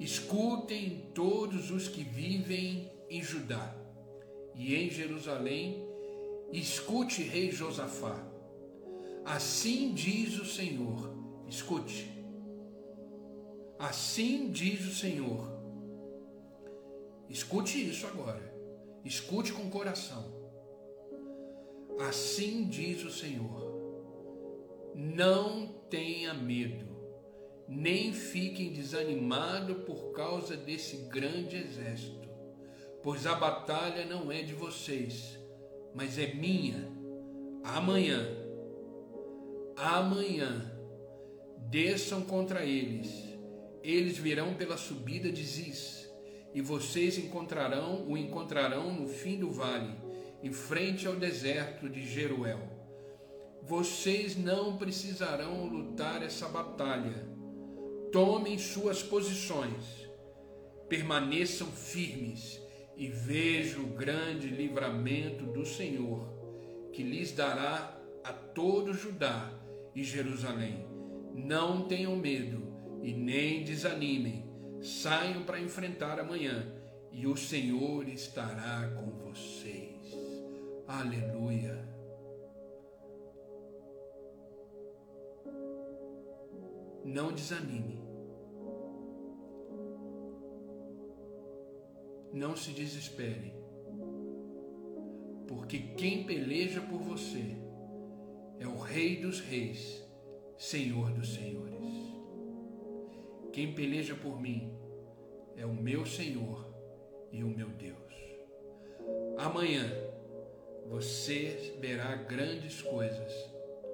Escutem 0.00 1.10
todos 1.14 1.70
os 1.70 1.86
que 1.86 2.02
vivem 2.02 2.90
em 3.08 3.22
Judá 3.22 3.76
e 4.54 4.74
em 4.74 4.90
Jerusalém, 4.90 5.86
escute, 6.52 7.22
rei 7.22 7.52
Josafá 7.52 8.28
Assim 9.28 9.92
diz 9.92 10.38
o 10.38 10.44
Senhor. 10.46 11.14
Escute. 11.46 12.10
Assim 13.78 14.50
diz 14.50 14.86
o 14.86 14.94
Senhor. 14.94 15.46
Escute 17.28 17.90
isso 17.90 18.06
agora. 18.06 18.42
Escute 19.04 19.52
com 19.52 19.68
coração. 19.68 20.24
Assim 22.08 22.64
diz 22.64 23.04
o 23.04 23.10
Senhor. 23.10 23.67
Não 25.00 25.68
tenha 25.88 26.34
medo, 26.34 26.84
nem 27.68 28.12
fiquem 28.12 28.72
desanimados 28.72 29.84
por 29.84 30.10
causa 30.10 30.56
desse 30.56 30.96
grande 31.08 31.56
exército, 31.56 32.28
pois 33.00 33.24
a 33.24 33.36
batalha 33.36 34.04
não 34.04 34.32
é 34.32 34.42
de 34.42 34.54
vocês, 34.54 35.38
mas 35.94 36.18
é 36.18 36.34
minha. 36.34 36.92
Amanhã 37.62 38.38
amanhã 39.78 40.72
desçam 41.70 42.22
contra 42.22 42.64
eles. 42.64 43.28
Eles 43.82 44.18
virão 44.18 44.54
pela 44.54 44.76
subida 44.76 45.30
de 45.30 45.44
Ziz, 45.44 46.10
e 46.52 46.60
vocês 46.60 47.16
encontrarão 47.16 48.04
o 48.08 48.16
encontrarão 48.16 48.92
no 48.92 49.06
fim 49.06 49.38
do 49.38 49.50
vale, 49.50 49.94
em 50.42 50.52
frente 50.52 51.06
ao 51.06 51.14
deserto 51.14 51.88
de 51.88 52.04
Jeruel. 52.04 52.77
Vocês 53.68 54.34
não 54.34 54.78
precisarão 54.78 55.66
lutar 55.66 56.22
essa 56.22 56.48
batalha. 56.48 57.28
Tomem 58.10 58.56
suas 58.56 59.02
posições, 59.02 60.08
permaneçam 60.88 61.66
firmes 61.66 62.58
e 62.96 63.08
vejam 63.08 63.84
o 63.84 63.88
grande 63.88 64.48
livramento 64.48 65.44
do 65.44 65.66
Senhor, 65.66 66.26
que 66.94 67.02
lhes 67.02 67.30
dará 67.32 67.94
a 68.24 68.32
todo 68.32 68.94
Judá 68.94 69.52
e 69.94 70.02
Jerusalém. 70.02 70.86
Não 71.34 71.86
tenham 71.86 72.16
medo 72.16 72.72
e 73.02 73.12
nem 73.12 73.64
desanimem. 73.64 74.48
Saiam 74.80 75.42
para 75.42 75.60
enfrentar 75.60 76.18
amanhã 76.18 76.74
e 77.12 77.26
o 77.26 77.36
Senhor 77.36 78.08
estará 78.08 78.88
com 78.96 79.10
vocês. 79.10 80.16
Aleluia. 80.86 81.87
Não 87.08 87.32
desanime. 87.32 87.98
Não 92.34 92.54
se 92.54 92.70
desespere. 92.72 93.54
Porque 95.46 95.78
quem 95.96 96.24
peleja 96.24 96.82
por 96.82 97.00
você 97.00 97.56
é 98.60 98.66
o 98.66 98.76
Rei 98.76 99.22
dos 99.22 99.40
Reis, 99.40 100.06
Senhor 100.58 101.10
dos 101.12 101.32
Senhores. 101.32 101.82
Quem 103.54 103.74
peleja 103.74 104.14
por 104.14 104.38
mim 104.38 104.70
é 105.56 105.64
o 105.64 105.72
meu 105.72 106.04
Senhor 106.04 106.70
e 107.32 107.42
o 107.42 107.48
meu 107.48 107.70
Deus. 107.70 107.96
Amanhã 109.38 109.90
você 110.86 111.74
verá 111.80 112.16
grandes 112.16 112.82
coisas 112.82 113.32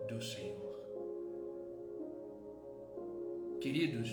do 0.09 0.21
Senhor. 0.21 0.64
Queridos, 3.65 4.11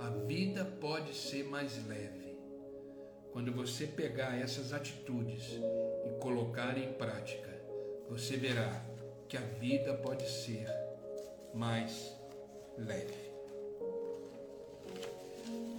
a 0.00 0.10
vida 0.26 0.64
pode 0.64 1.14
ser 1.14 1.44
mais 1.44 1.86
leve 1.86 2.36
quando 3.30 3.52
você 3.52 3.86
pegar 3.86 4.36
essas 4.36 4.72
atitudes 4.72 5.52
e 6.04 6.18
colocar 6.20 6.76
em 6.76 6.92
prática. 6.94 7.48
Você 8.10 8.36
verá 8.36 8.84
que 9.28 9.36
a 9.36 9.40
vida 9.40 9.94
pode 9.94 10.28
ser 10.28 10.66
mais 11.54 12.12
leve. 12.76 13.30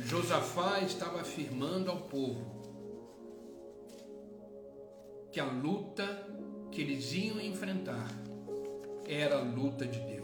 Josafá 0.06 0.80
estava 0.80 1.20
afirmando 1.20 1.92
ao 1.92 2.04
povo 2.04 2.62
que 5.30 5.42
a 5.42 5.46
luta 5.46 6.06
que 6.72 6.80
eles 6.80 7.12
iam 7.12 7.42
enfrentar 7.42 8.08
era 9.06 9.40
a 9.40 9.42
luta 9.42 9.86
de 9.86 10.00
Deus. 10.00 10.18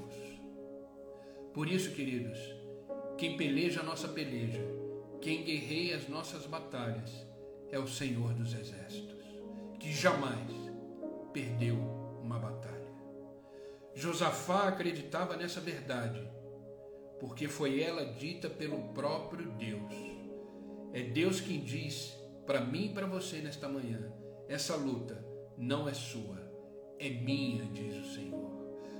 Por 1.53 1.69
isso, 1.69 1.91
queridos, 1.91 2.52
quem 3.23 3.37
peleja 3.37 3.79
a 3.79 3.83
nossa 3.83 4.09
peleja, 4.09 4.59
quem 5.21 5.45
guerreia 5.45 5.95
as 5.95 6.09
nossas 6.09 6.45
batalhas, 6.45 7.25
é 7.71 7.79
o 7.79 7.87
Senhor 7.87 8.33
dos 8.33 8.53
Exércitos, 8.53 9.23
que 9.79 9.93
jamais 9.93 10.51
perdeu 11.31 11.77
uma 12.21 12.37
batalha. 12.37 12.93
Josafá 13.95 14.67
acreditava 14.67 15.37
nessa 15.37 15.61
verdade, 15.61 16.21
porque 17.17 17.47
foi 17.47 17.81
ela 17.81 18.03
dita 18.03 18.49
pelo 18.49 18.89
próprio 18.89 19.51
Deus. 19.51 19.93
É 20.91 21.01
Deus 21.01 21.39
quem 21.39 21.61
diz 21.61 22.13
para 22.45 22.59
mim 22.59 22.87
e 22.87 22.93
para 22.93 23.07
você 23.07 23.37
nesta 23.37 23.69
manhã: 23.69 24.11
essa 24.49 24.75
luta 24.75 25.25
não 25.57 25.87
é 25.87 25.93
sua, 25.93 26.41
é 26.99 27.09
minha, 27.09 27.63
diz 27.67 27.95
o 27.95 28.13
Senhor. 28.13 28.51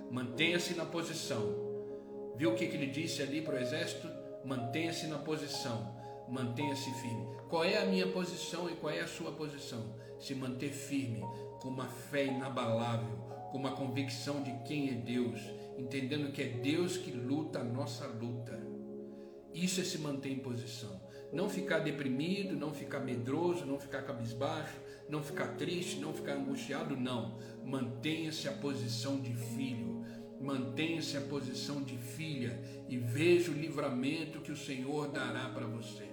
Mantenha-se 0.10 0.76
na 0.76 0.86
posição 0.86 1.63
Viu 2.36 2.52
o 2.52 2.56
que, 2.56 2.68
que 2.68 2.76
ele 2.76 2.88
disse 2.88 3.22
ali 3.22 3.42
para 3.42 3.56
o 3.56 3.60
exército? 3.60 4.10
Mantenha-se 4.44 5.06
na 5.08 5.20
posição, 5.20 5.96
mantenha-se 6.28 6.92
firme. 6.96 7.28
Qual 7.48 7.64
é 7.64 7.78
a 7.78 7.86
minha 7.86 8.08
posição 8.08 8.70
e 8.70 8.76
qual 8.76 8.92
é 8.92 9.02
a 9.02 9.08
sua 9.08 9.32
posição? 9.32 9.96
Se 10.20 10.34
manter 10.34 10.72
firme, 10.72 11.22
com 11.62 11.70
uma 11.70 11.86
fé 11.86 12.26
inabalável, 12.26 13.18
com 13.52 13.58
uma 13.60 13.76
convicção 13.76 14.42
de 14.42 14.52
quem 14.66 14.90
é 14.90 14.94
Deus, 14.94 15.40
entendendo 15.78 16.32
que 16.32 16.42
é 16.42 16.48
Deus 16.48 16.98
que 16.98 17.12
luta 17.12 17.60
a 17.60 17.64
nossa 17.64 18.08
luta. 18.08 18.60
Isso 19.54 19.80
é 19.80 19.84
se 19.84 20.00
manter 20.00 20.32
em 20.32 20.40
posição. 20.40 21.00
Não 21.32 21.48
ficar 21.48 21.80
deprimido, 21.80 22.56
não 22.56 22.74
ficar 22.74 23.00
medroso, 23.00 23.66
não 23.66 23.80
ficar 23.80 24.02
cabisbaixo, 24.02 24.76
não 25.08 25.22
ficar 25.22 25.56
triste, 25.56 26.00
não 26.00 26.14
ficar 26.14 26.34
angustiado, 26.34 26.98
não. 26.98 27.38
Mantenha-se 27.64 28.48
a 28.48 28.54
posição 28.54 29.20
de 29.20 29.34
filho 29.36 30.03
Mantenha-se 30.44 31.16
a 31.16 31.22
posição 31.22 31.82
de 31.82 31.98
filha 31.98 32.60
e 32.90 32.98
veja 32.98 33.50
o 33.50 33.54
livramento 33.54 34.42
que 34.42 34.52
o 34.52 34.58
Senhor 34.58 35.08
dará 35.08 35.48
para 35.48 35.66
você. 35.66 36.04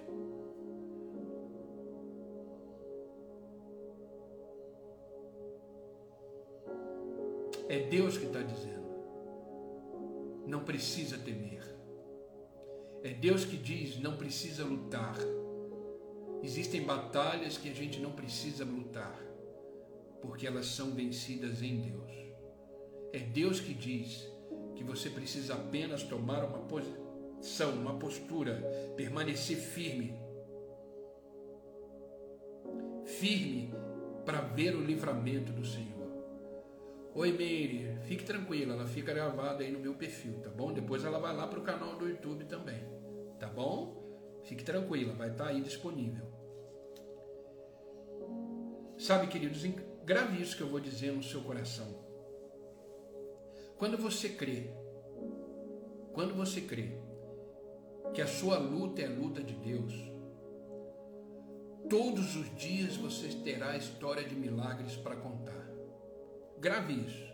É 7.67 7.79
Deus 7.89 8.17
que 8.17 8.25
está 8.25 8.41
dizendo. 8.41 8.89
Não 10.47 10.63
precisa 10.63 11.17
temer. 11.17 11.63
É 13.03 13.13
Deus 13.13 13.43
que 13.43 13.57
diz: 13.57 13.99
não 13.99 14.15
precisa 14.15 14.63
lutar. 14.63 15.17
Existem 16.41 16.83
batalhas 16.83 17.57
que 17.57 17.69
a 17.69 17.73
gente 17.73 17.99
não 17.99 18.13
precisa 18.13 18.63
lutar, 18.63 19.21
porque 20.21 20.47
elas 20.47 20.67
são 20.67 20.91
vencidas 20.91 21.61
em 21.61 21.81
Deus. 21.81 22.30
É 23.13 23.19
Deus 23.19 23.59
que 23.59 23.73
diz 23.73 24.29
que 24.75 24.83
você 24.83 25.09
precisa 25.09 25.55
apenas 25.55 26.03
tomar 26.03 26.43
uma 26.45 26.59
posição, 26.59 27.73
uma 27.73 27.99
postura, 27.99 28.61
permanecer 28.95 29.57
firme. 29.57 30.13
Firme 33.05 33.73
para 34.25 34.41
ver 34.41 34.75
o 34.75 34.81
livramento 34.81 35.51
do 35.51 35.65
Senhor. 35.65 35.91
Oi, 37.13 37.33
Meire, 37.33 37.97
fique 38.03 38.23
tranquila, 38.23 38.73
ela 38.73 38.87
fica 38.87 39.13
gravada 39.13 39.63
aí 39.63 39.71
no 39.71 39.79
meu 39.79 39.93
perfil, 39.95 40.39
tá 40.39 40.49
bom? 40.49 40.71
Depois 40.71 41.03
ela 41.03 41.19
vai 41.19 41.35
lá 41.35 41.45
para 41.45 41.59
o 41.59 41.63
canal 41.63 41.97
do 41.97 42.07
YouTube 42.07 42.45
também, 42.45 42.81
tá 43.37 43.47
bom? 43.47 44.39
Fique 44.45 44.63
tranquila, 44.63 45.13
vai 45.13 45.29
estar 45.29 45.45
tá 45.45 45.49
aí 45.49 45.61
disponível. 45.61 46.25
Sabe, 48.97 49.27
queridos, 49.27 49.63
grave 50.05 50.41
isso 50.41 50.55
que 50.55 50.63
eu 50.63 50.69
vou 50.69 50.79
dizer 50.79 51.11
no 51.11 51.21
seu 51.21 51.41
coração. 51.41 52.00
Quando 53.81 53.97
você 53.97 54.29
crê, 54.29 54.69
quando 56.13 56.35
você 56.35 56.61
crê 56.61 56.99
que 58.13 58.21
a 58.21 58.27
sua 58.27 58.59
luta 58.59 59.01
é 59.01 59.07
a 59.07 59.09
luta 59.09 59.41
de 59.41 59.55
Deus, 59.55 59.91
todos 61.89 62.35
os 62.35 62.55
dias 62.55 62.95
você 62.95 63.29
terá 63.43 63.75
história 63.75 64.23
de 64.23 64.35
milagres 64.35 64.95
para 64.97 65.15
contar. 65.15 65.67
Grave 66.59 66.93
isso. 66.93 67.33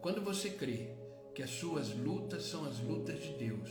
Quando 0.00 0.20
você 0.20 0.50
crê 0.50 0.96
que 1.34 1.42
as 1.42 1.50
suas 1.50 1.92
lutas 1.92 2.44
são 2.44 2.64
as 2.64 2.78
lutas 2.78 3.20
de 3.20 3.32
Deus, 3.32 3.68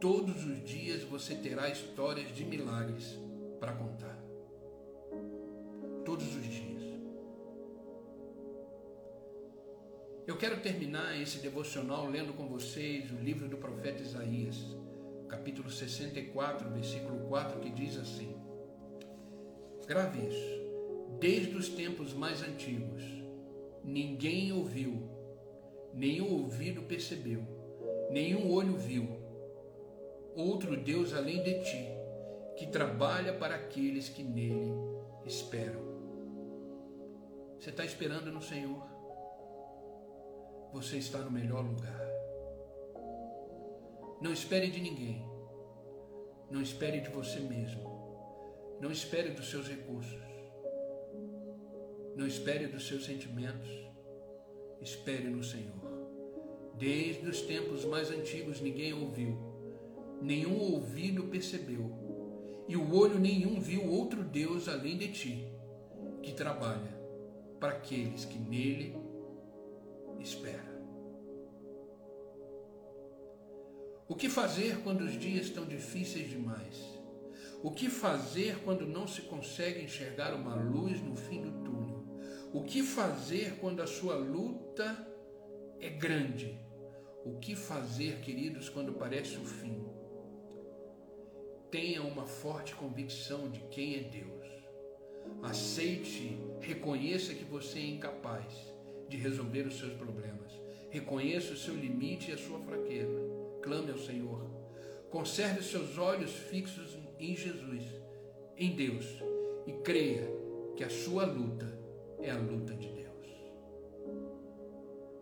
todos 0.00 0.46
os 0.46 0.64
dias 0.64 1.02
você 1.02 1.34
terá 1.34 1.68
histórias 1.68 2.34
de 2.34 2.42
milagres 2.42 3.20
para 3.60 3.74
contar. 3.74 4.18
Todos 6.06 6.24
os 6.36 6.42
dias. 6.42 6.63
Eu 10.26 10.38
quero 10.38 10.58
terminar 10.62 11.20
esse 11.20 11.38
devocional 11.38 12.08
lendo 12.08 12.32
com 12.32 12.48
vocês 12.48 13.10
o 13.10 13.16
livro 13.16 13.46
do 13.46 13.58
profeta 13.58 14.00
Isaías, 14.00 14.56
capítulo 15.28 15.70
64, 15.70 16.70
versículo 16.70 17.28
4, 17.28 17.60
que 17.60 17.68
diz 17.68 17.98
assim: 17.98 18.34
Grave 19.86 20.26
isso. 20.26 20.64
Desde 21.20 21.54
os 21.54 21.68
tempos 21.68 22.14
mais 22.14 22.42
antigos, 22.42 23.02
ninguém 23.84 24.50
ouviu, 24.50 24.98
nenhum 25.92 26.32
ouvido 26.32 26.80
percebeu, 26.84 27.42
nenhum 28.10 28.50
olho 28.50 28.78
viu 28.78 29.06
outro 30.34 30.74
Deus 30.74 31.12
além 31.12 31.42
de 31.42 31.62
ti, 31.64 31.86
que 32.56 32.66
trabalha 32.66 33.34
para 33.34 33.56
aqueles 33.56 34.08
que 34.08 34.22
nele 34.22 34.72
esperam. 35.26 35.82
Você 37.58 37.68
está 37.68 37.84
esperando 37.84 38.32
no 38.32 38.40
Senhor? 38.40 38.93
Você 40.74 40.96
está 40.96 41.20
no 41.20 41.30
melhor 41.30 41.64
lugar. 41.64 42.00
Não 44.20 44.32
espere 44.32 44.68
de 44.72 44.80
ninguém. 44.80 45.24
Não 46.50 46.60
espere 46.60 47.00
de 47.00 47.10
você 47.10 47.38
mesmo. 47.38 47.84
Não 48.80 48.90
espere 48.90 49.30
dos 49.30 49.48
seus 49.48 49.68
recursos. 49.68 50.20
Não 52.16 52.26
espere 52.26 52.66
dos 52.66 52.88
seus 52.88 53.04
sentimentos. 53.04 53.70
Espere 54.80 55.28
no 55.28 55.44
Senhor. 55.44 55.80
Desde 56.76 57.24
os 57.28 57.42
tempos 57.42 57.84
mais 57.84 58.10
antigos 58.10 58.60
ninguém 58.60 58.92
ouviu, 58.92 59.38
nenhum 60.20 60.58
ouvido 60.58 61.28
percebeu, 61.28 61.88
e 62.66 62.76
o 62.76 62.96
olho 62.96 63.20
nenhum 63.20 63.60
viu 63.60 63.88
outro 63.88 64.24
Deus 64.24 64.68
além 64.68 64.98
de 64.98 65.12
ti, 65.12 65.48
que 66.20 66.32
trabalha 66.32 66.98
para 67.60 67.74
aqueles 67.74 68.24
que 68.24 68.36
nele 68.36 69.03
espera. 70.20 70.74
O 74.06 74.14
que 74.14 74.28
fazer 74.28 74.80
quando 74.82 75.00
os 75.00 75.18
dias 75.18 75.46
estão 75.46 75.64
difíceis 75.64 76.28
demais? 76.28 76.94
O 77.62 77.70
que 77.70 77.88
fazer 77.88 78.58
quando 78.62 78.86
não 78.86 79.06
se 79.06 79.22
consegue 79.22 79.82
enxergar 79.82 80.34
uma 80.34 80.54
luz 80.54 81.00
no 81.00 81.16
fim 81.16 81.40
do 81.40 81.50
túnel? 81.64 82.04
O 82.52 82.62
que 82.62 82.82
fazer 82.82 83.56
quando 83.60 83.80
a 83.80 83.86
sua 83.86 84.16
luta 84.16 85.08
é 85.80 85.88
grande? 85.88 86.60
O 87.24 87.38
que 87.38 87.56
fazer, 87.56 88.20
queridos, 88.20 88.68
quando 88.68 88.92
parece 88.92 89.38
o 89.38 89.44
fim? 89.44 89.82
Tenha 91.70 92.02
uma 92.02 92.26
forte 92.26 92.74
convicção 92.74 93.50
de 93.50 93.60
quem 93.70 93.96
é 93.96 94.02
Deus. 94.02 94.46
Aceite, 95.42 96.38
reconheça 96.60 97.32
que 97.32 97.44
você 97.44 97.78
é 97.78 97.86
incapaz 97.86 98.73
de 99.08 99.16
resolver 99.16 99.66
os 99.66 99.78
seus 99.78 99.92
problemas. 99.94 100.52
Reconheça 100.90 101.52
o 101.52 101.56
seu 101.56 101.74
limite 101.74 102.30
e 102.30 102.34
a 102.34 102.38
sua 102.38 102.58
fraqueza. 102.60 103.20
Clame 103.62 103.90
ao 103.90 103.98
Senhor. 103.98 104.48
Conserve 105.10 105.62
seus 105.62 105.98
olhos 105.98 106.32
fixos 106.32 106.96
em 107.18 107.36
Jesus, 107.36 107.82
em 108.56 108.74
Deus, 108.74 109.06
e 109.66 109.72
creia 109.84 110.28
que 110.76 110.84
a 110.84 110.90
sua 110.90 111.24
luta 111.24 111.66
é 112.20 112.30
a 112.30 112.38
luta 112.38 112.74
de 112.74 112.88
Deus. 112.88 113.04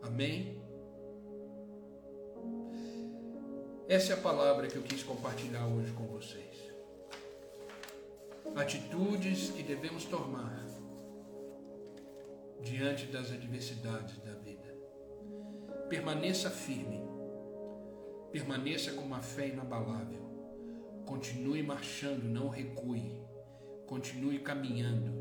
Amém? 0.02 0.60
Essa 3.88 4.12
é 4.12 4.16
a 4.16 4.20
palavra 4.20 4.68
que 4.68 4.76
eu 4.76 4.82
quis 4.82 5.02
compartilhar 5.02 5.66
hoje 5.66 5.92
com 5.92 6.06
vocês. 6.06 6.72
Atitudes 8.56 9.50
que 9.50 9.62
devemos 9.62 10.04
tomar 10.04 10.71
diante 12.62 13.06
das 13.06 13.30
adversidades 13.32 14.18
da 14.18 14.32
vida. 14.34 14.62
permaneça 15.88 16.48
firme, 16.48 17.02
permaneça 18.30 18.92
com 18.92 19.02
uma 19.02 19.20
fé 19.20 19.48
inabalável, 19.48 20.22
continue 21.04 21.62
marchando, 21.62 22.22
não 22.22 22.48
recue, 22.48 23.20
continue 23.86 24.38
caminhando. 24.38 25.12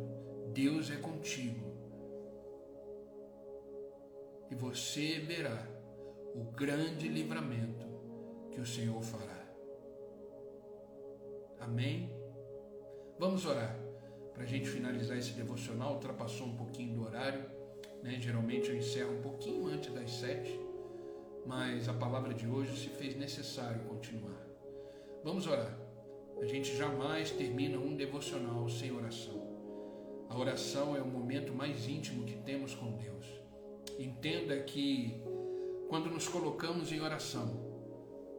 Deus 0.54 0.90
é 0.90 0.96
contigo 0.96 1.72
e 4.50 4.56
você 4.56 5.20
verá 5.20 5.68
o 6.36 6.44
grande 6.52 7.08
livramento 7.10 7.86
que 8.52 8.62
o 8.62 8.66
Senhor 8.66 9.02
fará. 9.02 9.42
Amém? 11.60 12.10
Vamos 13.18 13.46
orar. 13.46 13.81
Para 14.42 14.50
a 14.50 14.54
gente 14.54 14.70
finalizar 14.70 15.16
esse 15.20 15.34
devocional, 15.34 15.94
ultrapassou 15.94 16.48
um 16.48 16.56
pouquinho 16.56 16.96
do 16.96 17.04
horário. 17.04 17.46
Né? 18.02 18.18
Geralmente 18.20 18.70
eu 18.70 18.76
encerro 18.76 19.20
um 19.20 19.22
pouquinho 19.22 19.68
antes 19.68 19.94
das 19.94 20.10
sete, 20.10 20.60
mas 21.46 21.88
a 21.88 21.94
palavra 21.94 22.34
de 22.34 22.48
hoje 22.48 22.76
se 22.76 22.90
fez 22.90 23.16
necessário 23.16 23.82
continuar. 23.82 24.44
Vamos 25.24 25.46
orar. 25.46 25.78
A 26.42 26.46
gente 26.48 26.76
jamais 26.76 27.30
termina 27.30 27.78
um 27.78 27.96
devocional 27.96 28.68
sem 28.68 28.92
oração. 28.92 29.48
A 30.28 30.36
oração 30.36 30.96
é 30.96 31.02
o 31.02 31.08
momento 31.08 31.54
mais 31.54 31.88
íntimo 31.88 32.26
que 32.26 32.38
temos 32.38 32.74
com 32.74 32.98
Deus. 32.98 33.28
Entenda 34.00 34.60
que 34.62 35.22
quando 35.88 36.10
nos 36.10 36.28
colocamos 36.28 36.92
em 36.92 37.00
oração, 37.00 37.64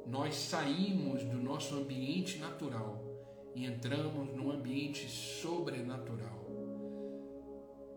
nós 0.05 0.35
saímos 0.35 1.23
do 1.23 1.41
nosso 1.41 1.77
ambiente 1.77 2.39
natural 2.39 3.02
e 3.55 3.67
entramos 3.67 4.35
num 4.35 4.51
ambiente 4.51 5.09
sobrenatural. 5.09 6.43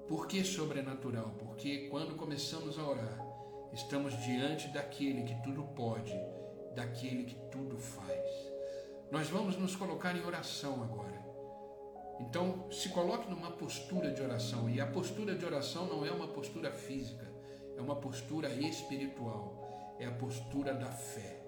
Por 0.07 0.27
que 0.27 0.43
sobrenatural? 0.43 1.33
Porque 1.39 1.87
quando 1.89 2.15
começamos 2.15 2.77
a 2.77 2.87
orar, 2.87 3.25
estamos 3.73 4.13
diante 4.23 4.67
daquele 4.67 5.23
que 5.23 5.35
tudo 5.43 5.63
pode, 5.75 6.13
daquele 6.75 7.23
que 7.23 7.35
tudo 7.49 7.77
faz. 7.77 8.55
Nós 9.11 9.29
vamos 9.29 9.57
nos 9.57 9.75
colocar 9.75 10.15
em 10.15 10.23
oração 10.23 10.83
agora. 10.83 11.23
Então, 12.19 12.71
se 12.71 12.89
coloque 12.89 13.29
numa 13.29 13.51
postura 13.51 14.11
de 14.11 14.21
oração, 14.21 14.69
e 14.69 14.79
a 14.79 14.87
postura 14.87 15.35
de 15.35 15.45
oração 15.45 15.85
não 15.85 16.05
é 16.05 16.11
uma 16.11 16.27
postura 16.27 16.71
física, 16.71 17.29
é 17.75 17.81
uma 17.81 17.95
postura 17.95 18.49
espiritual, 18.53 19.95
é 19.99 20.05
a 20.05 20.11
postura 20.11 20.73
da 20.73 20.91
fé. 20.91 21.44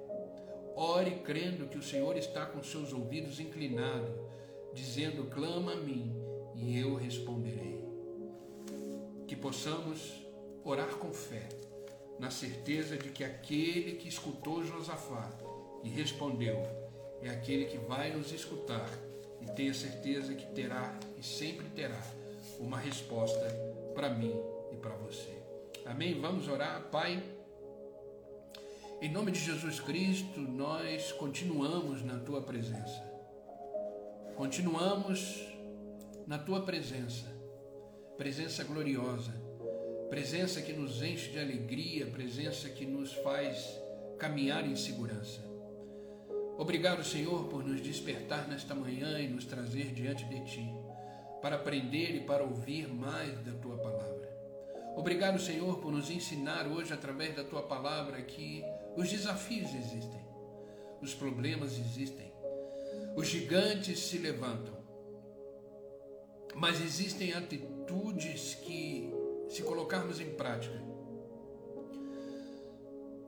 Ore 0.79 1.21
crendo 1.25 1.67
que 1.67 1.77
o 1.79 1.81
Senhor 1.81 2.15
está 2.17 2.45
com 2.45 2.61
seus 2.61 2.93
ouvidos 2.93 3.39
inclinados, 3.39 4.11
dizendo: 4.75 5.23
clama 5.25 5.71
a 5.71 5.75
mim 5.75 6.15
e 6.53 6.77
eu 6.77 6.93
responderei. 6.93 7.83
Que 9.27 9.35
possamos 9.35 10.23
orar 10.63 10.89
com 10.97 11.11
fé, 11.11 11.49
na 12.19 12.29
certeza 12.29 12.95
de 12.95 13.09
que 13.09 13.23
aquele 13.23 13.93
que 13.93 14.07
escutou 14.07 14.63
Josafá 14.63 15.31
e 15.83 15.89
respondeu 15.89 16.61
é 17.23 17.29
aquele 17.31 17.65
que 17.65 17.79
vai 17.79 18.15
nos 18.15 18.31
escutar 18.31 18.87
e 19.41 19.47
tenha 19.53 19.73
certeza 19.73 20.35
que 20.35 20.45
terá 20.53 20.95
e 21.17 21.25
sempre 21.25 21.67
terá 21.69 21.99
uma 22.59 22.77
resposta 22.77 23.49
para 23.95 24.11
mim 24.11 24.39
e 24.71 24.75
para 24.75 24.93
você. 24.95 25.41
Amém? 25.87 26.21
Vamos 26.21 26.47
orar, 26.47 26.83
Pai. 26.91 27.36
Em 28.99 29.11
nome 29.11 29.31
de 29.31 29.39
Jesus 29.39 29.79
Cristo, 29.79 30.39
nós 30.39 31.11
continuamos 31.11 32.03
na 32.03 32.17
tua 32.17 32.41
presença. 32.41 33.03
Continuamos 34.35 35.47
na 36.25 36.39
tua 36.39 36.61
presença. 36.61 37.27
Presença 38.17 38.63
gloriosa, 38.63 39.31
presença 40.09 40.63
que 40.63 40.73
nos 40.73 41.03
enche 41.03 41.29
de 41.29 41.37
alegria, 41.37 42.07
presença 42.07 42.69
que 42.69 42.87
nos 42.87 43.13
faz 43.13 43.79
caminhar 44.17 44.65
em 44.67 44.75
segurança. 44.75 45.41
Obrigado, 46.57 47.03
Senhor, 47.03 47.49
por 47.49 47.63
nos 47.63 47.79
despertar 47.79 48.47
nesta 48.47 48.73
manhã 48.73 49.19
e 49.19 49.27
nos 49.27 49.45
trazer 49.45 49.93
diante 49.93 50.25
de 50.25 50.43
ti, 50.43 50.73
para 51.39 51.57
aprender 51.57 52.15
e 52.15 52.21
para 52.21 52.43
ouvir 52.43 52.87
mais 52.87 53.37
da 53.45 53.51
tua 53.53 53.77
palavra. 53.77 54.27
Obrigado, 54.95 55.39
Senhor, 55.39 55.77
por 55.77 55.91
nos 55.91 56.09
ensinar 56.09 56.65
hoje, 56.65 56.91
através 56.91 57.35
da 57.35 57.43
tua 57.43 57.61
palavra, 57.61 58.19
que 58.23 58.65
os 58.97 59.11
desafios 59.11 59.75
existem, 59.75 60.25
os 60.99 61.13
problemas 61.13 61.77
existem, 61.77 62.33
os 63.15 63.27
gigantes 63.27 63.99
se 63.99 64.17
levantam, 64.17 64.75
mas 66.55 66.81
existem 66.81 67.31
atitudes 67.33 68.55
que, 68.55 69.13
se 69.47 69.61
colocarmos 69.61 70.19
em 70.19 70.33
prática, 70.33 70.81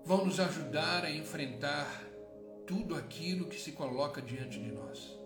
vão 0.04 0.26
nos 0.26 0.40
ajudar 0.40 1.06
a 1.06 1.12
enfrentar 1.12 2.04
tudo 2.66 2.96
aquilo 2.96 3.46
que 3.46 3.62
se 3.62 3.74
coloca 3.74 4.20
diante 4.24 4.60
de 4.60 4.72
nós. 4.72 5.20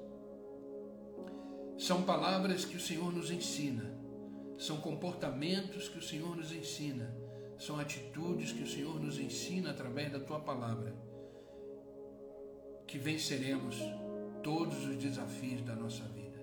São 1.78 2.04
palavras 2.04 2.66
que 2.66 2.76
o 2.76 2.82
Senhor 2.82 3.14
nos 3.14 3.32
ensina, 3.32 3.98
são 4.58 4.82
comportamentos 4.82 5.88
que 5.88 6.00
o 6.00 6.04
Senhor 6.04 6.36
nos 6.36 6.52
ensina 6.52 7.23
são 7.66 7.80
atitudes 7.80 8.52
que 8.52 8.62
o 8.62 8.68
Senhor 8.68 9.00
nos 9.00 9.18
ensina 9.18 9.72
através 9.72 10.12
da 10.12 10.20
tua 10.20 10.38
palavra, 10.38 10.94
que 12.86 12.98
venceremos 12.98 13.78
todos 14.44 14.86
os 14.86 14.98
desafios 14.98 15.62
da 15.62 15.74
nossa 15.74 16.04
vida. 16.10 16.38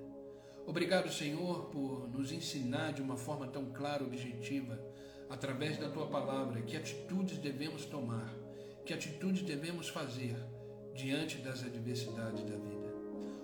Obrigado, 0.66 1.12
Senhor, 1.12 1.66
por 1.66 2.09
nos 2.09 2.33
ensinar 2.33 2.95
de 2.95 3.03
uma 3.03 3.18
forma 3.18 3.47
tão 3.47 3.66
clara, 3.66 4.03
objetiva, 4.03 4.81
através 5.29 5.77
da 5.77 5.91
tua 5.91 6.07
palavra, 6.07 6.62
que 6.62 6.75
atitudes 6.75 7.37
devemos 7.37 7.85
tomar, 7.85 8.35
que 8.87 8.95
atitudes 8.95 9.43
devemos 9.43 9.91
fazer 9.91 10.35
diante 10.95 11.37
das 11.37 11.62
adversidades 11.62 12.43
da 12.45 12.57
vida. 12.57 12.95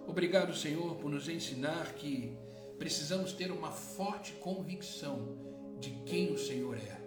Obrigado, 0.06 0.56
Senhor, 0.56 0.96
por 0.96 1.10
nos 1.10 1.28
ensinar 1.28 1.92
que 1.92 2.34
precisamos 2.78 3.34
ter 3.34 3.50
uma 3.52 3.70
forte 3.70 4.32
convicção 4.32 5.36
de 5.78 5.90
quem 6.06 6.32
o 6.32 6.38
Senhor 6.38 6.74
é 6.78 7.05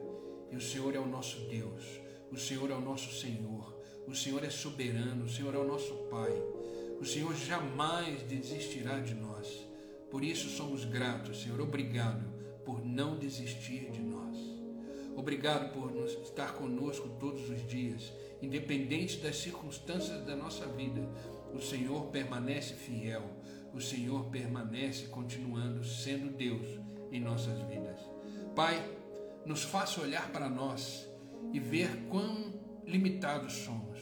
e 0.52 0.56
o 0.56 0.62
Senhor 0.62 0.95
é 0.95 1.00
o 1.00 1.06
nosso 1.06 1.39
Deus, 1.47 1.84
o 2.32 2.38
Senhor 2.38 2.70
é 2.72 2.74
o 2.74 2.82
nosso 2.82 3.12
Senhor, 3.20 3.80
o 4.08 4.16
Senhor 4.16 4.43
é 4.43 4.50
soberano, 4.50 5.26
o 5.26 5.30
Senhor 5.30 5.54
é 5.54 5.58
o 5.58 5.68
nosso 5.68 5.93
Pai. 6.10 6.34
O 7.00 7.06
Senhor 7.06 7.34
jamais 7.36 8.24
desistirá 8.24 9.00
de 9.00 9.14
nós. 9.14 9.66
Por 10.12 10.24
isso 10.24 10.50
somos 10.50 10.84
gratos, 10.84 11.41
Senhor. 11.41 11.62
Obrigado 11.62 12.26
por 12.66 12.86
não 12.86 13.18
desistir 13.18 13.89
de 13.91 14.02
nós. 14.02 14.36
Obrigado 15.16 15.72
por 15.72 15.91
estar 16.24 16.56
conosco 16.56 17.08
todos 17.20 17.50
os 17.50 17.66
dias, 17.68 18.12
independente 18.41 19.18
das 19.18 19.38
circunstâncias 19.38 20.26
da 20.26 20.36
nossa 20.36 20.66
vida. 20.68 21.08
O 21.54 21.62
Senhor 21.62 22.08
permanece 22.08 22.74
fiel. 22.74 23.24
O 23.74 23.80
Senhor 23.80 24.26
permanece 24.26 25.06
continuando 25.06 25.84
sendo 25.84 26.36
Deus 26.36 26.68
em 27.12 27.20
nossas 27.20 27.60
vidas. 27.68 28.00
Pai, 28.56 28.84
nos 29.50 29.64
faça 29.64 30.00
olhar 30.00 30.32
para 30.32 30.47
nós 30.47 31.10
e 31.52 31.60
ver 31.60 32.06
quão 32.08 32.54
limitados 32.86 33.52
somos, 33.54 33.97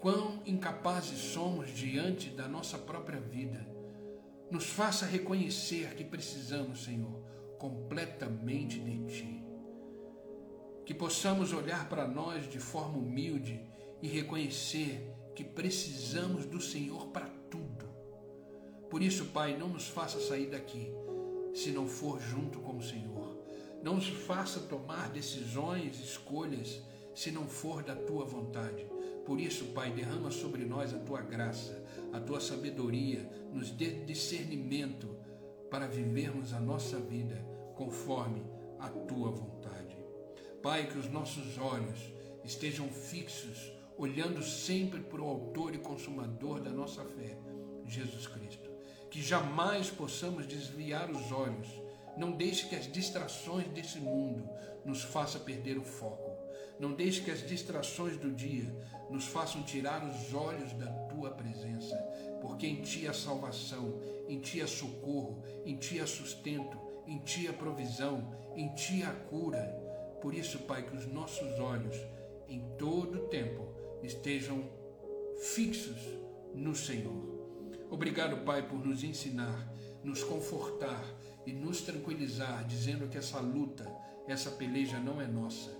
quão 0.00 0.42
incapazes 0.44 1.20
somos 1.20 1.70
diante 1.70 2.30
da 2.30 2.48
nossa 2.48 2.76
própria 2.76 3.20
vida. 3.20 3.64
Nos 4.50 4.66
faça 4.66 5.06
reconhecer 5.06 5.94
que 5.94 6.02
precisamos, 6.02 6.82
Senhor, 6.82 7.22
completamente 7.60 8.80
de 8.80 9.06
Ti. 9.06 9.44
Que 10.84 10.92
possamos 10.92 11.52
olhar 11.52 11.88
para 11.88 12.04
nós 12.04 12.50
de 12.50 12.58
forma 12.58 12.98
humilde 12.98 13.64
e 14.02 14.08
reconhecer 14.08 15.14
que 15.36 15.44
precisamos 15.44 16.44
do 16.44 16.60
Senhor 16.60 17.06
para 17.10 17.28
tudo. 17.48 17.88
Por 18.90 19.00
isso, 19.00 19.26
Pai, 19.26 19.56
não 19.56 19.68
nos 19.68 19.86
faça 19.86 20.18
sair 20.18 20.48
daqui 20.48 20.92
se 21.54 21.70
não 21.70 21.86
for 21.86 22.20
junto 22.20 22.58
com 22.58 22.78
o 22.78 22.82
Senhor. 22.82 23.23
Não 23.84 23.96
nos 23.96 24.08
faça 24.08 24.60
tomar 24.60 25.10
decisões, 25.10 26.00
escolhas, 26.00 26.80
se 27.14 27.30
não 27.30 27.46
for 27.46 27.82
da 27.82 27.94
tua 27.94 28.24
vontade. 28.24 28.86
Por 29.26 29.38
isso, 29.38 29.66
Pai, 29.74 29.90
derrama 29.90 30.30
sobre 30.30 30.64
nós 30.64 30.94
a 30.94 30.98
tua 31.00 31.20
graça, 31.20 31.84
a 32.10 32.18
tua 32.18 32.40
sabedoria, 32.40 33.30
nos 33.52 33.70
dê 33.70 34.02
discernimento 34.06 35.14
para 35.70 35.86
vivermos 35.86 36.54
a 36.54 36.60
nossa 36.60 36.98
vida 36.98 37.36
conforme 37.74 38.42
a 38.78 38.88
tua 38.88 39.30
vontade. 39.30 39.98
Pai, 40.62 40.86
que 40.86 40.96
os 40.96 41.10
nossos 41.10 41.58
olhos 41.58 41.98
estejam 42.42 42.88
fixos, 42.88 43.70
olhando 43.98 44.42
sempre 44.42 45.00
para 45.00 45.20
o 45.20 45.28
Autor 45.28 45.74
e 45.74 45.78
Consumador 45.78 46.58
da 46.58 46.70
nossa 46.70 47.04
fé, 47.04 47.36
Jesus 47.84 48.26
Cristo. 48.28 48.70
Que 49.10 49.20
jamais 49.20 49.90
possamos 49.90 50.46
desviar 50.46 51.10
os 51.10 51.30
olhos 51.30 51.83
não 52.16 52.32
deixe 52.32 52.66
que 52.68 52.76
as 52.76 52.90
distrações 52.90 53.66
desse 53.68 53.98
mundo 53.98 54.48
nos 54.84 55.02
façam 55.02 55.40
perder 55.40 55.78
o 55.78 55.84
foco. 55.84 56.32
Não 56.78 56.92
deixe 56.92 57.20
que 57.20 57.30
as 57.30 57.46
distrações 57.46 58.16
do 58.16 58.30
dia 58.30 58.74
nos 59.10 59.26
façam 59.26 59.62
tirar 59.62 60.04
os 60.04 60.34
olhos 60.34 60.72
da 60.72 60.86
tua 61.08 61.30
presença, 61.30 61.96
porque 62.40 62.66
em 62.66 62.82
ti 62.82 63.06
há 63.06 63.12
salvação, 63.12 64.00
em 64.28 64.40
ti 64.40 64.60
há 64.60 64.66
socorro, 64.66 65.42
em 65.64 65.76
ti 65.76 66.00
há 66.00 66.06
sustento, 66.06 66.76
em 67.06 67.18
ti 67.18 67.46
há 67.48 67.52
provisão, 67.52 68.34
em 68.56 68.74
ti 68.74 69.02
há 69.02 69.12
cura. 69.12 69.62
Por 70.20 70.34
isso, 70.34 70.58
Pai, 70.60 70.82
que 70.82 70.96
os 70.96 71.06
nossos 71.06 71.58
olhos 71.58 71.96
em 72.48 72.60
todo 72.76 73.18
o 73.18 73.28
tempo 73.28 73.68
estejam 74.02 74.68
fixos 75.38 76.00
no 76.54 76.74
Senhor. 76.74 77.34
Obrigado, 77.90 78.44
Pai, 78.44 78.66
por 78.66 78.84
nos 78.84 79.04
ensinar, 79.04 79.72
nos 80.02 80.22
confortar 80.24 81.04
e 81.46 81.52
nos 81.52 81.82
tranquilizar, 81.82 82.64
dizendo 82.66 83.08
que 83.08 83.18
essa 83.18 83.40
luta, 83.40 83.90
essa 84.26 84.50
peleja 84.50 84.98
não 84.98 85.20
é 85.20 85.26
nossa, 85.26 85.70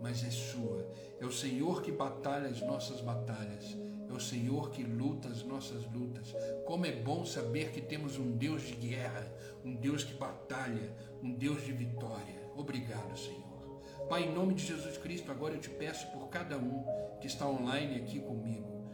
mas 0.00 0.24
é 0.24 0.30
sua. 0.30 0.88
É 1.20 1.26
o 1.26 1.32
Senhor 1.32 1.82
que 1.82 1.92
batalha 1.92 2.48
as 2.48 2.60
nossas 2.60 3.00
batalhas. 3.00 3.76
É 4.08 4.12
o 4.12 4.20
Senhor 4.20 4.70
que 4.70 4.82
luta 4.82 5.28
as 5.28 5.42
nossas 5.42 5.84
lutas. 5.92 6.34
Como 6.66 6.86
é 6.86 6.92
bom 6.92 7.24
saber 7.24 7.70
que 7.70 7.80
temos 7.80 8.18
um 8.18 8.32
Deus 8.36 8.62
de 8.62 8.74
guerra, 8.74 9.26
um 9.64 9.74
Deus 9.74 10.04
que 10.04 10.14
batalha, 10.14 10.94
um 11.22 11.32
Deus 11.32 11.64
de 11.64 11.72
vitória. 11.72 12.50
Obrigado, 12.56 13.16
Senhor. 13.18 13.44
Pai, 14.08 14.24
em 14.24 14.34
nome 14.34 14.54
de 14.54 14.66
Jesus 14.66 14.98
Cristo, 14.98 15.30
agora 15.30 15.54
eu 15.54 15.60
te 15.60 15.70
peço 15.70 16.06
por 16.12 16.28
cada 16.28 16.58
um 16.58 16.84
que 17.20 17.26
está 17.26 17.48
online 17.48 17.96
aqui 17.96 18.20
comigo. 18.20 18.84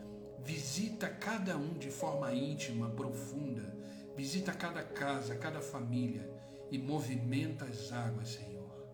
Visita 0.44 1.08
cada 1.08 1.56
um 1.56 1.74
de 1.74 1.90
forma 1.90 2.32
íntima, 2.32 2.88
profunda. 2.90 3.79
Visita 4.20 4.52
cada 4.52 4.82
casa, 4.82 5.34
cada 5.34 5.62
família 5.62 6.30
e 6.70 6.76
movimenta 6.76 7.64
as 7.64 7.90
águas, 7.90 8.28
Senhor. 8.28 8.86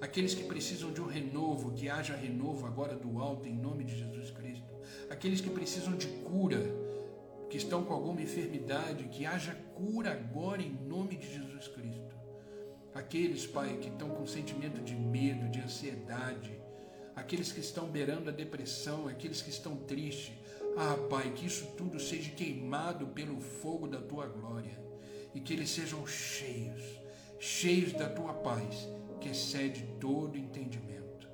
Aqueles 0.00 0.34
que 0.34 0.44
precisam 0.44 0.90
de 0.90 1.02
um 1.02 1.06
renovo, 1.06 1.72
que 1.72 1.90
haja 1.90 2.16
renovo 2.16 2.66
agora 2.66 2.96
do 2.96 3.20
alto 3.20 3.46
em 3.46 3.54
nome 3.54 3.84
de 3.84 3.98
Jesus 3.98 4.30
Cristo. 4.30 4.64
Aqueles 5.10 5.42
que 5.42 5.50
precisam 5.50 5.94
de 5.94 6.06
cura, 6.06 6.62
que 7.50 7.58
estão 7.58 7.84
com 7.84 7.92
alguma 7.92 8.22
enfermidade, 8.22 9.04
que 9.08 9.26
haja 9.26 9.54
cura 9.74 10.12
agora 10.12 10.62
em 10.62 10.72
nome 10.72 11.14
de 11.14 11.30
Jesus 11.30 11.68
Cristo. 11.68 12.16
Aqueles, 12.94 13.46
Pai, 13.46 13.76
que 13.82 13.90
estão 13.90 14.08
com 14.08 14.26
sentimento 14.26 14.80
de 14.80 14.94
medo, 14.94 15.50
de 15.50 15.60
ansiedade, 15.60 16.58
aqueles 17.14 17.52
que 17.52 17.60
estão 17.60 17.86
beirando 17.86 18.30
a 18.30 18.32
depressão, 18.32 19.06
aqueles 19.08 19.42
que 19.42 19.50
estão 19.50 19.76
tristes. 19.76 20.39
Ah, 20.76 20.96
Pai, 21.08 21.32
que 21.32 21.46
isso 21.46 21.66
tudo 21.76 21.98
seja 22.00 22.30
queimado 22.30 23.06
pelo 23.08 23.40
fogo 23.40 23.86
da 23.86 24.00
tua 24.00 24.26
glória 24.26 24.78
e 25.34 25.40
que 25.40 25.52
eles 25.52 25.70
sejam 25.70 26.06
cheios, 26.06 26.82
cheios 27.38 27.92
da 27.92 28.08
tua 28.08 28.34
paz 28.34 28.88
que 29.20 29.28
excede 29.28 29.82
todo 30.00 30.38
entendimento. 30.38 31.28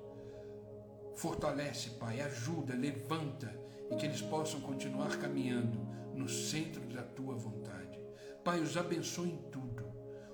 Fortalece, 1.14 1.90
Pai, 1.90 2.20
ajuda, 2.20 2.74
levanta 2.74 3.54
e 3.90 3.96
que 3.96 4.06
eles 4.06 4.20
possam 4.20 4.60
continuar 4.60 5.16
caminhando 5.18 5.78
no 6.14 6.28
centro 6.28 6.82
da 6.88 7.02
tua 7.02 7.34
vontade. 7.34 8.00
Pai, 8.42 8.60
os 8.60 8.76
abençoe 8.76 9.30
em 9.30 9.38
tudo. 9.50 9.86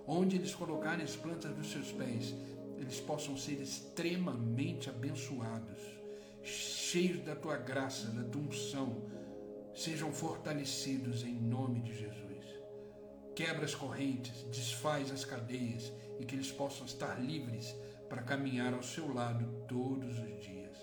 Onde 0.06 0.36
eles 0.36 0.54
colocarem 0.54 1.04
as 1.04 1.16
plantas 1.16 1.54
dos 1.54 1.70
seus 1.70 1.92
pés, 1.92 2.34
eles 2.78 3.00
possam 3.00 3.36
ser 3.36 3.60
extremamente 3.60 4.90
abençoados, 4.90 5.80
cheios 6.92 7.24
da 7.24 7.34
tua 7.34 7.56
graça, 7.56 8.08
da 8.08 8.22
tua 8.22 8.42
unção, 8.42 9.08
sejam 9.74 10.12
fortalecidos 10.12 11.24
em 11.24 11.34
nome 11.34 11.80
de 11.80 11.96
Jesus. 11.96 12.44
Quebra 13.34 13.64
as 13.64 13.74
correntes, 13.74 14.44
desfaz 14.50 15.10
as 15.10 15.24
cadeias 15.24 15.90
e 16.20 16.26
que 16.26 16.34
eles 16.34 16.52
possam 16.52 16.84
estar 16.84 17.18
livres 17.18 17.74
para 18.10 18.20
caminhar 18.20 18.74
ao 18.74 18.82
seu 18.82 19.10
lado 19.10 19.64
todos 19.66 20.18
os 20.18 20.38
dias. 20.38 20.76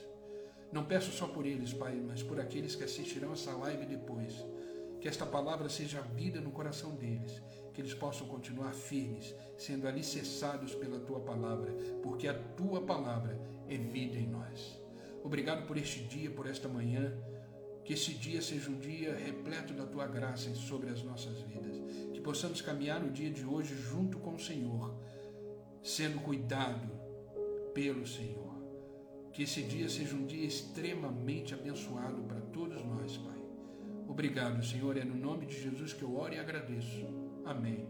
Não 0.71 0.83
peço 0.83 1.11
só 1.11 1.27
por 1.27 1.45
eles, 1.45 1.73
Pai, 1.73 2.01
mas 2.03 2.23
por 2.23 2.39
aqueles 2.39 2.73
que 2.73 2.85
assistirão 2.85 3.33
essa 3.33 3.51
live 3.51 3.85
depois. 3.85 4.33
Que 4.99 5.07
esta 5.07 5.27
palavra 5.27 5.69
seja 5.69 6.01
vida 6.01 6.41
no 6.41 6.49
coração 6.49 6.95
deles, 6.95 7.39
que 7.71 7.81
eles 7.81 7.93
possam 7.93 8.27
continuar 8.27 8.73
firmes, 8.73 9.35
sendo 9.59 9.87
alicerçados 9.87 10.73
pela 10.73 10.99
tua 11.01 11.19
palavra, 11.19 11.71
porque 12.01 12.27
a 12.27 12.33
tua 12.33 12.81
palavra 12.81 13.39
é 13.67 13.77
vida 13.77 14.17
em 14.17 14.25
nós. 14.25 14.78
Obrigado 15.23 15.65
por 15.65 15.77
este 15.77 15.99
dia, 16.01 16.29
por 16.29 16.47
esta 16.47 16.67
manhã. 16.67 17.13
Que 17.83 17.93
esse 17.93 18.13
dia 18.13 18.41
seja 18.41 18.69
um 18.69 18.79
dia 18.79 19.15
repleto 19.15 19.73
da 19.73 19.85
tua 19.85 20.05
graça 20.07 20.53
sobre 20.53 20.89
as 20.89 21.01
nossas 21.03 21.39
vidas. 21.41 21.77
Que 22.13 22.21
possamos 22.21 22.61
caminhar 22.61 23.01
no 23.01 23.11
dia 23.11 23.29
de 23.29 23.45
hoje 23.45 23.75
junto 23.75 24.19
com 24.19 24.35
o 24.35 24.39
Senhor 24.39 24.93
sendo 25.83 26.19
cuidado 26.19 26.89
pelo 27.73 28.05
Senhor. 28.05 28.49
Que 29.31 29.43
esse 29.43 29.61
dia 29.63 29.87
seja 29.87 30.15
um 30.15 30.25
dia 30.25 30.45
extremamente 30.45 31.53
abençoado 31.53 32.21
para 32.23 32.41
todos 32.41 32.83
nós, 32.83 33.17
Pai. 33.17 33.39
Obrigado, 34.07 34.65
Senhor. 34.65 34.97
É 34.97 35.03
no 35.03 35.15
nome 35.15 35.45
de 35.45 35.61
Jesus 35.61 35.93
que 35.93 36.03
eu 36.03 36.15
oro 36.15 36.33
e 36.33 36.39
agradeço. 36.39 37.05
Amém. 37.45 37.87